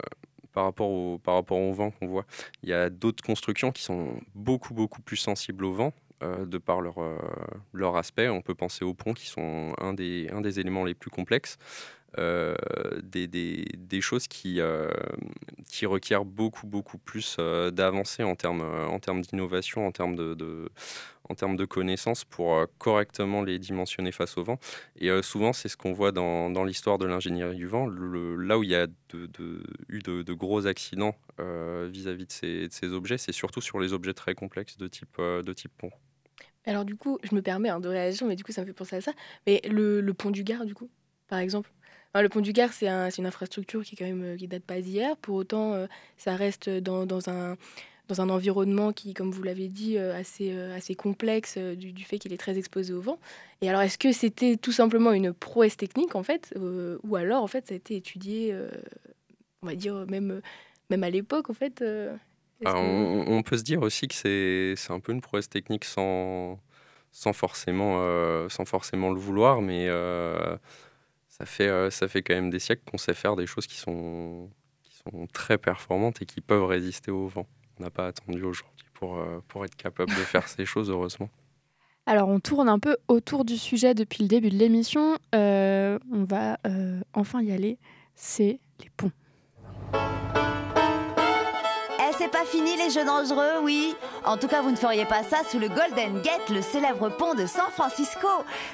par, 0.51 0.65
rapport 0.65 0.89
au, 0.89 1.73
vent 1.73 1.91
qu'on 1.91 2.07
voit. 2.07 2.25
Il 2.63 2.69
y 2.69 2.73
a 2.73 2.89
d'autres 2.89 3.23
constructions 3.23 3.71
qui 3.71 3.83
sont 3.83 4.19
beaucoup, 4.35 4.73
beaucoup 4.73 5.01
plus 5.01 5.17
sensibles 5.17 5.65
au 5.65 5.73
vent. 5.73 5.93
euh, 6.23 6.45
de 6.45 6.57
par 6.57 6.81
leur, 6.81 7.95
aspect, 7.95 8.27
on 8.27 8.41
peut 8.41 8.55
penser 8.55 8.83
aux 8.83 8.93
ponts 8.93 9.13
qui 9.13 9.27
sont 9.27 9.75
des, 9.93 10.27
un 10.31 10.41
des 10.41 10.59
éléments 10.59 10.83
les 10.83 10.95
plus 10.95 11.11
complexes. 11.11 11.57
Euh, 12.17 12.55
des, 13.03 13.27
des, 13.27 13.65
des 13.77 14.01
choses 14.01 14.27
qui, 14.27 14.59
euh, 14.59 14.89
qui 15.69 15.85
requièrent 15.85 16.25
beaucoup, 16.25 16.65
beaucoup 16.65 16.97
plus 16.97 17.35
euh, 17.37 17.69
d'avancées 17.69 18.23
en 18.23 18.35
termes, 18.35 18.61
euh, 18.61 18.87
en 18.87 18.99
termes 18.99 19.21
d'innovation, 19.21 19.85
en 19.85 19.91
termes 19.91 20.15
de, 20.15 20.69
en 21.29 21.53
de 21.53 21.65
connaissances 21.65 22.23
pour 22.23 22.65
correctement 22.77 23.43
les 23.43 23.59
dimensionner 23.59 24.13
face 24.13 24.37
au 24.37 24.43
vent. 24.43 24.57
Et 24.95 25.09
souvent, 25.21 25.51
c'est 25.51 25.67
ce 25.67 25.75
qu'on 25.75 25.91
voit 25.91 26.13
dans, 26.13 26.49
dans 26.49 26.63
l'histoire 26.63 26.97
de 26.97 27.05
l'ingénierie 27.05 27.57
du 27.57 27.67
vent, 27.67 27.87
là 27.87 28.57
où 28.57 28.63
il 28.63 28.69
y 28.69 28.75
a 28.75 28.87
eu 29.89 29.99
de, 29.99 30.33
gros 30.33 30.65
accidents 30.65 31.15
vis-à-vis 31.37 32.25
de, 32.25 32.31
ces, 32.71 32.93
objets, 32.93 33.17
c'est 33.17 33.33
surtout 33.33 33.59
sur 33.59 33.79
les 33.79 33.91
objets 33.91 34.13
très 34.13 34.33
complexes 34.33 34.77
de 34.77 34.87
type, 34.87 35.17
de 35.19 35.53
type 35.53 35.73
pont. 35.77 35.91
Alors 36.65 36.85
du 36.85 36.95
coup, 36.95 37.19
je 37.23 37.35
me 37.35 37.41
permets 37.41 37.69
hein, 37.69 37.81
de 37.81 37.89
réagir, 37.89 38.25
mais 38.25 38.37
du 38.37 38.45
coup 38.45 38.53
ça 38.53 38.61
me 38.61 38.65
fait 38.65 38.73
penser 38.73 38.95
à 38.95 39.01
ça. 39.01 39.11
Mais 39.45 39.61
le, 39.69 39.99
le 39.99 40.13
pont 40.13 40.31
du 40.31 40.45
Gard, 40.45 40.65
du 40.65 40.73
coup, 40.73 40.89
par 41.27 41.39
exemple? 41.39 41.69
Enfin, 42.17 42.23
le 42.23 42.29
pont 42.29 42.41
du 42.41 42.51
Gard, 42.51 42.73
c'est 42.73 42.87
un- 42.87 43.11
c'est 43.11 43.19
une 43.19 43.27
infrastructure 43.27 43.83
qui, 43.83 43.93
est 43.93 43.97
quand 43.99 44.05
même, 44.05 44.23
euh, 44.23 44.35
qui 44.37 44.47
date 44.47 44.63
pas 44.63 44.81
d'hier. 44.81 45.15
Pour 45.17 45.35
autant, 45.35 45.73
euh, 45.75 45.85
ça 46.17 46.35
reste 46.35 46.67
dans, 46.67 47.05
dans 47.05 47.29
un, 47.29 47.57
dans 48.07 48.21
un 48.21 48.29
environnement 48.29 48.91
qui, 48.91 49.13
comme 49.13 49.29
vous 49.29 49.43
l'avez 49.43 49.67
dit, 49.67 49.99
euh, 49.99 50.17
assez, 50.19 50.51
euh, 50.51 50.75
assez 50.75 50.95
complexe 50.95 51.59
du, 51.59 51.91
du 51.93 52.03
fait 52.05 52.17
qu'il 52.17 52.33
est 52.33 52.37
très 52.37 52.57
exposé 52.57 52.91
au 52.91 53.01
vent. 53.01 53.19
Et 53.61 53.69
alors, 53.69 53.81
est-ce 53.83 53.99
que 53.99 54.11
c'était 54.13 54.57
tout 54.57 54.71
simplement 54.71 55.11
une 55.11 55.31
prouesse 55.31 55.77
technique, 55.77 56.15
en 56.15 56.23
fait, 56.23 56.55
ou 57.03 57.15
alors, 57.15 57.43
en 57.43 57.47
fait, 57.47 57.67
ça 57.67 57.75
a 57.75 57.77
été 57.77 57.95
étudié, 57.95 58.51
on 59.61 59.67
va 59.67 59.75
dire, 59.75 59.93
même, 60.09 60.41
même 60.89 61.03
à 61.03 61.11
l'époque, 61.11 61.51
en 61.51 61.53
fait 61.53 61.75
que- 61.75 62.09
on, 62.79 63.25
on 63.27 63.43
peut 63.43 63.57
se 63.59 63.63
dire 63.63 63.83
aussi 63.83 64.07
que 64.07 64.15
c'est 64.15 64.73
c'est 64.75 64.91
un 64.91 64.99
peu 64.99 65.11
une 65.11 65.21
prouesse 65.21 65.49
technique 65.49 65.85
sans, 65.85 66.59
sans, 67.11 67.33
forcément, 67.33 67.99
sans 68.49 68.65
forcément 68.65 69.11
le 69.11 69.19
vouloir, 69.19 69.61
mais 69.61 69.87
ça, 71.37 71.45
fait, 71.45 71.67
euh, 71.67 71.89
ça 71.89 72.07
fait 72.07 72.21
quand 72.21 72.33
même 72.33 72.49
des 72.49 72.59
siècles 72.59 72.83
qu'on 72.89 72.97
sait 72.97 73.13
faire 73.13 73.35
des 73.35 73.45
choses 73.45 73.67
qui 73.67 73.77
sont, 73.77 74.49
qui 74.83 74.95
sont 74.95 75.27
très 75.27 75.57
performantes 75.57 76.21
et 76.21 76.25
qui 76.25 76.41
peuvent 76.41 76.65
résister 76.65 77.11
au 77.11 77.27
vent. 77.27 77.47
On 77.79 77.83
n'a 77.83 77.89
pas 77.89 78.07
attendu 78.07 78.41
aujourd'hui 78.43 78.87
pour, 78.93 79.17
euh, 79.17 79.39
pour 79.47 79.63
être 79.63 79.75
capable 79.75 80.09
de 80.11 80.21
faire 80.21 80.47
ces 80.47 80.65
choses, 80.65 80.89
heureusement. 80.89 81.29
Alors 82.05 82.29
on 82.29 82.39
tourne 82.39 82.69
un 82.69 82.79
peu 82.79 82.97
autour 83.07 83.43
du 83.43 83.57
sujet 83.57 83.93
depuis 83.93 84.23
le 84.23 84.29
début 84.29 84.49
de 84.49 84.55
l'émission. 84.55 85.17
Euh, 85.35 85.99
on 86.11 86.23
va 86.23 86.57
enfin 87.13 87.41
y 87.41 87.51
aller. 87.51 87.77
C'est 88.15 88.59
les 88.79 88.89
ponts. 88.95 89.11
Pas 92.31 92.45
fini 92.45 92.75
les 92.75 92.89
jeux 92.89 93.05
dangereux, 93.05 93.61
oui. 93.61 93.95
En 94.25 94.37
tout 94.37 94.47
cas, 94.47 94.61
vous 94.61 94.71
ne 94.71 94.75
feriez 94.75 95.05
pas 95.05 95.23
ça 95.23 95.37
sous 95.49 95.59
le 95.59 95.69
Golden 95.69 96.21
Gate, 96.21 96.49
le 96.49 96.61
célèbre 96.61 97.09
pont 97.09 97.33
de 97.33 97.45
San 97.45 97.69
Francisco. 97.71 98.27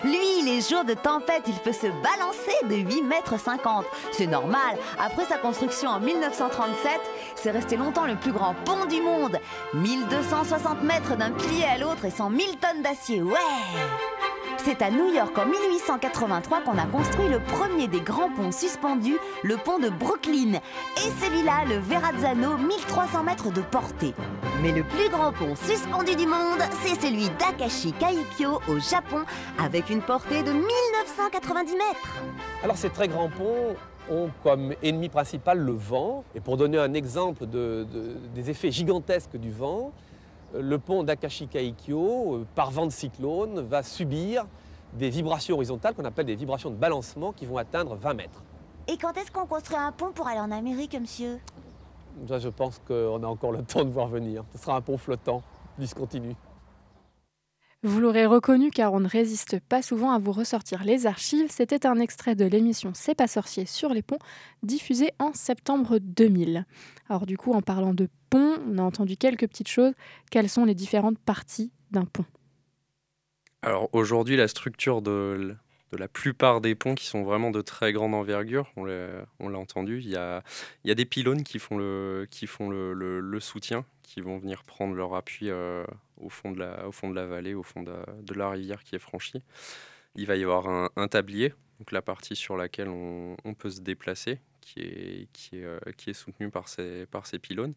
Lui, 0.03 0.41
les 0.43 0.61
jours 0.61 0.83
de 0.83 0.93
tempête, 0.93 1.43
il 1.47 1.55
peut 1.59 1.71
se 1.71 1.87
balancer 1.87 2.57
de 2.63 2.75
8 2.75 3.03
mètres 3.03 3.39
50. 3.39 3.85
C'est 4.11 4.27
normal. 4.27 4.77
Après 4.99 5.25
sa 5.25 5.37
construction 5.37 5.91
en 5.91 5.99
1937, 5.99 6.99
c'est 7.35 7.51
resté 7.51 7.77
longtemps 7.77 8.05
le 8.05 8.15
plus 8.15 8.31
grand 8.31 8.55
pont 8.65 8.85
du 8.85 9.01
monde. 9.01 9.37
1260 9.75 10.81
mètres 10.83 11.15
d'un 11.15 11.31
pilier 11.31 11.65
à 11.65 11.77
l'autre 11.77 12.05
et 12.05 12.11
100 12.11 12.31
000 12.31 12.41
tonnes 12.59 12.81
d'acier. 12.81 13.21
Ouais! 13.21 14.32
C'est 14.57 14.81
à 14.81 14.89
New 14.89 15.13
York 15.13 15.37
en 15.37 15.45
1883 15.45 16.61
qu'on 16.61 16.77
a 16.77 16.85
construit 16.85 17.27
le 17.27 17.39
premier 17.39 17.87
des 17.87 17.99
grands 17.99 18.29
ponts 18.29 18.51
suspendus, 18.51 19.17
le 19.43 19.57
pont 19.57 19.77
de 19.77 19.89
Brooklyn. 19.89 20.53
Et 20.97 21.09
celui-là, 21.21 21.65
le 21.67 21.77
Verrazzano, 21.79 22.57
1300 22.57 23.23
mètres 23.23 23.51
de 23.51 23.61
portée. 23.61 24.13
Mais 24.61 24.71
le 24.71 24.83
plus 24.83 25.09
grand 25.09 25.33
pont 25.33 25.55
suspendu 25.55 26.15
du 26.15 26.25
monde, 26.25 26.61
c'est 26.81 26.99
celui 27.01 27.27
d'Akashi 27.31 27.91
Kaikyo 27.93 28.61
au 28.69 28.79
Japon, 28.79 29.23
avec 29.59 29.89
une 29.89 30.01
portée 30.01 30.43
de 30.43 30.51
1990 30.51 31.73
mètres. 31.73 32.13
Alors 32.63 32.77
ces 32.77 32.89
très 32.89 33.07
grands 33.07 33.29
ponts, 33.29 33.75
ont 34.11 34.29
comme 34.43 34.73
ennemi 34.83 35.07
principal 35.07 35.59
le 35.59 35.71
vent. 35.71 36.25
Et 36.35 36.41
pour 36.41 36.57
donner 36.57 36.77
un 36.77 36.93
exemple 36.93 37.45
de- 37.45 37.85
de- 37.89 38.17
des 38.35 38.49
effets 38.49 38.69
gigantesques 38.69 39.37
du 39.37 39.49
vent, 39.49 39.93
le 40.53 40.79
pont 40.79 41.03
d'Akashika-Ikkyo, 41.03 42.35
euh, 42.35 42.45
par 42.55 42.71
vent 42.71 42.85
de 42.85 42.91
cyclone, 42.91 43.61
va 43.61 43.83
subir 43.83 44.45
des 44.93 45.09
vibrations 45.09 45.55
horizontales 45.55 45.95
qu'on 45.95 46.05
appelle 46.05 46.25
des 46.25 46.35
vibrations 46.35 46.69
de 46.69 46.75
balancement 46.75 47.31
qui 47.31 47.45
vont 47.45 47.57
atteindre 47.57 47.95
20 47.95 48.13
mètres. 48.13 48.43
Et 48.87 48.97
quand 48.97 49.15
est-ce 49.17 49.31
qu'on 49.31 49.45
construit 49.45 49.77
un 49.77 49.91
pont 49.91 50.11
pour 50.11 50.27
aller 50.27 50.39
en 50.39 50.51
Amérique, 50.51 50.99
monsieur? 50.99 51.39
Ça, 52.27 52.37
je 52.37 52.49
pense 52.49 52.79
qu'on 52.87 53.23
a 53.23 53.27
encore 53.27 53.51
le 53.51 53.63
temps 53.63 53.83
de 53.83 53.89
voir 53.89 54.07
venir. 54.07 54.43
Ce 54.53 54.59
sera 54.59 54.75
un 54.75 54.81
pont 54.81 54.97
flottant, 54.97 55.41
discontinu. 55.79 56.35
Vous 57.85 57.99
l'aurez 57.99 58.25
reconnu 58.25 58.71
car 58.71 58.93
on 58.93 59.01
ne 59.01 59.09
résiste 59.09 59.59
pas 59.59 59.81
souvent 59.81 60.11
à 60.11 60.17
vous 60.17 60.31
ressortir 60.31 60.85
les 60.85 61.05
archives. 61.05 61.47
C'était 61.49 61.85
un 61.85 61.99
extrait 61.99 62.33
de 62.33 62.45
l'émission 62.45 62.91
C'est 62.93 63.13
pas 63.13 63.27
sorcier 63.27 63.65
sur 63.65 63.89
les 63.89 64.01
ponts, 64.01 64.19
diffusée 64.63 65.11
en 65.19 65.33
septembre 65.33 65.97
2000. 65.99 66.65
Alors 67.09 67.25
du 67.25 67.37
coup, 67.37 67.51
en 67.51 67.61
parlant 67.61 67.93
de 67.93 68.07
pont, 68.29 68.57
on 68.69 68.77
a 68.77 68.81
entendu 68.81 69.17
quelques 69.17 69.49
petites 69.49 69.67
choses. 69.67 69.91
Quelles 70.31 70.47
sont 70.47 70.63
les 70.63 70.75
différentes 70.75 71.19
parties 71.19 71.73
d'un 71.91 72.05
pont? 72.05 72.25
Alors 73.61 73.89
aujourd'hui, 73.91 74.37
la 74.37 74.47
structure 74.47 75.01
de, 75.01 75.53
la 75.91 76.07
plupart 76.07 76.61
des 76.61 76.75
ponts 76.75 76.95
qui 76.95 77.05
sont 77.05 77.23
vraiment 77.23 77.51
de 77.51 77.59
très 77.59 77.91
grande 77.91 78.15
envergure, 78.15 78.71
on 78.77 78.85
l'a 78.85 79.57
entendu, 79.59 79.99
il 79.99 80.09
y 80.09 80.15
a, 80.15 80.41
des 80.85 81.05
pylônes 81.05 81.43
qui 81.43 81.59
font, 81.59 81.77
le 81.77 83.37
soutien, 83.41 83.83
qui 84.03 84.21
vont 84.21 84.37
venir 84.37 84.63
prendre 84.63 84.93
leur 84.93 85.15
appui 85.15 85.49
euh, 85.49 85.83
au, 86.17 86.29
fond 86.29 86.51
de 86.51 86.59
la, 86.59 86.87
au 86.87 86.91
fond 86.91 87.09
de 87.09 87.15
la 87.15 87.25
vallée, 87.25 87.53
au 87.53 87.63
fond 87.63 87.83
de, 87.83 87.95
de 88.21 88.33
la 88.33 88.49
rivière 88.49 88.83
qui 88.83 88.95
est 88.95 88.99
franchie. 88.99 89.43
Il 90.15 90.27
va 90.27 90.35
y 90.35 90.43
avoir 90.43 90.67
un, 90.67 91.07
tablier, 91.07 91.53
donc 91.79 91.91
la 91.91 92.01
partie 92.01 92.35
sur 92.35 92.55
laquelle 92.55 92.89
on, 92.89 93.53
peut 93.57 93.71
se 93.71 93.81
déplacer, 93.81 94.39
qui 94.61 94.79
est, 94.79 95.27
qui 95.33 95.57
est, 95.57 95.63
euh, 95.63 95.79
qui 95.97 96.11
est 96.11 96.13
soutenue 96.13 96.49
par 96.49 96.67
ces, 96.67 97.07
par 97.07 97.23
pylônes. 97.41 97.73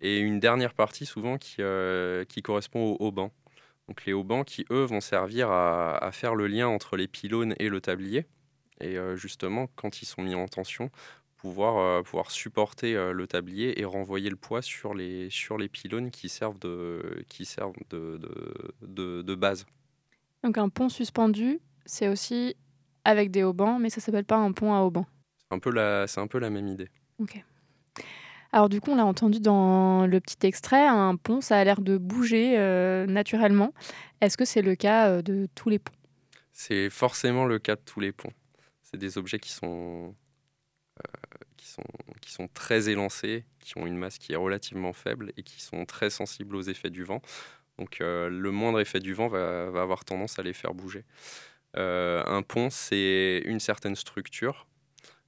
Et 0.00 0.18
une 0.18 0.40
dernière 0.40 0.74
partie 0.74 1.06
souvent 1.06 1.38
qui, 1.38 1.56
euh, 1.60 2.24
qui 2.24 2.42
correspond 2.42 2.80
au 2.80 2.96
haubans. 2.98 3.30
Donc 3.86 4.04
les 4.06 4.12
haubans 4.12 4.44
qui, 4.44 4.66
eux, 4.70 4.84
vont 4.84 5.00
servir 5.00 5.50
à, 5.50 5.96
à 5.98 6.12
faire 6.12 6.34
le 6.34 6.48
lien 6.48 6.66
entre 6.66 6.96
les 6.96 7.06
pylônes 7.06 7.54
et 7.58 7.68
le 7.68 7.80
tablier. 7.80 8.26
Et 8.80 8.96
euh, 8.98 9.16
justement, 9.16 9.68
quand 9.76 10.02
ils 10.02 10.06
sont 10.06 10.22
mis 10.22 10.34
en 10.34 10.46
tension, 10.46 10.90
pouvoir, 11.38 11.78
euh, 11.78 12.02
pouvoir 12.02 12.30
supporter 12.30 12.94
euh, 12.94 13.12
le 13.12 13.26
tablier 13.26 13.80
et 13.80 13.84
renvoyer 13.84 14.28
le 14.28 14.36
poids 14.36 14.60
sur 14.60 14.92
les, 14.92 15.30
sur 15.30 15.56
les 15.56 15.68
pylônes 15.68 16.10
qui 16.10 16.28
servent 16.28 16.58
de, 16.58 17.24
qui 17.28 17.44
servent 17.46 17.74
de, 17.90 18.20
de, 18.82 19.22
de- 19.22 19.34
base. 19.34 19.64
Donc 20.44 20.58
un 20.58 20.68
pont 20.68 20.88
suspendu, 20.88 21.60
c'est 21.86 22.08
aussi 22.08 22.56
avec 23.04 23.30
des 23.30 23.44
haubans, 23.44 23.78
mais 23.78 23.88
ça 23.88 24.00
s'appelle 24.00 24.24
pas 24.24 24.36
un 24.36 24.52
pont 24.52 24.74
à 24.74 24.80
haubans. 24.80 25.06
C'est 25.38 25.54
un, 25.54 25.58
peu 25.58 25.70
la- 25.70 26.06
c'est 26.06 26.20
un 26.20 26.26
peu 26.26 26.38
la 26.38 26.50
même 26.50 26.66
idée. 26.68 26.88
Ok. 27.18 27.42
Alors 28.52 28.68
du 28.68 28.80
coup, 28.80 28.90
on 28.90 28.96
l'a 28.96 29.04
entendu 29.06 29.40
dans 29.40 30.06
le 30.06 30.20
petit 30.20 30.46
extrait, 30.46 30.86
un 30.86 31.16
pont, 31.16 31.40
ça 31.40 31.58
a 31.58 31.64
l'air 31.64 31.80
de 31.80 31.98
bouger 31.98 32.58
euh, 32.58 33.06
naturellement. 33.06 33.72
Est-ce 34.20 34.36
que 34.36 34.44
c'est 34.44 34.62
le 34.62 34.74
cas 34.74 35.22
de 35.22 35.48
tous 35.54 35.68
les 35.68 35.78
ponts? 35.78 35.92
C'est 36.52 36.90
forcément 36.90 37.44
le 37.44 37.58
cas 37.58 37.76
de 37.76 37.82
tous 37.84 38.00
les 38.00 38.10
ponts. 38.10 38.32
C'est 38.82 38.96
des 38.96 39.18
objets 39.18 39.38
qui 39.38 39.52
sont, 39.52 40.14
qui, 41.68 41.74
sont, 41.74 41.82
qui 42.20 42.32
sont 42.32 42.48
très 42.48 42.88
élancés, 42.88 43.44
qui 43.60 43.76
ont 43.78 43.86
une 43.86 43.96
masse 43.96 44.18
qui 44.18 44.32
est 44.32 44.36
relativement 44.36 44.92
faible 44.92 45.32
et 45.36 45.42
qui 45.42 45.60
sont 45.60 45.84
très 45.84 46.10
sensibles 46.10 46.56
aux 46.56 46.62
effets 46.62 46.90
du 46.90 47.04
vent. 47.04 47.20
Donc 47.78 48.00
euh, 48.00 48.28
le 48.28 48.50
moindre 48.50 48.80
effet 48.80 49.00
du 49.00 49.14
vent 49.14 49.28
va, 49.28 49.70
va 49.70 49.82
avoir 49.82 50.04
tendance 50.04 50.38
à 50.38 50.42
les 50.42 50.52
faire 50.52 50.74
bouger. 50.74 51.04
Euh, 51.76 52.24
un 52.26 52.42
pont, 52.42 52.70
c'est 52.70 53.42
une 53.44 53.60
certaine 53.60 53.96
structure. 53.96 54.66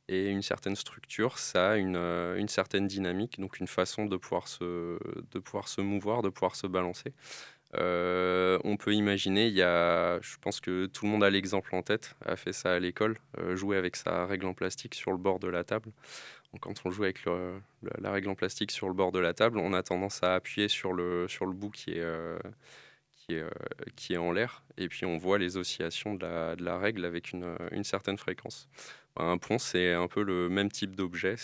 Et 0.08 0.28
une 0.28 0.42
certaine 0.42 0.74
structure, 0.74 1.38
ça 1.38 1.70
a 1.70 1.76
une, 1.76 1.94
euh, 1.94 2.36
une 2.36 2.48
certaine 2.48 2.88
dynamique, 2.88 3.38
donc 3.38 3.60
une 3.60 3.68
façon 3.68 4.06
de 4.06 4.16
pouvoir 4.16 4.48
se, 4.48 4.98
de 5.30 5.38
pouvoir 5.38 5.68
se 5.68 5.80
mouvoir, 5.80 6.22
de 6.22 6.30
pouvoir 6.30 6.56
se 6.56 6.66
balancer. 6.66 7.12
Euh, 7.76 8.58
on 8.64 8.76
peut 8.76 8.94
imaginer, 8.94 9.46
il 9.46 9.54
y 9.54 9.62
a, 9.62 10.20
je 10.20 10.36
pense 10.40 10.60
que 10.60 10.86
tout 10.86 11.04
le 11.04 11.10
monde 11.10 11.22
a 11.22 11.30
l'exemple 11.30 11.74
en 11.74 11.82
tête, 11.82 12.16
a 12.24 12.36
fait 12.36 12.52
ça 12.52 12.74
à 12.74 12.78
l'école, 12.80 13.18
euh, 13.38 13.54
jouer 13.56 13.76
avec 13.76 13.94
sa 13.96 14.26
règle 14.26 14.46
en 14.46 14.54
plastique 14.54 14.94
sur 14.94 15.12
le 15.12 15.18
bord 15.18 15.38
de 15.38 15.48
la 15.48 15.62
table. 15.62 15.92
Quand 16.60 16.74
on 16.84 16.90
joue 16.90 17.04
avec 17.04 17.24
la 17.26 18.10
règle 18.10 18.28
en 18.28 18.34
plastique 18.34 18.72
sur 18.72 18.88
le 18.88 18.94
bord 18.94 19.12
de 19.12 19.20
la 19.20 19.34
table, 19.34 19.58
on 19.58 19.72
a 19.72 19.84
tendance 19.84 20.20
à 20.24 20.34
appuyer 20.34 20.66
sur 20.66 20.92
le, 20.92 21.28
bout 21.52 21.70
qui 21.70 21.92
est, 21.92 22.00
euh, 22.00 22.40
qui 23.94 24.14
est, 24.14 24.16
en 24.16 24.32
l'air, 24.32 24.64
et 24.76 24.88
puis 24.88 25.06
on 25.06 25.16
voit 25.16 25.38
les 25.38 25.56
oscillations 25.56 26.14
de 26.14 26.26
la, 26.60 26.78
règle 26.78 27.04
avec 27.04 27.32
une, 27.32 27.84
certaine 27.84 28.18
fréquence. 28.18 28.68
Un 29.16 29.38
pont, 29.38 29.58
c'est 29.58 29.92
un 29.92 30.08
peu 30.08 30.24
le 30.24 30.48
même 30.48 30.72
type 30.72 30.96
d'objet, 30.96 31.36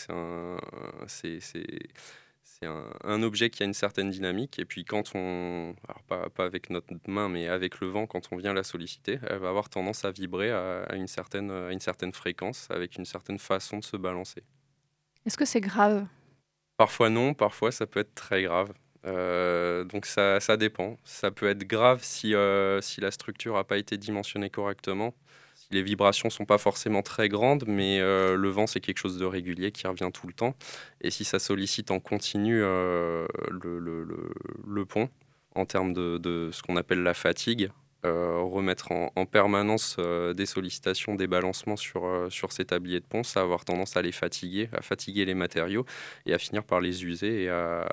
c'est, 2.58 2.66
un, 2.66 2.90
un 3.04 3.22
objet 3.22 3.50
qui 3.50 3.62
a 3.62 3.66
une 3.66 3.74
certaine 3.74 4.10
dynamique, 4.10 4.58
et 4.58 4.64
puis 4.64 4.84
quand 4.84 5.12
on, 5.14 5.74
alors 5.88 6.02
pas, 6.04 6.30
pas 6.30 6.44
avec 6.44 6.70
notre 6.70 6.88
main, 7.06 7.28
mais 7.28 7.48
avec 7.48 7.80
le 7.80 7.88
vent, 7.88 8.06
quand 8.06 8.32
on 8.32 8.36
vient 8.36 8.54
la 8.54 8.62
solliciter, 8.62 9.18
elle 9.28 9.38
va 9.38 9.48
avoir 9.48 9.68
tendance 9.68 10.04
à 10.04 10.10
vibrer 10.10 10.50
à, 10.50 10.84
à 10.84 10.94
une, 10.96 11.06
certaine, 11.08 11.50
à 11.50 11.72
une 11.72 11.80
certaine 11.80 12.12
fréquence, 12.12 12.68
avec 12.70 12.96
une 12.96 13.04
certaine 13.04 13.38
façon 13.38 13.78
de 13.78 13.84
se 13.84 13.96
balancer. 13.96 14.42
Est-ce 15.26 15.36
que 15.36 15.44
c'est 15.44 15.60
grave? 15.60 16.06
Parfois 16.76 17.10
non, 17.10 17.34
parfois 17.34 17.72
ça 17.72 17.86
peut 17.86 18.00
être 18.00 18.14
très 18.14 18.42
grave. 18.42 18.72
Euh, 19.06 19.84
donc 19.84 20.06
ça, 20.06 20.40
ça 20.40 20.56
dépend. 20.56 20.98
Ça 21.04 21.30
peut 21.30 21.48
être 21.48 21.64
grave 21.64 22.00
si, 22.02 22.34
euh, 22.34 22.80
si 22.80 23.00
la 23.00 23.10
structure 23.10 23.54
n'a 23.54 23.64
pas 23.64 23.78
été 23.78 23.96
dimensionnée 23.98 24.50
correctement. 24.50 25.14
Les 25.72 25.82
vibrations 25.82 26.30
sont 26.30 26.44
pas 26.44 26.58
forcément 26.58 27.02
très 27.02 27.28
grandes, 27.28 27.64
mais 27.66 27.98
euh, 28.00 28.36
le 28.36 28.48
vent 28.50 28.66
c'est 28.68 28.80
quelque 28.80 28.98
chose 28.98 29.18
de 29.18 29.24
régulier 29.24 29.72
qui 29.72 29.86
revient 29.86 30.10
tout 30.14 30.28
le 30.28 30.32
temps. 30.32 30.54
Et 31.00 31.10
si 31.10 31.24
ça 31.24 31.38
sollicite 31.40 31.90
en 31.90 31.98
continu 31.98 32.60
euh, 32.62 33.26
le, 33.50 34.84
pont 34.84 35.08
en 35.56 35.64
termes 35.64 35.92
de, 35.92 36.50
ce 36.52 36.62
qu'on 36.62 36.76
appelle 36.76 37.02
la 37.02 37.14
fatigue, 37.14 37.70
euh, 38.04 38.38
remettre 38.42 38.92
en, 38.92 39.10
en 39.16 39.26
permanence 39.26 39.96
des 39.98 40.46
sollicitations, 40.46 41.16
des 41.16 41.26
balancements 41.26 41.76
sur, 41.76 42.28
ces 42.50 42.64
tabliers 42.64 43.00
de 43.00 43.06
pont, 43.06 43.24
ça 43.24 43.40
va 43.40 43.44
avoir 43.44 43.64
tendance 43.64 43.96
à 43.96 44.02
les 44.02 44.12
fatiguer, 44.12 44.68
à 44.72 44.82
fatiguer 44.82 45.24
les 45.24 45.34
matériaux 45.34 45.84
et 46.26 46.34
à 46.34 46.38
finir 46.38 46.62
par 46.62 46.80
les 46.80 47.04
user 47.04 47.44
et 47.44 47.48
à, 47.48 47.88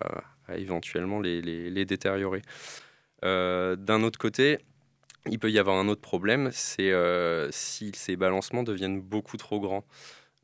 éventuellement 0.55 1.19
les, 1.19 1.41
les- 1.41 1.85
détériorer. 1.85 2.43
D'un 3.23 4.03
autre 4.03 4.19
côté, 4.19 4.59
il 5.29 5.39
peut 5.39 5.51
y 5.51 5.59
avoir 5.59 5.77
un 5.77 5.87
autre 5.87 6.01
problème, 6.01 6.49
c'est 6.51 6.91
euh, 6.91 7.49
si 7.51 7.91
ces 7.95 8.15
balancements 8.15 8.63
deviennent 8.63 9.01
beaucoup 9.01 9.37
trop 9.37 9.59
grands. 9.59 9.85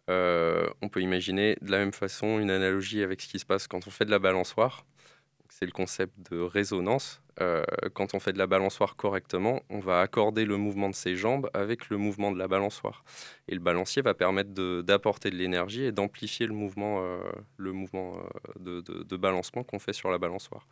Euh, 0.10 0.68
on 0.82 0.90
peut 0.90 1.02
imaginer 1.02 1.58
de 1.62 1.72
la 1.72 1.80
même 1.80 1.94
façon 1.94 2.40
une 2.40 2.50
analogie 2.50 3.04
avec 3.04 3.22
ce 3.22 3.28
qui 3.28 3.40
se 3.40 3.46
passe 3.46 3.68
quand 3.68 3.88
on 3.88 3.92
fait 3.92 4.06
de 4.06 4.12
la 4.12 4.20
balançoire. 4.20 4.86
C'est 5.50 5.66
le 5.66 5.72
concept 5.72 6.32
de 6.32 6.40
résonance. 6.40 7.22
Euh, 7.42 7.64
quand 7.94 8.14
on 8.14 8.20
fait 8.20 8.34
de 8.34 8.38
la 8.38 8.48
balançoire 8.48 8.96
correctement, 8.96 9.62
on 9.70 9.80
va 9.80 10.02
accorder 10.02 10.46
le 10.46 10.58
mouvement 10.58 10.90
de 10.90 10.96
ses 10.96 11.16
jambes 11.16 11.50
avec 11.54 11.90
le 11.90 11.98
mouvement 11.98 12.32
de 12.32 12.38
la 12.38 12.48
balançoire. 12.48 13.04
Et 13.48 13.56
le 13.56 13.60
balancier 13.60 14.02
va 14.02 14.14
permettre 14.14 14.52
d'apporter 14.82 15.30
de, 15.30 15.36
l'énergie 15.36 15.84
et 15.84 15.92
d'amplifier 15.92 16.48
le 16.48 16.54
mouvement, 16.54 17.02
le 17.58 17.72
mouvement 17.72 18.22
de 18.60 19.18
balancement 19.18 19.64
qu'on 19.64 19.80
fait 19.80 19.94
sur 19.94 20.12
la 20.12 20.18
balançoire. 20.18 20.66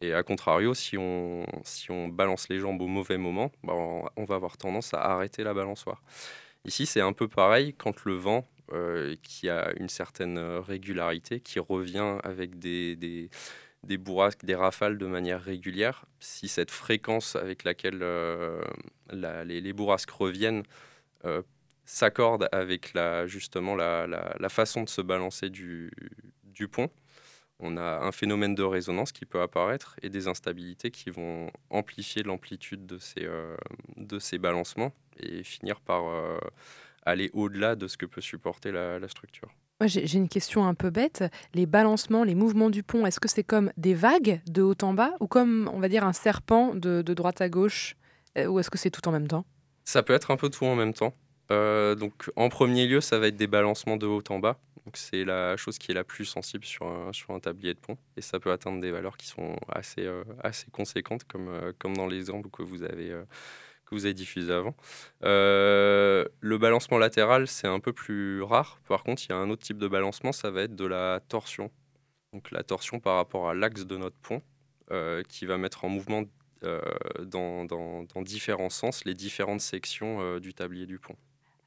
Et 0.00 0.12
à 0.12 0.22
contrario, 0.22 0.74
si 0.74 0.98
on, 0.98 1.46
si 1.64 1.90
on 1.90 2.08
balance 2.08 2.48
les 2.48 2.58
jambes 2.58 2.80
au 2.82 2.86
mauvais 2.86 3.16
moment, 3.18 3.52
bah, 3.62 3.72
on, 3.74 4.24
va 4.24 4.34
avoir 4.34 4.56
tendance 4.58 4.92
à 4.94 5.00
arrêter 5.00 5.44
la 5.44 5.54
balançoire. 5.54 6.02
Ici, 6.64 6.86
c'est 6.86 7.00
un 7.00 7.12
peu 7.12 7.28
pareil 7.28 7.74
quand 7.74 8.04
le 8.04 8.14
vent, 8.14 8.46
euh, 8.72 9.14
qui 9.22 9.48
a 9.48 9.72
une 9.78 9.88
certaine 9.88 10.38
euh, 10.38 10.60
régularité, 10.60 11.40
qui 11.40 11.58
revient 11.58 12.18
avec 12.24 12.58
des, 12.58 12.96
des, 12.96 13.30
des 13.84 13.98
bourrasques, 13.98 14.44
des 14.44 14.54
rafales 14.54 14.98
de 14.98 15.06
manière 15.06 15.42
régulière, 15.42 16.06
si 16.20 16.48
cette 16.48 16.70
fréquence 16.70 17.36
avec 17.36 17.64
laquelle 17.64 18.00
euh, 18.02 18.62
les, 19.12 19.60
les 19.60 19.72
bourrasques 19.72 20.10
reviennent 20.10 20.64
s'accorde 21.86 22.48
avec 22.52 22.94
la, 22.94 23.26
justement 23.26 23.74
la, 23.74 24.06
la- 24.06 24.34
la 24.38 24.48
façon 24.48 24.82
de 24.84 24.88
se 24.88 25.00
balancer 25.02 25.50
du, 25.50 25.90
du 26.44 26.68
pont, 26.68 26.90
on 27.64 27.76
a 27.76 28.00
un 28.02 28.12
phénomène 28.12 28.54
de 28.54 28.62
résonance 28.62 29.10
qui 29.10 29.24
peut 29.24 29.40
apparaître 29.40 29.96
et 30.02 30.10
des 30.10 30.28
instabilités 30.28 30.90
qui 30.90 31.10
vont 31.10 31.50
amplifier 31.70 32.22
l'amplitude 32.22 32.86
de 32.86 32.98
ces, 32.98 33.24
euh, 33.24 33.56
de 33.96 34.18
ces 34.18 34.38
balancements 34.38 34.92
et 35.18 35.42
finir 35.42 35.80
par 35.80 36.06
euh, 36.06 36.38
aller 37.06 37.30
au-delà 37.32 37.74
de 37.74 37.88
ce 37.88 37.96
que 37.96 38.06
peut 38.06 38.20
supporter 38.20 38.70
la, 38.70 38.98
la 38.98 39.08
structure. 39.08 39.48
J'ai 39.86 40.16
une 40.16 40.28
question 40.28 40.66
un 40.66 40.74
peu 40.74 40.90
bête. 40.90 41.24
Les 41.52 41.66
balancements, 41.66 42.22
les 42.22 42.34
mouvements 42.34 42.70
du 42.70 42.82
pont, 42.82 43.06
est-ce 43.06 43.18
que 43.18 43.28
c'est 43.28 43.42
comme 43.42 43.72
des 43.76 43.94
vagues 43.94 44.40
de 44.46 44.62
haut 44.62 44.76
en 44.82 44.94
bas 44.94 45.12
ou 45.20 45.26
comme, 45.26 45.68
on 45.74 45.80
va 45.80 45.88
dire, 45.88 46.04
un 46.04 46.12
serpent 46.12 46.74
de, 46.74 47.02
de 47.02 47.14
droite 47.14 47.40
à 47.40 47.48
gauche 47.48 47.96
Euh, 48.38 48.46
Ou 48.46 48.60
est-ce 48.60 48.70
que 48.70 48.78
c'est 48.78 48.90
tout 48.90 49.06
en 49.08 49.12
même 49.12 49.28
temps? 49.28 49.44
Ça 49.84 50.02
peut 50.02 50.12
être 50.14 50.30
un 50.30 50.36
peu 50.36 50.48
tout 50.48 50.64
en 50.64 50.76
même 50.76 50.94
temps. 50.94 51.12
Donc, 51.50 52.30
en 52.36 52.48
premier 52.48 52.86
lieu, 52.86 53.00
ça 53.00 53.18
va 53.18 53.28
être 53.28 53.36
des 53.36 53.46
balancements 53.46 53.96
de 53.96 54.06
haut 54.06 54.22
en 54.30 54.38
bas. 54.38 54.58
Donc, 54.84 54.98
c'est 54.98 55.24
la 55.24 55.56
chose 55.56 55.78
qui 55.78 55.92
est 55.92 55.94
la 55.94 56.04
plus 56.04 56.26
sensible 56.26 56.64
sur 56.64 56.86
un, 56.86 57.12
sur 57.12 57.30
un 57.30 57.40
tablier 57.40 57.72
de 57.72 57.78
pont. 57.78 57.96
Et 58.16 58.20
ça 58.20 58.38
peut 58.38 58.52
atteindre 58.52 58.80
des 58.80 58.90
valeurs 58.90 59.16
qui 59.16 59.26
sont 59.26 59.56
assez, 59.68 60.04
euh, 60.04 60.24
assez 60.42 60.70
conséquentes, 60.70 61.24
comme, 61.24 61.48
euh, 61.48 61.72
comme 61.78 61.96
dans 61.96 62.06
l'exemple 62.06 62.50
que 62.50 62.62
vous 62.62 62.82
avez, 62.82 63.10
euh, 63.10 63.24
que 63.86 63.94
vous 63.94 64.04
avez 64.04 64.14
diffusé 64.14 64.52
avant. 64.52 64.76
Le 65.22 66.58
balancement 66.58 66.98
latéral, 66.98 67.48
c'est 67.48 67.66
un 67.66 67.80
peu 67.80 67.92
plus 67.94 68.42
rare. 68.42 68.78
Par 68.86 69.04
contre, 69.04 69.22
il 69.24 69.30
y 69.30 69.32
a 69.32 69.36
un 69.36 69.48
autre 69.48 69.62
type 69.62 69.78
de 69.78 69.88
balancement, 69.88 70.32
ça 70.32 70.50
va 70.50 70.62
être 70.62 70.76
de 70.76 70.86
la 70.86 71.20
torsion. 71.28 71.70
Donc 72.32 72.50
la 72.50 72.62
torsion 72.62 73.00
par 73.00 73.16
rapport 73.16 73.48
à 73.48 73.54
l'axe 73.54 73.86
de 73.86 73.96
notre 73.96 74.16
pont, 74.16 74.42
qui 75.28 75.46
va 75.46 75.56
mettre 75.58 75.84
en 75.84 75.88
mouvement 75.88 76.24
dans, 77.22 77.64
dans, 77.64 78.04
dans, 78.04 78.22
différents 78.22 78.70
sens 78.70 79.04
les 79.04 79.14
différentes 79.14 79.60
sections 79.60 80.38
du 80.38 80.54
tablier 80.54 80.86
du 80.86 80.98
pont. 80.98 81.16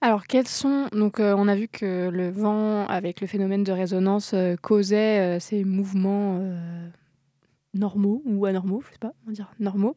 Alors, 0.02 0.28
quels 0.28 0.48
sont. 0.48 0.88
Donc, 0.91 1.20
on 1.20 1.48
a 1.48 1.56
vu 1.56 1.68
que 1.68 2.10
le 2.10 2.30
vent, 2.30 2.86
avec 2.88 3.20
le 3.20 3.28
phénomène 3.28 3.64
de 3.64 3.72
résonance, 3.72 4.36
causait 4.62 5.39
ces 5.39 5.64
mouvements 5.64 6.39
normaux 7.78 8.22
ou 8.26 8.45
anormaux, 8.45 8.82
je 8.86 8.91
sais 8.91 9.00
pas, 9.00 9.14
on 9.28 9.32
dire 9.32 9.52
normaux. 9.60 9.95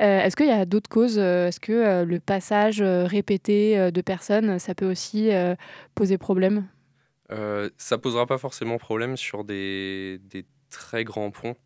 Euh, 0.00 0.20
est-ce 0.20 0.36
qu'il 0.36 0.46
y 0.46 0.52
a 0.52 0.64
d'autres 0.64 0.90
causes 0.90 1.18
euh, 1.18 1.48
Est-ce 1.48 1.60
que 1.60 1.72
euh, 1.72 2.04
le 2.04 2.20
passage 2.20 2.82
répété 2.82 3.90
de 3.90 4.00
personnes, 4.00 4.58
ça 4.58 4.74
peut 4.74 4.90
aussi 4.90 5.30
poser 5.94 6.18
problème? 6.18 6.66
Ça 7.76 7.98
posera 7.98 8.26
pas 8.26 8.38
forcément 8.38 8.78
problème 8.78 9.16
sur 9.16 9.44
des, 9.44 10.20
très 10.68 11.04
grands 11.04 11.30
ponts. 11.30 11.56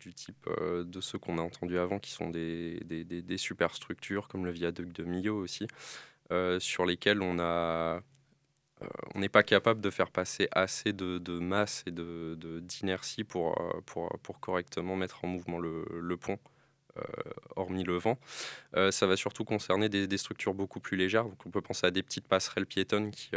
du 0.00 0.14
type 0.14 0.48
de 0.58 1.00
ceux 1.00 1.18
qu'on 1.18 1.38
a 1.38 1.42
entendus 1.42 1.78
avant, 1.78 1.98
qui 1.98 2.10
sont 2.10 2.30
des, 2.30 2.80
des, 2.84 3.38
superstructures 3.38 4.28
comme 4.28 4.44
le 4.44 4.50
viaduc 4.50 4.92
de 4.92 5.04
Millau 5.04 5.36
aussi, 5.36 5.66
sur 6.58 6.86
lesquels 6.86 7.22
euh, 8.82 8.86
on 9.14 9.20
n'est 9.20 9.28
pas 9.28 9.42
capable 9.42 9.80
de 9.80 9.90
faire 9.90 10.10
passer 10.10 10.48
assez 10.52 10.92
de, 10.92 11.38
masse 11.38 11.82
et 11.86 11.90
d'inertie 11.90 13.22
de, 13.22 13.26
pour, 13.26 13.58
euh, 13.60 13.80
pour, 14.22 14.40
correctement 14.40 14.96
mettre 14.96 15.24
en 15.24 15.28
mouvement 15.28 15.58
le, 15.58 16.16
pont. 16.16 16.38
Euh, 16.98 17.02
hormis 17.56 17.84
le 17.84 17.98
vent. 17.98 18.18
ça 18.90 19.06
va 19.06 19.16
surtout 19.16 19.44
concerner 19.44 19.90
des, 19.90 20.18
structures 20.18 20.54
beaucoup 20.54 20.80
plus 20.80 20.96
légères. 20.96 21.24
Donc 21.24 21.44
on 21.46 21.50
peut 21.50 21.60
penser 21.60 21.86
à 21.86 21.90
des 21.90 22.02
petites 22.02 22.26
passerelles 22.26 22.66
piétonnes 22.66 23.10
qui, 23.10 23.30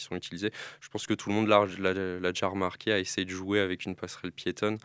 sont 0.00 0.16
utilisées. 0.16 0.50
Je 0.80 0.88
pense 0.88 1.06
que 1.06 1.14
tout 1.14 1.28
le 1.28 1.34
monde 1.36 1.48
l'a 1.48 2.32
déjà 2.32 2.48
remarqué, 2.48 2.92
a 2.92 2.98
essayé 2.98 3.24
de 3.24 3.30
jouer 3.30 3.60
avec 3.60 3.84
une 3.84 3.94
passerelle 3.94 4.32
piétonne, 4.32 4.78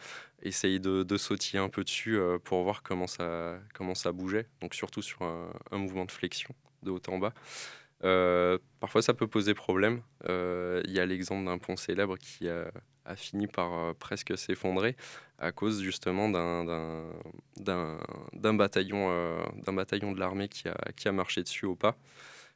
essayer 0.44 0.80
de, 0.80 1.04
de 1.04 1.18
sautiller 1.18 1.60
un 1.60 1.70
peu 1.70 1.84
dessus 1.84 2.20
pour 2.44 2.64
voir 2.64 2.84
comment 2.84 3.08
ça, 3.08 4.12
bougeait. 4.14 4.48
Donc 4.62 4.76
surtout 4.76 5.02
sur 5.02 5.24
un 5.24 5.78
mouvement 5.78 6.06
de 6.06 6.12
flexion 6.12 6.54
de 6.84 6.92
haut 6.92 7.02
en 7.08 7.18
bas. 7.18 7.34
Euh, 8.04 8.58
parfois, 8.80 9.02
ça 9.02 9.14
peut 9.14 9.28
poser 9.28 9.54
problème. 9.54 10.02
Euh, 10.30 10.82
il 10.86 10.92
y 10.92 11.00
a 11.00 11.06
l'exemple 11.06 11.46
d'un 11.46 11.58
pont 11.58 11.78
célèbre 11.78 12.18
qui 12.18 12.50
a, 12.50 12.72
fini 13.16 13.48
par 13.48 13.74
euh, 13.74 13.94
presque 13.94 14.38
s'effondrer 14.38 14.96
à 15.38 15.52
cause 15.52 15.82
justement 15.82 16.30
d'un 16.30 17.06
bataillon, 18.54 19.44
bataillon 19.68 20.12
de 20.14 20.20
l'armée 20.20 20.48
qui 20.48 20.68
a, 20.70 20.78
qui 20.96 21.08
a 21.08 21.12
marché 21.12 21.44
dessus 21.44 21.66
au 21.66 21.76
pas. 21.76 21.98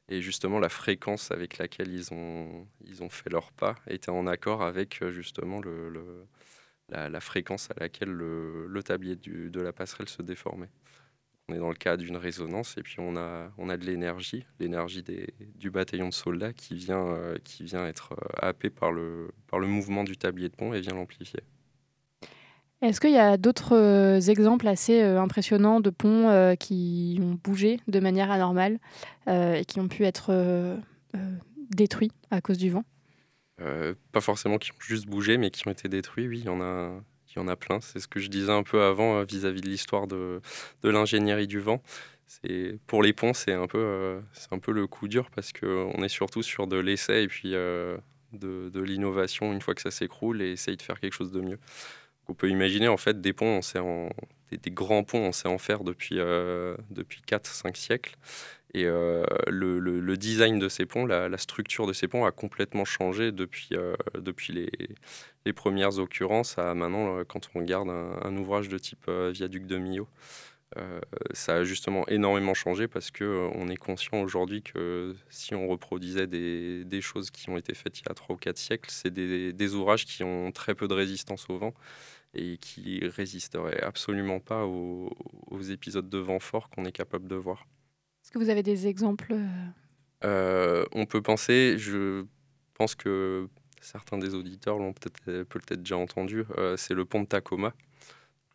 Et 0.10 0.22
justement, 0.22 0.60
la 0.60 0.70
fréquence 0.70 1.32
avec 1.32 1.58
laquelle 1.58 1.94
ils 1.94 2.14
ont, 2.14 2.66
ils 2.86 3.04
ont 3.04 3.10
fait 3.10 3.30
leur 3.30 3.52
pas 3.52 3.76
était 3.90 4.10
en 4.10 4.26
accord 4.26 4.64
avec 4.64 5.04
justement 5.10 5.60
le, 5.60 5.90
la, 6.90 7.10
la, 7.10 7.20
fréquence 7.20 7.70
à 7.72 7.80
laquelle 7.82 8.12
le, 8.12 8.68
le 8.68 8.84
tablier 8.84 9.18
du, 9.18 9.50
de 9.50 9.60
la 9.60 9.74
passerelle 9.74 10.08
se 10.08 10.22
déformait. 10.22 10.70
On 11.50 11.56
est 11.56 11.60
dans 11.60 11.70
le 11.70 11.76
cas 11.76 11.96
d'une 11.96 12.18
résonance 12.18 12.76
et 12.78 12.84
puis 12.84 12.98
on 13.00 13.16
a, 13.16 13.54
on 13.58 13.70
a 13.70 13.78
de 13.78 13.86
l'énergie, 13.86 14.46
l'énergie 14.60 15.02
du 15.56 15.72
bataillon 15.72 16.10
de 16.10 16.14
soldats 16.14 16.52
qui 16.52 16.76
vient, 16.76 17.08
euh, 17.08 17.38
qui 17.42 17.64
vient 17.64 17.88
être 17.88 18.12
euh, 18.12 18.48
happé 18.48 18.70
par 18.70 18.92
le, 18.92 19.32
par 19.50 19.58
le 19.58 19.68
mouvement 19.68 20.04
du 20.04 20.18
tablier 20.18 20.50
de 20.50 20.56
pont 20.56 20.74
et 20.74 20.82
vient 20.82 20.94
l'amplifier. 20.94 21.40
Est-ce 22.82 23.00
qu'il 23.00 23.14
y 23.14 23.18
a 23.18 23.38
d'autres 23.38 23.78
euh, 23.78 24.20
exemples 24.20 24.68
assez 24.68 25.02
impressionnants 25.02 25.80
de 25.80 25.90
ponts 25.90 26.54
qui 26.60 27.18
ont 27.22 27.40
bougé 27.42 27.80
de 27.88 28.02
manière 28.02 28.30
anormale 28.30 28.78
et 29.28 29.64
qui 29.66 29.80
ont 29.80 29.88
pu 29.88 30.04
être 30.04 30.78
détruits 31.72 32.12
à 32.30 32.42
cause 32.42 32.58
du 32.58 32.72
vent? 32.72 32.84
Pas 33.58 34.22
forcément 34.22 34.58
qui 34.58 34.72
ont 34.74 34.82
juste 34.82 35.08
bougé, 35.08 35.38
mais 35.38 35.50
qui 35.50 35.66
ont 35.66 35.72
été 35.72 35.88
détruits, 35.88 36.28
oui, 36.28 36.40
il 36.40 36.46
y 36.46 36.50
en 36.50 36.60
a, 36.60 37.02
il 37.38 37.42
y 37.42 37.44
en 37.44 37.48
a 37.48 37.56
plein. 37.56 37.80
C'est 37.82 38.00
ce 38.00 38.08
que 38.08 38.20
je 38.20 38.30
disais 38.30 38.52
un 38.52 38.64
peu 38.64 38.82
avant 38.82 39.20
euh, 39.20 39.24
vis-à-vis 39.24 39.62
de 39.62 39.70
l'histoire 39.70 40.08
de, 40.08 40.42
de 40.82 40.90
l'ingénierie 40.90 41.48
du 41.48 41.60
vent. 41.60 41.82
Pour 42.88 43.04
les 43.04 43.14
ponts, 43.14 43.34
c'est 43.34 43.54
un, 43.54 43.68
peu, 43.68 43.78
euh, 43.78 44.20
un 44.52 44.60
peu 44.60 44.72
le 44.72 44.86
coup 44.88 45.08
dur 45.08 45.30
parce 45.34 45.54
qu'on 45.54 46.04
est 46.04 46.10
surtout 46.10 46.44
sur 46.44 46.68
de 46.68 46.78
l'essai 46.78 47.24
et 47.24 47.28
puis 47.28 47.54
euh, 47.54 47.98
de, 48.34 48.70
de, 48.70 48.82
l'innovation 48.82 49.54
une 49.54 49.62
fois 49.62 49.76
que 49.76 49.82
ça 49.82 49.92
s'écroule 49.92 50.42
et 50.42 50.52
essaye 50.52 50.76
de 50.76 50.82
faire 50.82 51.00
quelque 51.00 51.14
chose 51.14 51.32
de 51.32 51.40
mieux. 51.40 51.60
on 52.28 52.34
peut 52.34 52.50
imaginer 52.50 52.90
en 52.90 52.98
fait 52.98 53.22
des 53.22 53.32
ponts, 53.32 53.58
on 53.58 53.62
sait 53.62 53.80
en, 53.80 54.10
des, 54.52 54.72
grands 54.72 55.04
ponts, 55.04 55.22
on 55.22 55.32
sait 55.32 55.48
en 55.48 55.58
faire 55.58 55.86
depuis, 55.86 56.18
depuis 56.90 57.22
4-5 57.26 57.78
siècles. 57.78 58.16
Et 58.74 58.84
le, 58.84 59.80
le, 59.80 60.18
design 60.18 60.60
de 60.60 60.70
ces 60.70 60.86
ponts, 60.86 61.06
la, 61.06 61.38
structure 61.38 61.88
de 61.88 61.94
ces 61.94 62.08
ponts 62.08 62.26
a 62.26 62.32
complètement 62.32 62.86
changé 62.86 63.32
depuis, 63.32 63.70
depuis 64.16 64.54
les, 64.54 64.70
les 65.48 65.54
premières 65.54 65.98
occurrences 65.98 66.58
à 66.58 66.74
maintenant, 66.76 67.18
euh, 67.18 67.24
quand 67.24 67.50
on 67.56 67.60
regarde 67.60 67.90
un, 67.90 68.38
ouvrage 68.38 68.68
de 68.68 68.78
type 68.78 69.06
euh, 69.08 69.32
Viaduc 69.34 69.66
de 69.66 69.78
Millau. 69.78 70.08
Euh, 70.78 71.00
ça 71.32 71.56
a 71.56 71.64
justement 71.64 72.06
énormément 72.10 72.54
changé 72.54 72.90
parce 72.90 73.10
que 73.10 73.50
on 73.56 73.70
est 73.70 73.78
conscient 73.78 74.22
aujourd'hui 74.22 74.62
que 74.62 75.16
si 75.30 75.56
on 75.56 75.66
reproduisait 75.70 76.28
des, 76.28 76.84
des, 76.84 77.00
choses 77.00 77.32
qui 77.32 77.50
ont 77.50 77.56
été 77.56 77.74
faites 77.74 78.02
il 78.02 78.04
y 78.06 78.12
a 78.12 78.14
3 78.14 78.36
ou 78.36 78.38
4 78.38 78.58
siècles, 78.58 78.90
c'est 78.92 79.10
des, 79.10 79.54
des, 79.54 79.74
ouvrages 79.76 80.06
qui 80.06 80.26
ont 80.26 80.52
très 80.52 80.76
peu 80.76 80.90
de 80.90 80.94
résistance 80.94 81.50
au 81.50 81.58
vent 81.58 81.74
et 82.34 82.58
qui 82.58 83.00
résisteraient 83.08 83.82
absolument 83.82 84.42
pas 84.42 84.66
aux, 84.66 85.10
aux 85.50 85.62
épisodes 85.62 86.10
de 86.10 86.18
vent 86.18 86.40
fort 86.40 86.70
qu'on 86.70 86.84
est 86.84 86.92
capable 86.92 87.30
de 87.30 87.36
voir. 87.36 87.66
Est-ce 88.28 88.34
que 88.34 88.40
vous 88.40 88.50
avez 88.50 88.62
des 88.62 88.88
exemples 88.88 89.38
On 90.22 91.06
peut 91.06 91.22
penser, 91.22 91.78
je 91.78 92.26
pense 92.74 92.94
que 92.94 93.48
certains 93.80 94.18
des 94.18 94.36
auditeurs 94.36 94.80
l'ont 94.80 94.92
peut-être 94.92 95.22
euh, 95.30 95.76
déjà 95.78 95.96
entendu, 95.96 96.44
euh, 96.58 96.76
c'est 96.76 96.94
le 96.94 97.06
pont 97.06 97.22
de 97.22 97.28
Tacoma. 97.28 97.74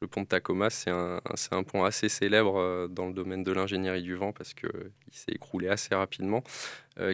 Le 0.02 0.08
pont 0.08 0.20
de 0.20 0.26
Tacoma, 0.26 0.68
c'est 0.68 0.90
un, 0.90 1.22
pont 1.62 1.84
assez 1.84 2.10
célèbre 2.10 2.58
euh, 2.58 2.86
dans 2.86 3.06
le 3.06 3.14
domaine 3.14 3.42
de 3.44 3.50
l'ingénierie 3.50 4.02
du 4.02 4.14
vent 4.14 4.34
parce 4.34 4.52
qu'il 4.52 4.68
s'est 5.10 5.32
écroulé 5.32 5.68
assez 5.68 5.94
rapidement, 5.94 6.42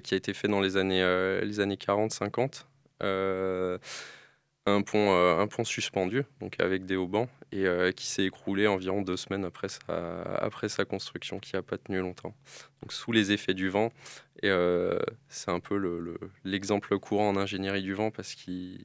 qui 0.02 0.14
a 0.14 0.16
été 0.16 0.34
fait 0.34 0.48
dans 0.48 0.60
les 0.60 0.76
années, 0.76 1.04
les 1.44 1.60
années 1.60 1.76
40-50 1.76 2.64
un 4.68 4.82
pont, 4.82 5.12
un 5.12 5.46
pont 5.46 5.64
suspendu, 5.64 6.24
donc 6.40 6.60
avec 6.60 6.86
des 6.86 6.96
haubans, 6.96 7.28
et 7.52 7.66
qui 7.96 8.06
s'est 8.06 8.24
écroulé 8.24 8.66
environ 8.66 9.02
deux 9.02 9.16
semaines 9.16 9.44
après 9.44 9.68
sa, 9.68 10.22
après 10.40 10.68
sa 10.68 10.84
construction, 10.84 11.38
qui 11.38 11.54
n'a 11.54 11.62
pas 11.62 11.78
tenu 11.78 12.00
longtemps. 12.00 12.34
Donc 12.82 12.92
sous 12.92 13.12
les 13.12 13.32
effets 13.32 13.54
du 13.54 13.68
vent, 13.68 13.90
et 14.42 14.50
euh, 14.50 14.98
c'est 15.28 15.50
un 15.50 15.60
peu 15.60 16.16
l'exemple 16.44 16.98
courant 16.98 17.30
en 17.30 17.36
ingénierie 17.36 17.82
du 17.82 17.94
vent 17.94 18.10
parce 18.10 18.34
qu'il 18.34 18.84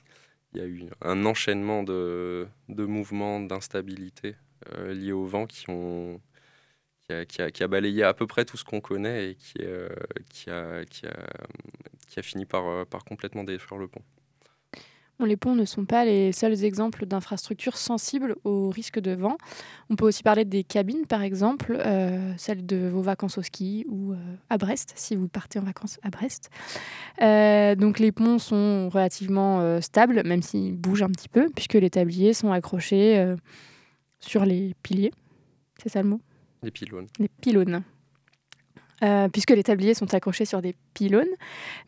y 0.55 0.59
a 0.59 0.65
eu 0.65 0.83
un 1.01 1.25
enchaînement 1.25 1.83
de, 1.83 2.47
de 2.69 2.85
mouvements, 2.85 3.39
d'instabilité 3.39 4.35
euh, 4.73 4.93
liés 4.93 5.11
au 5.11 5.25
vent 5.25 5.45
qui, 5.45 5.69
ont, 5.69 6.19
qui 7.07 7.41
a, 7.41 7.51
qui, 7.51 7.63
a, 7.63 7.67
balayé 7.67 8.03
à 8.03 8.13
peu 8.15 8.25
près 8.25 8.45
tout 8.45 8.57
ce 8.57 8.63
qu'on 8.63 8.81
connaît 8.81 9.31
et 9.31 9.35
qui, 9.35 9.59
euh, 9.61 9.89
qui, 10.31 10.49
a, 10.49 10.83
qui 10.85 11.05
a 12.19 12.23
fini 12.23 12.45
par, 12.45 12.85
par 12.87 13.05
complètement 13.05 13.43
détruire 13.43 13.79
le 13.79 13.87
pont 13.87 14.03
les 15.25 15.37
ponts 15.37 15.55
ne 15.55 15.65
sont 15.65 15.85
pas 15.85 16.05
les 16.05 16.31
seuls 16.31 16.63
exemples 16.63 17.05
d'infrastructures 17.05 17.77
sensibles 17.77 18.35
au 18.43 18.69
risque 18.69 18.99
de 18.99 19.11
vent. 19.11 19.37
On 19.89 19.95
peut 19.95 20.05
aussi 20.05 20.23
parler 20.23 20.45
des 20.45 20.63
cabines, 20.63 21.05
par 21.05 21.21
exemple, 21.21 21.77
euh, 21.79 22.33
celles 22.37 22.65
de 22.65 22.87
vos 22.87 23.01
vacances 23.01 23.37
au 23.37 23.41
ski 23.41 23.85
ou 23.89 24.13
euh, 24.13 24.17
à 24.49 24.57
Brest, 24.57 24.93
si 24.95 25.15
vous 25.15 25.27
partez 25.27 25.59
en 25.59 25.63
vacances 25.63 25.99
à 26.03 26.09
Brest. 26.09 26.49
Euh, 27.21 27.75
donc 27.75 27.99
les 27.99 28.11
ponts 28.11 28.39
sont 28.39 28.89
relativement 28.89 29.81
stables, 29.81 30.23
même 30.25 30.41
s'ils 30.41 30.75
bougent 30.75 31.03
un 31.03 31.09
petit 31.09 31.29
peu, 31.29 31.49
puisque 31.53 31.75
les 31.75 31.89
tabliers 31.89 32.33
sont 32.33 32.51
accrochés 32.51 33.35
sur 34.19 34.45
les 34.45 34.73
piliers. 34.83 35.11
C'est 35.81 35.89
ça 35.89 36.01
le 36.01 36.09
mot? 36.09 36.21
Les 36.61 36.71
pylônes. 36.71 37.07
Les 37.19 37.27
pylônes. 37.27 37.83
Euh, 39.03 39.27
puisque 39.27 39.49
les 39.49 39.63
tabliers 39.63 39.93
sont 39.93 40.13
accrochés 40.13 40.45
sur 40.45 40.61
des 40.61 40.75
pylônes. 40.93 41.33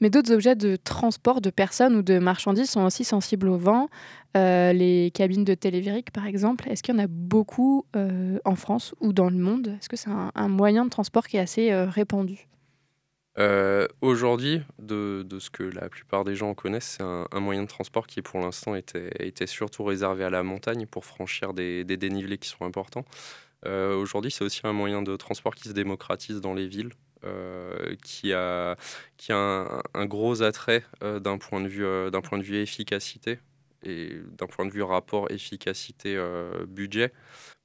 Mais 0.02 0.10
d'autres 0.10 0.34
objets 0.34 0.56
de 0.56 0.76
transport 0.76 1.40
de 1.40 1.50
personnes 1.50 1.96
ou 1.96 2.02
de 2.02 2.20
marchandises 2.20 2.70
sont 2.70 2.84
aussi 2.84 3.06
sensibles 3.06 3.48
au 3.48 3.58
vent. 3.58 3.88
Euh, 4.36 4.74
les 4.74 5.12
cabines 5.12 5.46
de 5.46 5.54
télévérique, 5.54 6.12
par 6.12 6.26
exemple, 6.26 6.68
est-ce 6.70 6.84
qu'il 6.84 6.94
y 6.94 6.98
en 6.98 7.04
a 7.04 7.08
beaucoup 7.08 7.86
euh, 7.96 8.38
en 8.44 8.56
France 8.56 8.96
ou 9.00 9.14
dans 9.14 9.30
le 9.30 9.38
monde? 9.38 9.78
Est-ce 9.80 9.88
que 9.88 9.96
c'est 9.96 10.10
un, 10.10 10.48
moyen 10.50 10.84
de 10.84 10.90
transport 10.90 11.26
qui 11.28 11.38
est 11.38 11.40
assez 11.40 11.74
répandu? 11.74 12.48
Aujourd'hui, 14.02 14.62
de, 14.80 15.26
ce 15.40 15.50
que 15.50 15.64
la 15.64 15.90
plupart 15.90 16.24
des 16.26 16.36
gens 16.36 16.54
connaissent, 16.54 16.98
c'est 16.98 17.04
un, 17.04 17.40
moyen 17.40 17.64
de 17.64 17.68
transport 17.68 18.08
qui, 18.08 18.22
pour 18.22 18.40
l'instant, 18.40 18.76
était, 18.76 19.48
surtout 19.48 19.84
réservé 19.86 20.26
à 20.26 20.30
la 20.30 20.44
montagne 20.44 20.86
pour 20.86 21.06
franchir 21.06 21.54
des 21.54 21.86
dénivelés 21.86 22.38
qui 22.38 22.50
sont 22.50 22.66
importants. 22.66 23.06
Aujourd'hui, 23.66 24.32
c'est 24.32 24.44
aussi 24.44 24.62
un 24.64 24.74
moyen 24.74 25.02
de 25.02 25.16
transport 25.16 25.56
qui 25.56 25.70
se 25.70 25.74
démocratise 25.74 26.42
dans 26.42 26.54
les 26.54 26.68
villes. 26.68 26.92
Euh, 27.26 27.96
qui 28.04 28.34
a, 28.34 28.76
qui 29.18 29.32
a 29.32 29.84
un, 29.94 30.06
gros 30.06 30.44
attrait 30.44 30.84
euh, 31.04 31.20
d'un 31.20 31.38
point, 31.38 31.62
de 31.62 31.68
vue, 31.68 31.86
euh, 31.86 32.12
point 32.12 32.38
de 32.38 32.44
vue 32.44 32.58
efficacité. 32.58 33.40
et 33.84 34.20
d'un 34.38 34.48
point 34.48 34.66
de 34.66 34.72
vue 34.72 34.84
rapport 34.84 35.32
efficacité-budget 35.32 37.12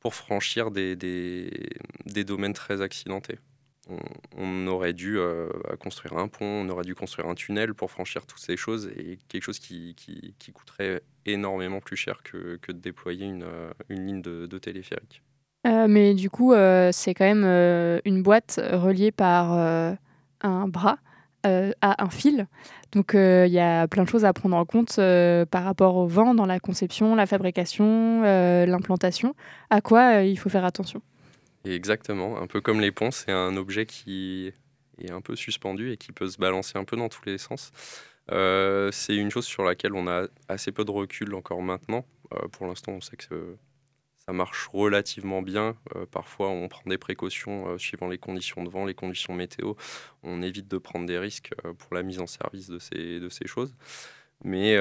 pour 0.00 0.14
franchir 0.14 0.70
des, 0.70 0.96
des, 0.96 1.50
des, 2.06 2.24
domaines 2.24 2.54
très 2.54 2.80
accidentés. 2.80 3.38
On, 4.36 4.66
aurait 4.68 4.92
dû 4.92 5.18
construire 5.80 6.16
un 6.16 6.28
pont, 6.28 6.46
on 6.46 6.68
aurait 6.68 6.84
dû 6.84 6.94
construire 6.94 7.28
un 7.28 7.34
tunnel 7.34 7.74
pour 7.74 7.90
franchir 7.90 8.24
toutes 8.24 8.40
ces 8.40 8.56
choses 8.56 8.90
et 8.96 9.18
quelque 9.28 9.42
chose 9.42 9.58
qui, 9.58 9.94
qui, 9.96 10.34
qui 10.38 10.52
coûterait 10.52 11.02
énormément 11.26 11.80
plus 11.80 11.96
cher 11.96 12.22
que, 12.22 12.56
que 12.62 12.72
de 12.72 12.78
déployer 12.78 13.26
une, 13.26 13.46
une 13.88 14.06
ligne 14.06 14.22
de, 14.22 14.46
de 14.46 14.58
téléphérique. 14.58 15.22
Mais 15.64 16.14
du 16.14 16.30
coup, 16.30 16.52
c'est 16.92 17.14
quand 17.14 17.24
même 17.24 18.00
une 18.04 18.22
boîte 18.22 18.60
reliée 18.72 19.12
par 19.12 19.52
un 20.42 20.68
bras 20.68 20.98
euh, 21.46 21.72
à 21.80 22.04
un 22.04 22.10
fil. 22.10 22.46
Donc 22.92 23.14
euh, 23.14 23.46
il 23.46 23.52
y 23.52 23.58
a 23.58 23.88
plein 23.88 24.04
de 24.04 24.08
choses 24.10 24.26
à 24.26 24.32
prendre 24.34 24.54
en 24.54 24.66
compte 24.66 24.96
euh, 24.98 25.46
par 25.46 25.64
rapport 25.64 25.96
au 25.96 26.06
vent 26.06 26.34
dans 26.34 26.44
la 26.44 26.60
conception, 26.60 27.14
la 27.14 27.24
fabrication, 27.24 28.20
l'implantation. 28.66 29.34
À 29.70 29.80
quoi 29.80 30.22
il 30.22 30.38
faut 30.38 30.50
faire 30.50 30.66
attention 30.66 31.00
Exactement, 31.64 32.38
un 32.38 32.46
peu 32.46 32.60
comme 32.60 32.80
les 32.80 32.92
ponts, 32.92 33.10
c'est 33.10 33.32
un 33.32 33.56
objet 33.56 33.86
qui 33.86 34.52
est 34.98 35.10
un 35.10 35.22
peu 35.22 35.34
suspendu 35.34 35.92
et 35.92 35.96
qui 35.96 36.12
peut 36.12 36.28
se 36.28 36.36
balancer 36.36 36.76
un 36.76 36.84
peu 36.84 36.96
dans 36.96 37.08
tous 37.08 37.24
les 37.24 37.38
sens. 37.38 37.70
c'est 38.28 39.16
une 39.16 39.30
chose 39.30 39.46
sur 39.46 39.62
laquelle 39.62 39.94
on 39.94 40.08
a 40.08 40.26
assez 40.48 40.72
peu 40.72 40.84
de 40.84 40.90
recul 40.90 41.34
encore 41.34 41.62
maintenant. 41.62 42.04
pour 42.52 42.66
l'instant, 42.66 42.92
on 42.92 43.00
sait 43.00 43.16
que 43.16 43.56
ça 44.30 44.34
marche 44.34 44.68
relativement 44.68 45.42
bien. 45.42 45.76
Euh, 45.96 46.06
parfois, 46.06 46.50
on 46.50 46.68
prend 46.68 46.88
des 46.88 46.98
précautions 46.98 47.66
euh, 47.66 47.78
suivant 47.78 48.06
les 48.06 48.18
conditions 48.18 48.62
de 48.62 48.70
vent, 48.70 48.84
les 48.84 48.94
conditions 48.94 49.34
météo. 49.34 49.74
On 50.22 50.40
évite 50.40 50.68
de 50.68 50.78
prendre 50.78 51.04
des 51.04 51.18
risques 51.18 51.50
euh, 51.64 51.72
pour 51.72 51.94
la 51.94 52.04
mise 52.04 52.20
en 52.20 52.28
service 52.28 52.68
de 52.68 52.78
ces, 52.78 53.18
de 53.18 53.28
ces 53.28 53.48
choses. 53.48 53.74
Mais 54.44 54.78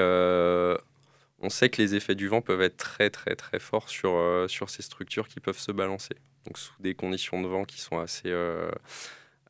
on 1.42 1.48
sait 1.48 1.68
que 1.68 1.82
les 1.82 1.96
effets 1.96 2.14
du 2.14 2.28
vent 2.28 2.42
peuvent 2.42 2.62
être 2.62 2.76
très, 2.76 3.10
très, 3.10 3.34
très 3.34 3.58
forts 3.58 3.88
sur, 3.88 4.12
sur 4.48 4.70
ces 4.70 4.82
structures 4.82 5.26
qui 5.26 5.40
peuvent 5.40 5.58
se 5.58 5.72
balancer. 5.72 6.14
Donc, 6.46 6.56
sous 6.56 6.74
des 6.80 6.94
conditions 6.94 7.42
de 7.42 7.48
vent 7.48 7.64
qui 7.64 7.80
sont 7.80 7.98
assez 7.98 8.32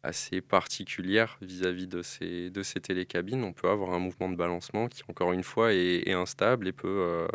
assez 0.03 0.41
particulières 0.41 1.37
vis-à-vis 1.43 1.87
de 1.87 2.01
ces, 2.03 2.49
de 2.51 2.63
ces 2.63 2.81
télécabines, 2.81 3.45
on 3.45 3.53
peut 3.53 3.69
avoir 3.69 3.93
un 3.93 3.99
mouvement 3.99 4.31
de 4.31 4.37
balancement 4.37 4.89
qui, 4.89 5.03
encore 5.09 5.33
une 5.33 5.43
fois, 5.43 5.75
est 5.75 6.13
instable 6.13 6.67
et 6.69 6.73
peut, 6.73 7.29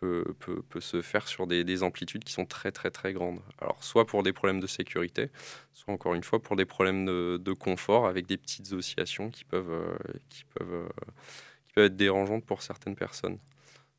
peut, 0.00 0.24
se 0.80 1.02
faire 1.02 1.26
sur 1.28 1.46
des, 1.46 1.64
des, 1.64 1.82
amplitudes 1.82 2.24
qui 2.24 2.32
sont 2.32 2.46
très 2.46 2.72
très 2.72 2.90
très 2.90 3.12
grandes. 3.12 3.40
Alors 3.60 3.82
soit 3.82 4.06
pour 4.06 4.22
des 4.22 4.32
problèmes 4.32 4.60
de 4.60 4.66
sécurité, 4.66 5.30
soit 5.72 5.92
encore 5.92 6.14
une 6.14 6.24
fois 6.24 6.40
pour 6.40 6.56
des 6.56 6.64
problèmes 6.64 7.06
de, 7.06 7.52
confort 7.52 8.06
avec 8.06 8.26
des 8.26 8.36
petites 8.36 8.72
oscillations 8.72 9.30
qui 9.30 9.44
peuvent, 9.44 9.70
euh, 9.70 9.96
euh, 10.06 10.18
qui 10.28 10.44
peuvent 10.54 10.88
être 11.76 11.96
dérangeantes 11.96 12.44
pour 12.44 12.62
certaines 12.62 12.96
personnes. 12.96 13.38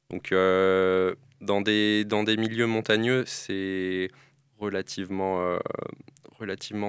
Donc 0.09 0.31
euh, 0.31 1.15
dans, 1.41 1.61
des, 1.61 2.05
milieux 2.37 2.67
montagneux, 2.67 3.23
c'est 3.25 4.09
relativement 4.57 5.59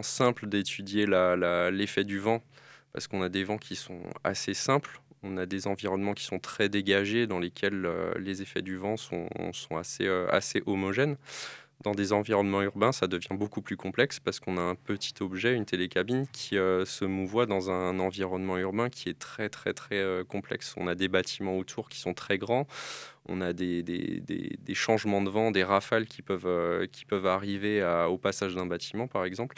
simple 0.03 0.49
d'étudier 0.49 1.07
l'effet 1.07 2.05
du 2.05 2.19
vent 2.19 2.43
parce 2.93 3.07
qu'on 3.07 3.23
a 3.23 3.29
des 3.29 3.45
vents 3.45 3.59
qui 3.59 3.77
sont 3.77 4.03
assez 4.25 4.55
simples 4.55 5.01
on 5.23 5.37
a 5.37 5.47
des 5.47 5.67
environnements 5.67 6.15
qui 6.15 6.25
sont 6.25 6.39
très 6.39 6.69
dégagés, 6.69 7.27
dans 7.27 7.39
lesquels 7.39 7.85
euh, 7.85 8.13
les 8.19 8.43
effets 8.43 8.63
du 8.63 8.77
vent 8.77 8.97
sont, 8.97 9.29
assez, 9.77 10.07
euh, 10.07 10.27
assez 10.31 10.63
homogènes. 10.67 11.17
Dans 11.83 11.93
des 11.93 12.13
environnements 12.13 12.61
urbains, 12.61 12.93
ça 12.93 13.07
devient 13.07 13.33
beaucoup 13.33 13.63
plus 13.63 13.79
complexe 13.79 14.21
parce 14.21 14.39
qu'on 14.39 14.59
a 14.59 14.61
un 14.61 14.75
petit 14.75 15.15
objet, 15.21 15.55
une 15.55 15.65
télécabine, 15.65 16.27
qui 16.31 16.59
euh, 16.59 16.85
se 16.85 17.07
mouvoie 17.07 17.47
dans 17.47 17.71
un 17.71 17.99
environnement 18.01 18.59
urbain 18.59 18.91
qui 18.91 19.09
est 19.09 19.19
très 19.19 19.49
très 19.49 19.73
très 19.73 20.05
complexe. 20.29 20.75
On 20.77 20.87
a 20.89 20.95
des 20.95 21.09
bâtiments 21.09 21.57
autour 21.57 21.89
qui 21.89 21.99
sont 21.99 22.13
très 22.13 22.37
grands, 22.37 22.67
on 23.31 23.41
a 23.41 23.55
des, 23.55 23.83
des, 23.83 24.75
changements 24.75 25.23
de 25.23 25.31
vent, 25.31 25.53
des 25.53 25.65
rafales 25.65 26.05
qui 26.05 26.21
peuvent, 26.21 26.87
qui 26.89 27.07
peuvent 27.07 27.27
arriver 27.27 27.83
au 28.11 28.19
passage 28.19 28.55
d'un 28.55 28.67
bâtiment 28.67 29.09
par 29.09 29.25
exemple. 29.25 29.57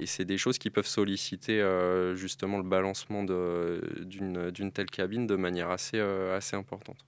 Et 0.00 0.06
c'est 0.06 0.24
des 0.24 0.38
choses 0.38 0.58
qui 0.58 0.70
peuvent 0.70 0.86
solliciter 0.86 1.60
euh, 1.60 2.16
justement 2.16 2.56
le 2.56 2.64
balancement 2.64 3.22
d'une 3.22 4.72
telle 4.72 4.90
cabine 4.90 5.26
de 5.26 5.36
manière 5.36 5.70
assez, 5.70 5.98
euh, 5.98 6.38
importante. 6.54 7.04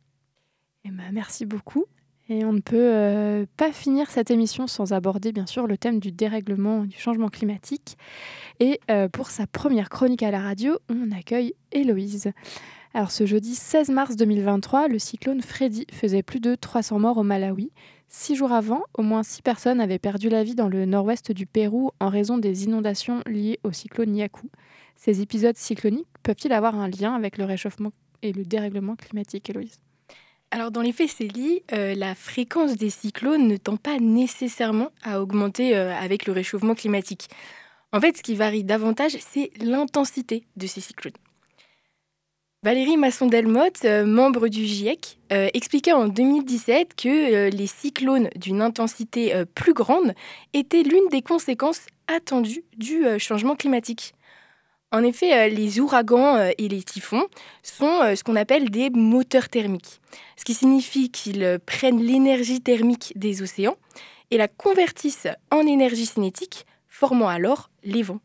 Eh 0.84 0.90
ben, 0.90 1.10
merci 1.12 1.46
beaucoup. 1.46 1.86
Et 2.28 2.44
on 2.44 2.52
ne 2.52 2.60
peut 2.60 2.76
euh, 2.76 3.46
pas 3.56 3.72
finir 3.72 4.10
cette 4.10 4.30
émission 4.30 4.66
sans 4.66 4.92
aborder 4.92 5.32
bien 5.32 5.46
sûr 5.46 5.66
le 5.66 5.76
thème 5.76 6.00
du 6.00 6.12
dérèglement, 6.12 6.84
du 6.84 6.96
changement 6.96 7.28
climatique. 7.28 7.96
Et 8.60 8.78
pour 9.12 9.30
sa 9.30 9.46
première 9.46 9.88
chronique 9.88 10.22
à 10.22 10.30
la 10.30 10.40
radio, 10.40 10.78
on 10.88 11.10
accueille 11.10 11.54
Héloïse. 11.72 12.30
Alors 12.94 13.10
ce 13.10 13.24
jeudi 13.24 13.54
16 13.54 13.88
mars 13.88 14.16
2023, 14.16 14.88
le 14.88 14.98
cyclone 14.98 15.40
Freddy 15.40 15.86
faisait 15.90 16.22
plus 16.22 16.40
de 16.40 16.54
300 16.54 16.98
morts 17.00 17.16
au 17.16 17.22
Malawi. 17.22 17.72
Six 18.14 18.36
jours 18.36 18.52
avant, 18.52 18.84
au 18.92 19.02
moins 19.02 19.22
six 19.22 19.40
personnes 19.40 19.80
avaient 19.80 19.98
perdu 19.98 20.28
la 20.28 20.44
vie 20.44 20.54
dans 20.54 20.68
le 20.68 20.84
nord-ouest 20.84 21.32
du 21.32 21.46
Pérou 21.46 21.92
en 21.98 22.10
raison 22.10 22.36
des 22.36 22.64
inondations 22.64 23.22
liées 23.24 23.58
au 23.64 23.72
cyclone 23.72 24.14
Yaku. 24.14 24.50
Ces 24.96 25.22
épisodes 25.22 25.56
cycloniques 25.56 26.06
peuvent-ils 26.22 26.52
avoir 26.52 26.76
un 26.76 26.88
lien 26.88 27.14
avec 27.14 27.38
le 27.38 27.46
réchauffement 27.46 27.90
et 28.20 28.32
le 28.32 28.44
dérèglement 28.44 28.96
climatique, 28.96 29.48
Héloïse? 29.48 29.80
Alors 30.50 30.70
dans 30.70 30.82
les 30.82 30.92
faits, 30.92 31.08
Célie, 31.08 31.62
euh, 31.72 31.94
la 31.94 32.14
fréquence 32.14 32.76
des 32.76 32.90
cyclones 32.90 33.48
ne 33.48 33.56
tend 33.56 33.78
pas 33.78 33.98
nécessairement 33.98 34.90
à 35.02 35.22
augmenter 35.22 35.74
euh, 35.74 35.96
avec 35.96 36.26
le 36.26 36.34
réchauffement 36.34 36.74
climatique. 36.74 37.30
En 37.92 38.00
fait, 38.00 38.18
ce 38.18 38.22
qui 38.22 38.34
varie 38.34 38.62
davantage, 38.62 39.16
c'est 39.20 39.50
l'intensité 39.58 40.44
de 40.56 40.66
ces 40.66 40.82
cyclones. 40.82 41.14
Valérie 42.64 42.96
Masson-Delmotte, 42.96 43.84
euh, 43.86 44.06
membre 44.06 44.46
du 44.46 44.64
GIEC, 44.64 45.18
euh, 45.32 45.48
expliquait 45.52 45.92
en 45.92 46.06
2017 46.06 46.94
que 46.94 47.08
euh, 47.08 47.50
les 47.50 47.66
cyclones 47.66 48.30
d'une 48.36 48.62
intensité 48.62 49.34
plus 49.56 49.74
grande 49.74 50.14
étaient 50.52 50.84
l'une 50.84 51.08
des 51.10 51.22
conséquences 51.22 51.86
attendues 52.06 52.62
du 52.76 53.04
changement 53.18 53.56
climatique. 53.56 54.14
En 54.92 55.02
effet, 55.02 55.48
les 55.48 55.80
ouragans 55.80 56.52
et 56.58 56.68
les 56.68 56.82
typhons 56.82 57.26
sont 57.62 58.14
ce 58.14 58.22
qu'on 58.22 58.36
appelle 58.36 58.70
des 58.70 58.90
moteurs 58.90 59.48
thermiques, 59.48 60.00
ce 60.36 60.44
qui 60.44 60.54
signifie 60.54 61.10
qu'ils 61.10 61.58
prennent 61.64 62.00
l'énergie 62.00 62.60
thermique 62.60 63.12
des 63.16 63.42
océans 63.42 63.76
et 64.30 64.36
la 64.36 64.48
convertissent 64.48 65.28
en 65.50 65.66
énergie 65.66 66.06
cinétique, 66.06 66.66
formant 66.88 67.28
alors 67.28 67.70
les 67.84 68.02
vents. 68.02 68.20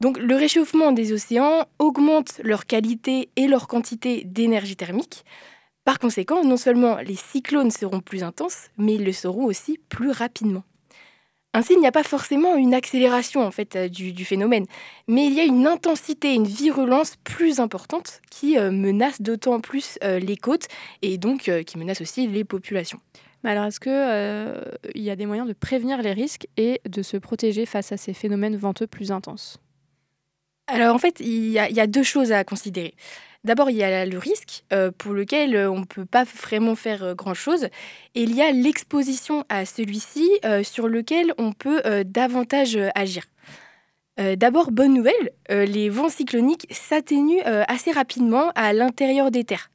Donc 0.00 0.18
le 0.18 0.36
réchauffement 0.36 0.92
des 0.92 1.12
océans 1.12 1.66
augmente 1.78 2.40
leur 2.44 2.66
qualité 2.66 3.30
et 3.36 3.48
leur 3.48 3.66
quantité 3.66 4.22
d'énergie 4.24 4.76
thermique. 4.76 5.24
Par 5.84 5.98
conséquent, 5.98 6.44
non 6.44 6.56
seulement 6.56 6.98
les 6.98 7.16
cyclones 7.16 7.70
seront 7.70 8.00
plus 8.00 8.22
intenses, 8.22 8.68
mais 8.76 8.94
ils 8.94 9.04
le 9.04 9.12
seront 9.12 9.44
aussi 9.44 9.78
plus 9.88 10.10
rapidement. 10.10 10.62
Ainsi, 11.54 11.72
il 11.72 11.80
n'y 11.80 11.86
a 11.86 11.92
pas 11.92 12.02
forcément 12.02 12.56
une 12.56 12.74
accélération 12.74 13.44
en 13.44 13.50
fait 13.50 13.74
euh, 13.74 13.88
du, 13.88 14.24
phénomène, 14.24 14.66
mais 15.08 15.26
il 15.26 15.32
y 15.32 15.40
a 15.40 15.44
une 15.44 15.66
intensité, 15.66 16.34
une 16.34 16.46
virulence 16.46 17.14
plus 17.24 17.58
importante 17.58 18.20
qui 18.30 18.58
euh, 18.58 18.70
menace 18.70 19.22
d'autant 19.22 19.58
plus 19.58 19.98
euh, 20.04 20.18
les 20.18 20.36
côtes 20.36 20.68
et 21.00 21.16
donc 21.16 21.50
qui 21.66 21.78
menace 21.78 22.00
aussi 22.02 22.26
les 22.26 22.44
populations. 22.44 23.00
Alors, 23.44 23.64
est-ce 23.64 23.80
qu'il 23.80 25.02
y 25.02 25.10
a 25.10 25.16
des 25.16 25.26
moyens 25.26 25.48
de 25.48 25.54
prévenir 25.54 26.02
les 26.02 26.12
risques 26.12 26.46
et 26.56 26.80
de 26.86 27.02
se 27.02 27.16
protéger 27.16 27.66
face 27.66 27.92
à 27.92 27.96
ces 27.96 28.12
phénomènes 28.12 28.56
venteux 28.56 28.86
plus 28.86 29.10
intenses? 29.10 29.58
Alors 30.68 30.94
en 30.94 30.98
fait, 30.98 31.20
il 31.20 31.48
y, 31.48 31.58
a, 31.58 31.86
deux 31.86 32.02
choses 32.02 32.30
à 32.30 32.44
considérer. 32.44 32.94
D'abord, 33.42 33.70
il 33.70 33.76
y 33.76 33.82
a 33.82 34.04
le 34.04 34.18
risque 34.18 34.64
euh, 34.72 34.90
pour 34.96 35.12
lequel 35.14 35.56
euh, 35.56 35.70
on 35.70 35.80
ne 35.80 35.84
peut 35.84 36.04
pas 36.04 36.24
vraiment 36.24 36.74
faire 36.74 37.02
euh, 37.02 37.14
grand-chose. 37.14 37.64
Et 38.14 38.22
il 38.22 38.34
y 38.34 38.42
a 38.42 38.52
l'exposition 38.52 39.44
à 39.48 39.64
celui-ci 39.64 40.28
sur 40.62 40.88
lequel 40.88 41.32
on 41.38 41.52
peut 41.52 41.80
davantage 42.04 42.78
agir. 42.94 43.24
D'abord, 44.18 44.72
bonne 44.72 44.92
nouvelle, 44.92 45.30
les 45.48 45.88
vents 45.88 46.08
cycloniques 46.08 46.66
s'atténuent 46.70 47.42
assez 47.68 47.92
rapidement 47.92 48.50
à 48.56 48.72
l'intérieur 48.72 49.30
des 49.30 49.44
terres. 49.44 49.70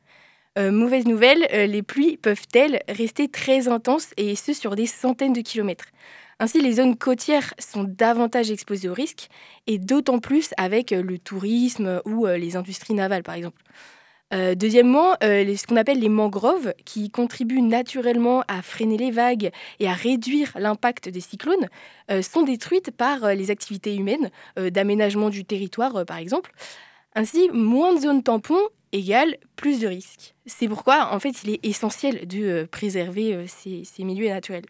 mauvaise 0.57 1.05
nouvelle, 1.05 1.47
les 1.51 1.81
pluies 1.81 2.17
peuvent-elles 2.17 2.83
rester 2.89 3.29
très 3.29 3.69
intenses 3.69 4.09
et 4.17 4.35
ce 4.35 4.51
sur 4.51 4.75
des 4.75 4.85
centaines 4.85 5.33
de 5.33 5.41
kilomètres? 5.41 5.85
Ainsi, 6.43 6.59
les 6.59 6.73
zones 6.73 6.97
côtières 6.97 7.53
sont 7.57 7.85
davantage 7.85 8.51
exposées 8.51 8.89
aux 8.89 8.93
risques, 8.93 9.29
et 9.65 9.77
d'autant 9.77 10.19
plus 10.19 10.49
avec 10.57 10.91
euh, 10.91 11.01
le 11.01 11.17
tourisme 11.17 12.01
ou 12.03 12.27
euh, 12.27 12.35
les 12.35 12.57
industries 12.57 12.93
navales, 12.93 13.23
par 13.23 13.35
exemple. 13.35 13.61
Euh, 14.33 14.53
deuxièmement, 14.53 15.15
ce 15.21 15.65
qu'on 15.65 15.77
appelle 15.77 16.01
les 16.01 16.09
mangroves, 16.09 16.73
qui 16.83 17.09
contribuent 17.09 17.61
naturellement 17.61 18.43
à 18.49 18.61
freiner 18.61 18.97
les 18.97 19.09
vagues 19.09 19.51
et 19.79 19.87
à 19.87 19.93
réduire 19.93 20.51
l'impact 20.57 21.07
des 21.07 21.21
cyclones, 21.21 21.69
sont 22.21 22.41
détruites 22.41 22.91
par 22.91 23.35
les 23.35 23.49
activités 23.49 23.95
humaines, 23.95 24.29
d'aménagement 24.57 25.29
du 25.29 25.45
territoire 25.45 26.03
par 26.05 26.17
exemple. 26.17 26.51
Ainsi, 27.15 27.49
moins 27.53 27.93
de 27.93 28.01
zones 28.01 28.23
tampons 28.23 28.67
égale 28.91 29.37
plus 29.55 29.79
de 29.79 29.87
risques. 29.87 30.35
C'est 30.45 30.67
pourquoi, 30.67 31.13
en 31.13 31.19
fait, 31.19 31.43
il 31.43 31.51
est 31.51 31.65
essentiel 31.65 32.27
de 32.27 32.67
préserver 32.69 33.45
ces 33.47 34.03
milieux 34.03 34.29
naturels. 34.29 34.65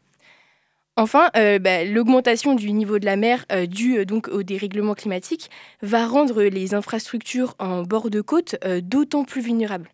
Enfin, 0.96 1.32
euh, 1.36 1.58
bah, 1.58 1.84
l'augmentation 1.84 2.54
du 2.54 2.72
niveau 2.72 3.00
de 3.00 3.06
la 3.06 3.16
mer 3.16 3.46
euh, 3.52 3.66
due 3.66 3.98
euh, 3.98 4.06
donc 4.06 4.28
au 4.28 4.44
dérèglement 4.44 4.94
climatique 4.94 5.50
va 5.82 6.06
rendre 6.06 6.44
les 6.44 6.76
infrastructures 6.76 7.56
en 7.58 7.82
bord 7.82 8.12
de 8.12 8.22
côte 8.22 8.56
d'autant 8.84 9.24
plus 9.24 9.42
vulnérables. 9.42 9.90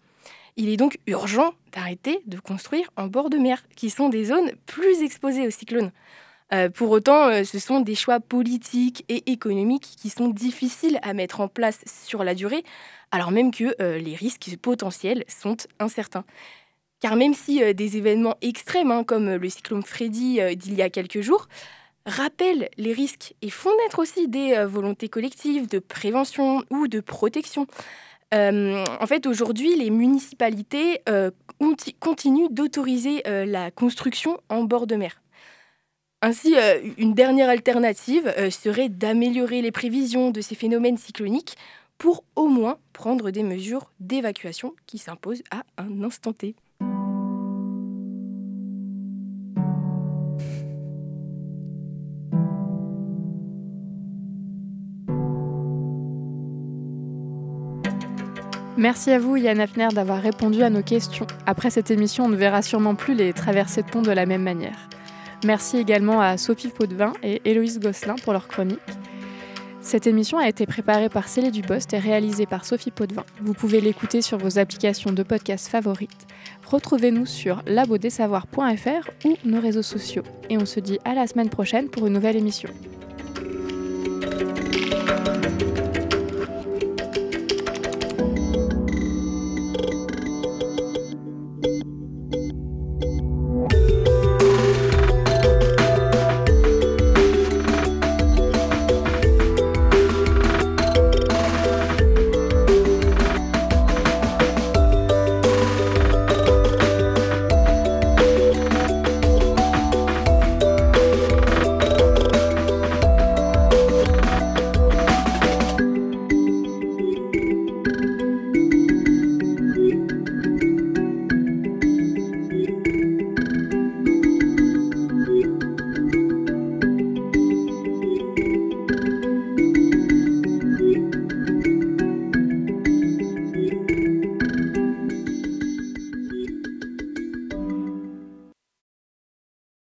Il 0.58 0.68
est 0.68 0.76
donc 0.76 1.00
urgent 1.08 1.54
d'arrêter 1.72 2.20
de 2.26 2.38
construire 2.38 2.92
en 2.98 3.08
bord 3.08 3.30
de 3.30 3.38
mer, 3.38 3.64
qui 3.78 3.90
sont 3.90 4.10
des 4.10 4.26
zones 4.26 4.52
plus 4.66 5.02
exposées 5.02 5.48
aux 5.48 5.52
cyclones. 5.52 5.92
Pour 6.74 6.90
autant, 6.90 7.46
ce 7.46 7.60
sont 7.60 7.80
des 7.80 7.96
choix 7.96 8.20
politiques 8.20 9.06
et 9.08 9.32
économiques 9.32 9.88
qui 9.98 10.10
sont 10.10 10.28
difficiles 10.28 11.00
à 11.04 11.14
mettre 11.14 11.40
en 11.40 11.48
place 11.48 11.80
sur 11.86 12.24
la 12.24 12.34
durée, 12.34 12.64
alors 13.12 13.32
même 13.32 13.52
que 13.52 13.76
les 13.80 14.16
risques 14.16 14.58
potentiels 14.62 15.24
sont 15.28 15.58
incertains. 15.80 16.26
Car 17.00 17.16
même 17.16 17.34
si 17.34 17.74
des 17.74 17.98
événements 17.98 18.36
extrêmes, 18.42 18.92
hein, 18.92 19.04
comme 19.04 19.36
le 19.36 19.50
cyclone 19.50 19.84
Freddy 19.84 20.40
d'il 20.58 20.76
y 20.76 20.82
a 20.82 20.90
quelques 20.90 21.22
jours, 21.22 21.48
rappellent 22.06 22.70
les 22.78 22.92
risques 22.92 23.36
et 23.42 23.50
font 23.50 23.70
naître 23.84 24.00
aussi 24.00 24.28
des 24.28 24.66
volontés 24.66 25.08
collectives 25.08 25.68
de 25.68 25.80
prévention 25.80 26.64
ou 26.70 26.88
de 26.88 27.00
protection, 27.00 27.68
en 28.34 29.08
fait, 29.08 29.26
aujourd'hui, 29.28 29.76
les 29.76 29.90
municipalités 29.90 31.02
continuent 32.00 32.50
d'autoriser 32.52 33.24
la 33.26 33.72
construction 33.72 34.42
en 34.50 34.64
bord 34.64 34.86
de 34.86 34.96
mer. 34.96 35.22
Ainsi, 36.22 36.56
euh, 36.58 36.82
une 36.98 37.14
dernière 37.14 37.48
alternative 37.48 38.34
euh, 38.38 38.50
serait 38.50 38.90
d'améliorer 38.90 39.62
les 39.62 39.72
prévisions 39.72 40.32
de 40.32 40.42
ces 40.42 40.54
phénomènes 40.54 40.98
cycloniques 40.98 41.56
pour 41.98 42.26
au 42.36 42.48
moins 42.48 42.78
prendre 42.92 43.32
des 43.32 43.44
mesures 43.44 43.90
d'évacuation 44.02 44.76
qui 44.86 44.98
s'imposent 44.98 45.44
à 45.50 45.64
un 45.78 46.04
instant 46.04 46.34
T. 46.34 46.56
Merci 58.80 59.12
à 59.12 59.20
vous 59.20 59.36
Yann 59.36 59.60
Hafner 59.60 59.90
d'avoir 59.92 60.22
répondu 60.22 60.64
à 60.64 60.70
nos 60.70 60.82
questions. 60.82 61.28
Après 61.46 61.70
cette 61.70 61.92
émission, 61.92 62.24
on 62.24 62.30
ne 62.30 62.38
verra 62.38 62.62
sûrement 62.62 62.96
plus 62.96 63.14
les 63.14 63.34
traversées 63.34 63.84
de 63.84 63.90
pont 63.90 64.02
de 64.02 64.10
la 64.10 64.26
même 64.26 64.42
manière. 64.42 64.88
Merci 65.44 65.76
également 65.76 66.22
à 66.22 66.38
Sophie 66.38 66.70
Potvin 66.70 67.12
et 67.22 67.42
Héloïse 67.44 67.82
Gosselin 67.82 68.16
pour 68.24 68.32
leur 68.32 68.48
chronique. 68.48 68.80
Cette 69.82 70.08
émission 70.08 70.38
a 70.38 70.48
été 70.48 70.66
préparée 70.66 71.10
par 71.10 71.28
Célé 71.28 71.52
Dupost 71.52 71.94
et 71.94 72.00
réalisée 72.00 72.46
par 72.46 72.64
Sophie 72.64 72.92
Potvin. 72.92 73.26
Vous 73.42 73.54
pouvez 73.54 73.82
l'écouter 73.82 74.22
sur 74.22 74.38
vos 74.38 74.60
applications 74.60 75.12
de 75.12 75.24
podcast 75.24 75.68
favorites. 75.68 76.26
Retrouvez-nous 76.66 77.26
sur 77.26 77.62
labodessavoir.fr 77.68 79.10
ou 79.26 79.36
nos 79.44 79.60
réseaux 79.60 79.84
sociaux. 79.84 80.24
Et 80.50 80.58
on 80.58 80.66
se 80.66 80.80
dit 80.80 81.00
à 81.04 81.16
la 81.16 81.28
semaine 81.28 81.50
prochaine 81.50 81.90
pour 81.90 82.08
une 82.08 82.14
nouvelle 82.14 82.38
émission. 82.38 82.70